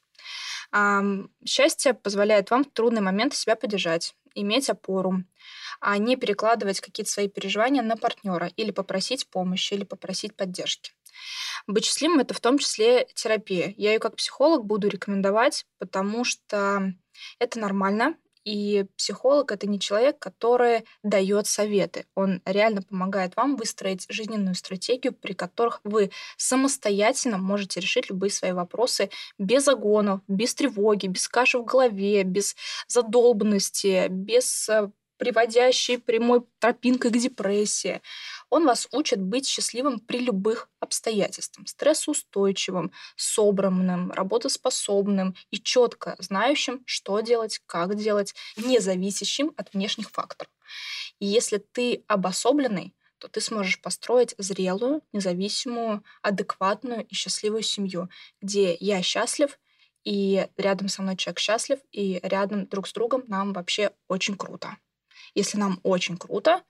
Счастье 1.46 1.94
позволяет 1.94 2.52
вам 2.52 2.66
в 2.66 2.72
трудный 2.72 3.02
момент 3.02 3.34
себя 3.34 3.56
поддержать, 3.56 4.16
иметь 4.34 4.70
опору, 4.70 5.24
а 5.80 5.98
не 5.98 6.18
перекладывать 6.18 6.82
какие-то 6.82 7.12
свои 7.12 7.30
переживания 7.30 7.82
на 7.82 7.96
партнера 7.96 8.52
или 8.58 8.72
попросить 8.72 9.30
помощи, 9.30 9.74
или 9.74 9.84
попросить 9.86 10.36
поддержки. 10.36 10.92
Быть 11.66 11.86
счастливым— 11.86 12.20
это 12.22 12.34
в 12.34 12.42
том 12.42 12.58
числе 12.58 13.08
терапия. 13.16 13.74
Я 13.78 13.94
ее 13.94 14.00
как 14.00 14.18
психолог 14.18 14.66
буду 14.66 14.90
рекомендовать, 14.90 15.66
потому 15.80 16.26
что 16.26 16.94
это 17.40 17.60
нормально, 17.60 18.18
и 18.46 18.86
психолог 18.96 19.52
это 19.52 19.68
не 19.68 19.80
человек, 19.80 20.20
который 20.20 20.86
дает 21.04 21.48
советы. 21.48 22.06
Он 22.16 22.42
реально 22.46 22.84
помогает 22.84 23.36
вам 23.36 23.56
выстроить 23.56 24.06
жизненную 24.08 24.56
стратегию, 24.56 25.14
при 25.14 25.34
которых 25.34 25.82
вы 25.84 26.12
самостоятельно 26.38 27.38
можете 27.38 27.80
решить 27.80 28.10
любые 28.10 28.30
свои 28.30 28.52
вопросы 28.52 29.10
без 29.40 29.68
огонов, 29.68 30.22
без 30.28 30.54
тревоги, 30.54 31.08
без 31.08 31.28
каши 31.28 31.58
в 31.58 31.66
голове, 31.66 32.24
без 32.24 32.56
задолбанности, 32.88 34.08
без 34.10 34.70
э, 34.70 34.90
приводящей 35.18 35.98
прямой 35.98 36.44
тропинкой 36.60 37.12
к 37.12 37.18
депрессии. 37.18 38.02
Он 38.50 38.66
вас 38.66 38.88
учит 38.92 39.22
быть 39.22 39.48
счастливым 39.48 40.00
при 40.00 40.20
любых 40.20 40.70
обстоятельствах, 40.80 41.68
стрессоустойчивым, 41.68 42.92
собранным, 43.16 44.12
работоспособным 44.12 45.36
и 45.52 45.60
четко 45.60 46.16
знающим, 46.20 46.84
что 46.86 47.20
делать, 47.22 47.62
как 47.66 47.96
делать, 47.96 48.36
не 48.58 48.80
зависящим 48.80 49.54
от 49.58 49.74
внешних 49.74 50.12
факторов. 50.12 50.52
И 51.20 51.26
если 51.26 51.58
ты 51.58 52.04
обособленный, 52.08 52.94
то 53.18 53.28
ты 53.28 53.42
сможешь 53.42 53.82
построить 53.82 54.36
зрелую, 54.38 55.02
независимую, 55.14 56.04
адекватную 56.22 57.06
и 57.06 57.14
счастливую 57.16 57.64
семью, 57.64 58.10
где 58.42 58.76
я 58.80 59.02
счастлив, 59.02 59.58
и 60.04 60.48
рядом 60.58 60.88
со 60.88 61.02
мной 61.02 61.18
человек 61.18 61.40
счастлив, 61.40 61.80
и 61.92 62.20
рядом 62.22 62.68
друг 62.68 62.88
с 62.88 62.94
другом 62.94 63.24
нам 63.28 63.54
вообще 63.54 63.92
очень 64.08 64.38
круто. 64.38 64.78
Если 65.34 65.58
нам 65.58 65.80
очень 65.84 66.18
круто, 66.18 66.64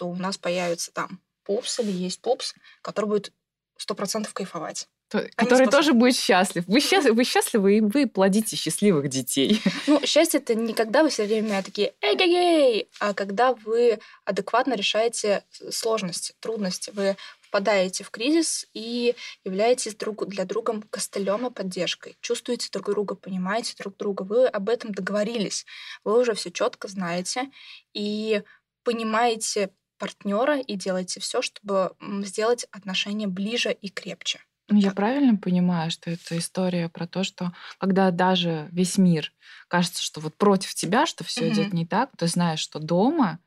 то 0.00 0.08
у 0.08 0.16
нас 0.16 0.38
появится 0.38 0.90
там 0.92 1.20
пупс 1.44 1.78
или 1.78 1.90
есть 1.90 2.22
пупс, 2.22 2.54
который 2.80 3.04
будет 3.04 3.32
сто 3.76 3.94
процентов 3.94 4.32
кайфовать. 4.32 4.88
То, 5.10 5.28
который 5.36 5.66
тоже 5.66 5.92
будет 5.92 6.16
счастлив. 6.16 6.64
Вы, 6.66 6.80
счастлив, 6.80 7.12
вы 7.14 7.24
счастливы, 7.24 7.76
и 7.76 7.80
вы 7.82 8.06
плодите 8.06 8.56
счастливых 8.56 9.10
детей. 9.10 9.60
Ну, 9.86 10.00
счастье 10.06 10.40
это 10.40 10.54
не 10.54 10.72
когда 10.72 11.02
вы 11.02 11.10
все 11.10 11.26
время 11.26 11.62
такие 11.62 11.92
эй-гей-гей, 12.00 12.88
а 12.98 13.12
когда 13.12 13.52
вы 13.52 13.98
адекватно 14.24 14.72
решаете 14.72 15.44
сложности, 15.70 16.32
трудности. 16.40 16.92
Вы 16.94 17.16
впадаете 17.42 18.04
в 18.04 18.10
кризис 18.10 18.68
и 18.72 19.14
являетесь 19.44 19.96
друг 19.96 20.26
для 20.28 20.46
друга 20.46 20.80
костылем 20.88 21.46
и 21.46 21.50
поддержкой. 21.50 22.16
Чувствуете 22.22 22.70
друг 22.72 22.86
друга, 22.86 23.16
понимаете 23.16 23.74
друг 23.76 23.98
друга. 23.98 24.22
Вы 24.22 24.46
об 24.46 24.70
этом 24.70 24.92
договорились. 24.92 25.66
Вы 26.04 26.20
уже 26.20 26.32
все 26.32 26.50
четко 26.50 26.88
знаете 26.88 27.50
и 27.92 28.42
понимаете 28.82 29.70
партнера 30.00 30.58
и 30.58 30.74
делаете 30.74 31.20
все, 31.20 31.42
чтобы 31.42 31.92
сделать 32.24 32.66
отношения 32.72 33.28
ближе 33.28 33.70
и 33.72 33.88
крепче. 33.88 34.40
Ну, 34.68 34.78
я 34.78 34.92
правильно 34.92 35.36
понимаю, 35.36 35.90
что 35.90 36.10
это 36.10 36.38
история 36.38 36.88
про 36.88 37.06
то, 37.06 37.22
что 37.24 37.52
когда 37.78 38.10
даже 38.10 38.68
весь 38.72 38.98
мир 38.98 39.32
кажется, 39.68 40.02
что 40.02 40.20
вот 40.20 40.36
против 40.36 40.74
тебя, 40.74 41.06
что 41.06 41.24
все 41.24 41.42
mm-hmm. 41.48 41.52
идет 41.52 41.72
не 41.72 41.86
так, 41.86 42.10
ты 42.16 42.26
знаешь, 42.28 42.60
что 42.60 42.78
дома 42.78 43.40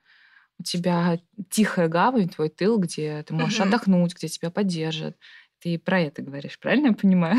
у 0.60 0.64
тебя 0.64 1.20
тихая 1.50 1.88
гавань, 1.88 2.30
твой 2.30 2.50
тыл, 2.50 2.78
где 2.78 3.24
ты 3.24 3.34
можешь 3.34 3.60
mm-hmm. 3.60 3.68
отдохнуть, 3.68 4.16
где 4.16 4.28
тебя 4.28 4.52
поддержат. 4.52 5.18
Ты 5.60 5.80
про 5.80 6.02
это 6.02 6.22
говоришь, 6.22 6.60
правильно 6.60 6.88
я 6.88 6.94
понимаю? 6.94 7.38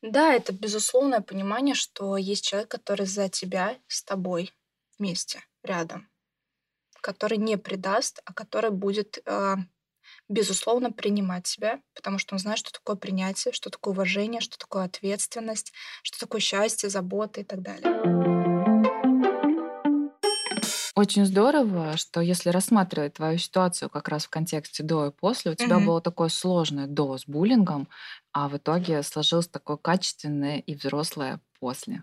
Да, 0.00 0.32
это 0.32 0.52
безусловное 0.52 1.20
понимание, 1.20 1.74
что 1.74 2.16
есть 2.16 2.44
человек, 2.44 2.70
который 2.70 3.06
за 3.06 3.28
тебя, 3.28 3.76
с 3.88 4.04
тобой 4.04 4.52
вместе, 4.98 5.40
рядом, 5.64 6.08
который 7.04 7.36
не 7.36 7.58
предаст, 7.58 8.22
а 8.24 8.32
который 8.32 8.70
будет 8.70 9.18
э, 9.26 9.56
безусловно, 10.26 10.90
принимать 10.90 11.46
себя, 11.46 11.80
потому 11.94 12.18
что 12.18 12.34
он 12.34 12.38
знает, 12.38 12.58
что 12.58 12.72
такое 12.72 12.96
принятие, 12.96 13.52
что 13.52 13.68
такое 13.68 13.92
уважение, 13.92 14.40
что 14.40 14.56
такое 14.56 14.84
ответственность, 14.84 15.74
что 16.02 16.18
такое 16.18 16.40
счастье, 16.40 16.88
забота 16.88 17.42
и 17.42 17.44
так 17.44 17.60
далее. 17.60 17.92
Очень 20.96 21.26
здорово, 21.26 21.98
что 21.98 22.22
если 22.22 22.48
рассматривать 22.48 23.14
твою 23.14 23.36
ситуацию 23.36 23.90
как 23.90 24.08
раз 24.08 24.24
в 24.24 24.30
контексте 24.30 24.82
до 24.82 25.08
и 25.08 25.10
после, 25.10 25.50
у 25.50 25.54
тебя 25.54 25.76
mm-hmm. 25.76 25.84
было 25.84 26.00
такое 26.00 26.30
сложное 26.30 26.86
до 26.86 27.18
с 27.18 27.26
буллингом, 27.26 27.88
а 28.32 28.48
в 28.48 28.56
итоге 28.56 29.02
сложилось 29.02 29.48
такое 29.48 29.76
качественное 29.76 30.60
и 30.60 30.74
взрослое 30.74 31.40
после. 31.60 32.02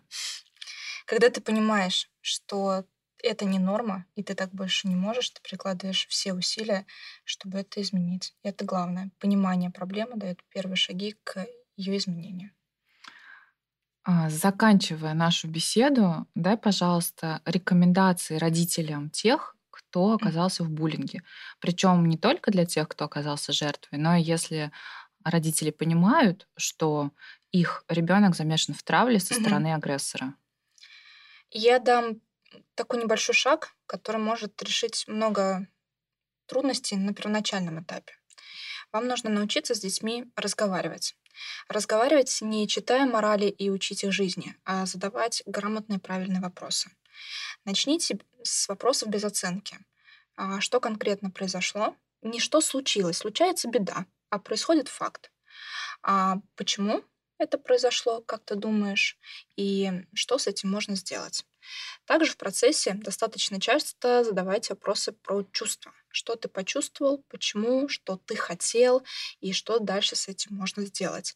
Когда 1.08 1.30
ты 1.30 1.42
понимаешь, 1.42 2.10
что 2.22 2.86
это 3.24 3.46
не 3.46 3.60
норма, 3.60 4.06
и 4.16 4.24
ты 4.24 4.36
так 4.36 4.52
больше 4.52 4.88
не 4.88 4.96
можешь, 4.96 5.30
ты 5.30 5.42
прикладываешь 5.42 6.08
все 6.08 6.34
усилия, 6.34 6.86
чтобы 7.24 7.60
это 7.60 7.82
изменить. 7.82 8.36
И 8.44 8.48
это 8.48 8.66
главное. 8.66 9.12
Понимание 9.20 9.70
проблемы 9.70 10.16
дает 10.16 10.44
первые 10.50 10.76
шаги 10.76 11.16
к 11.24 11.46
ее 11.76 11.98
изменению. 11.98 12.52
А, 14.04 14.30
заканчивая 14.30 15.14
нашу 15.14 15.48
беседу, 15.48 16.28
дай, 16.34 16.58
пожалуйста, 16.58 17.42
рекомендации 17.46 18.38
родителям 18.38 19.10
тех, 19.10 19.56
кто 19.70 20.14
оказался 20.14 20.64
в 20.64 20.70
буллинге. 20.70 21.24
Причем 21.60 22.06
не 22.08 22.18
только 22.18 22.52
для 22.52 22.66
тех, 22.66 22.88
кто 22.88 23.06
оказался 23.06 23.54
жертвой, 23.54 24.00
но 24.00 24.16
и 24.16 24.22
если 24.22 24.72
родители 25.24 25.70
понимают, 25.70 26.48
что 26.58 27.12
их 27.52 27.84
ребенок 27.90 28.36
замешан 28.36 28.74
в 28.74 28.82
травле 28.84 29.20
со 29.20 29.34
стороны 29.34 29.74
агрессора. 29.74 30.34
Я 31.52 31.80
дам 31.80 32.22
такой 32.76 33.02
небольшой 33.02 33.36
шаг, 33.36 33.76
который 33.86 34.22
может 34.22 34.62
решить 34.64 35.06
много 35.08 35.68
трудностей 36.46 36.98
на 36.98 37.14
первоначальном 37.14 37.82
этапе. 37.82 38.14
Вам 38.92 39.08
нужно 39.08 39.30
научиться 39.30 39.74
с 39.74 39.80
детьми 39.80 40.26
разговаривать. 40.36 41.16
Разговаривать 41.70 42.40
не 42.42 42.68
читая 42.68 43.06
морали 43.06 43.46
и 43.46 43.70
учить 43.70 44.04
их 44.04 44.12
жизни, 44.12 44.56
а 44.66 44.86
задавать 44.86 45.44
грамотные 45.46 46.00
правильные 46.00 46.42
вопросы. 46.42 46.92
Начните 47.64 48.20
с 48.44 48.68
вопросов 48.68 49.10
без 49.10 49.24
оценки. 49.24 49.78
А 50.36 50.60
что 50.60 50.80
конкретно 50.80 51.32
произошло? 51.32 51.96
Не 52.22 52.40
что 52.40 52.62
случилось, 52.62 53.18
случается 53.18 53.70
беда, 53.70 54.06
а 54.30 54.40
происходит 54.40 54.88
факт. 54.90 55.32
А 56.04 56.38
почему 56.56 57.04
это 57.42 57.58
произошло, 57.58 58.22
как 58.22 58.44
ты 58.46 58.56
думаешь, 58.56 59.18
и 59.56 59.92
что 60.14 60.38
с 60.38 60.48
этим 60.48 60.70
можно 60.72 60.96
сделать? 60.96 61.46
Также 62.06 62.32
в 62.34 62.38
процессе 62.38 62.94
достаточно 62.96 63.60
часто 63.62 64.24
задавайте 64.24 64.74
вопросы 64.74 65.14
про 65.14 65.44
чувства. 65.52 65.94
Что 66.12 66.36
ты 66.36 66.48
почувствовал, 66.48 67.24
почему, 67.30 67.88
что 67.90 68.18
ты 68.18 68.36
хотел 68.36 69.04
и 69.40 69.54
что 69.54 69.80
дальше 69.80 70.16
с 70.16 70.28
этим 70.28 70.56
можно 70.56 70.86
сделать. 70.86 71.36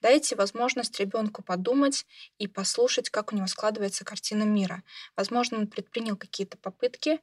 Дайте 0.00 0.36
возможность 0.36 0.98
ребенку 0.98 1.42
подумать 1.42 2.06
и 2.38 2.46
послушать, 2.46 3.10
как 3.10 3.32
у 3.32 3.36
него 3.36 3.46
складывается 3.46 4.04
картина 4.04 4.42
мира. 4.42 4.82
Возможно, 5.16 5.58
он 5.58 5.66
предпринял 5.66 6.16
какие-то 6.16 6.56
попытки, 6.56 7.20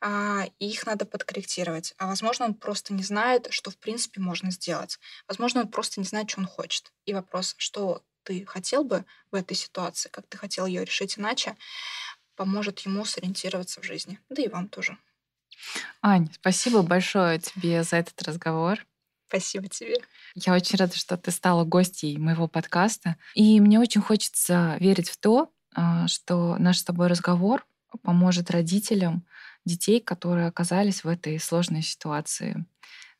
а, 0.00 0.46
и 0.58 0.68
их 0.68 0.86
надо 0.86 1.04
подкорректировать. 1.04 1.94
А 1.98 2.06
возможно, 2.06 2.46
он 2.46 2.54
просто 2.54 2.94
не 2.94 3.02
знает, 3.02 3.48
что 3.50 3.70
в 3.70 3.78
принципе 3.78 4.20
можно 4.20 4.50
сделать. 4.50 4.98
Возможно, 5.28 5.62
он 5.62 5.68
просто 5.68 6.00
не 6.00 6.06
знает, 6.06 6.30
что 6.30 6.40
он 6.40 6.46
хочет. 6.46 6.92
И 7.04 7.14
вопрос, 7.14 7.54
что 7.58 8.02
ты 8.22 8.44
хотел 8.44 8.82
бы 8.82 9.04
в 9.30 9.36
этой 9.36 9.56
ситуации, 9.56 10.08
как 10.08 10.26
ты 10.26 10.36
хотел 10.36 10.66
ее 10.66 10.84
решить 10.84 11.18
иначе, 11.18 11.56
поможет 12.34 12.80
ему 12.80 13.04
сориентироваться 13.04 13.80
в 13.80 13.84
жизни. 13.84 14.18
Да 14.28 14.42
и 14.42 14.48
вам 14.48 14.68
тоже. 14.68 14.98
Ань, 16.02 16.30
спасибо 16.32 16.82
большое 16.82 17.38
тебе 17.38 17.82
за 17.82 17.96
этот 17.96 18.22
разговор. 18.22 18.86
Спасибо 19.28 19.68
тебе. 19.68 19.96
Я 20.34 20.54
очень 20.54 20.78
рада, 20.78 20.96
что 20.96 21.16
ты 21.16 21.30
стала 21.30 21.64
гостьей 21.64 22.16
моего 22.18 22.46
подкаста. 22.46 23.16
И 23.34 23.60
мне 23.60 23.80
очень 23.80 24.00
хочется 24.00 24.76
верить 24.78 25.08
в 25.08 25.16
то, 25.16 25.50
а, 25.74 26.06
что 26.06 26.56
наш 26.58 26.78
с 26.78 26.84
тобой 26.84 27.08
разговор 27.08 27.66
поможет 28.02 28.50
родителям 28.50 29.26
детей, 29.64 30.00
которые 30.00 30.46
оказались 30.46 31.02
в 31.02 31.08
этой 31.08 31.40
сложной 31.40 31.82
ситуации. 31.82 32.64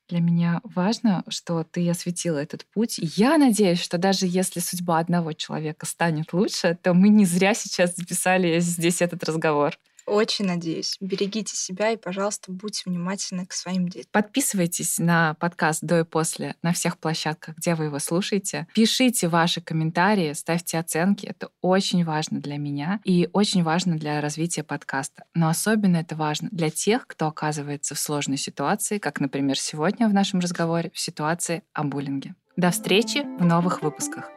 Для 0.09 0.20
меня 0.20 0.61
важно, 0.62 1.24
что 1.28 1.64
ты 1.64 1.89
осветила 1.91 2.39
этот 2.39 2.64
путь. 2.66 3.01
И 3.01 3.11
я 3.16 3.37
надеюсь, 3.39 3.80
что 3.80 3.99
даже 3.99 4.26
если 4.26 4.61
судьба 4.61 4.99
одного 4.99 5.32
человека 5.32 5.84
станет 5.84 6.32
лучше, 6.32 6.78
то 6.80 6.95
мы 6.95 7.09
не 7.09 7.24
зря 7.24 7.55
сейчас 7.55 7.97
записали 7.97 8.61
здесь 8.61 9.03
этот 9.03 9.24
разговор. 9.24 9.76
Очень 10.07 10.47
надеюсь. 10.47 10.97
Берегите 11.01 11.57
себя 11.57 11.91
и, 11.91 11.97
пожалуйста, 11.97 12.53
будьте 12.53 12.83
внимательны 12.87 13.45
к 13.45 13.53
своим 13.53 13.89
детям. 13.89 14.09
Подписывайтесь 14.13 14.99
на 14.99 15.35
подкаст 15.35 15.83
«До 15.83 16.01
и 16.01 16.05
после» 16.05 16.55
на 16.63 16.73
всех 16.73 16.97
площадках, 16.99 17.57
где 17.57 17.75
вы 17.75 17.87
его 17.87 17.99
слушаете. 17.99 18.69
Пишите 18.73 19.27
ваши 19.29 19.61
комментарии, 19.61 20.33
ставьте 20.33 20.79
оценки. 20.79 21.27
Это 21.27 21.49
очень 21.61 22.05
важно 22.05 22.41
для 22.41 22.57
меня 22.57 23.01
и 23.05 23.29
очень 23.33 23.65
важно 23.65 23.97
для 23.97 24.21
развития 24.21 24.63
подкаста. 24.63 25.25
Но 25.35 25.49
особенно 25.49 25.97
это 25.97 26.15
важно 26.15 26.49
для 26.53 26.71
тех, 26.71 27.07
кто 27.09 27.27
оказывается 27.27 27.97
в 27.97 27.99
сложной 27.99 28.37
ситуации, 28.37 28.99
как, 28.99 29.19
например, 29.19 29.59
сегодня 29.59 30.09
в 30.09 30.15
нашем 30.15 30.39
разговоре 30.39 30.93
в 30.95 31.01
ситуации 31.01 31.65
о 31.73 31.83
буллинге. 31.83 32.37
До 32.57 32.71
встречи 32.71 33.25
в 33.39 33.45
новых 33.45 33.83
выпусках. 33.83 34.31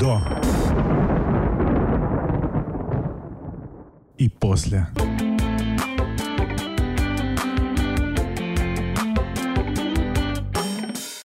До 0.00 0.20
и 4.20 4.28
после. 4.28 4.86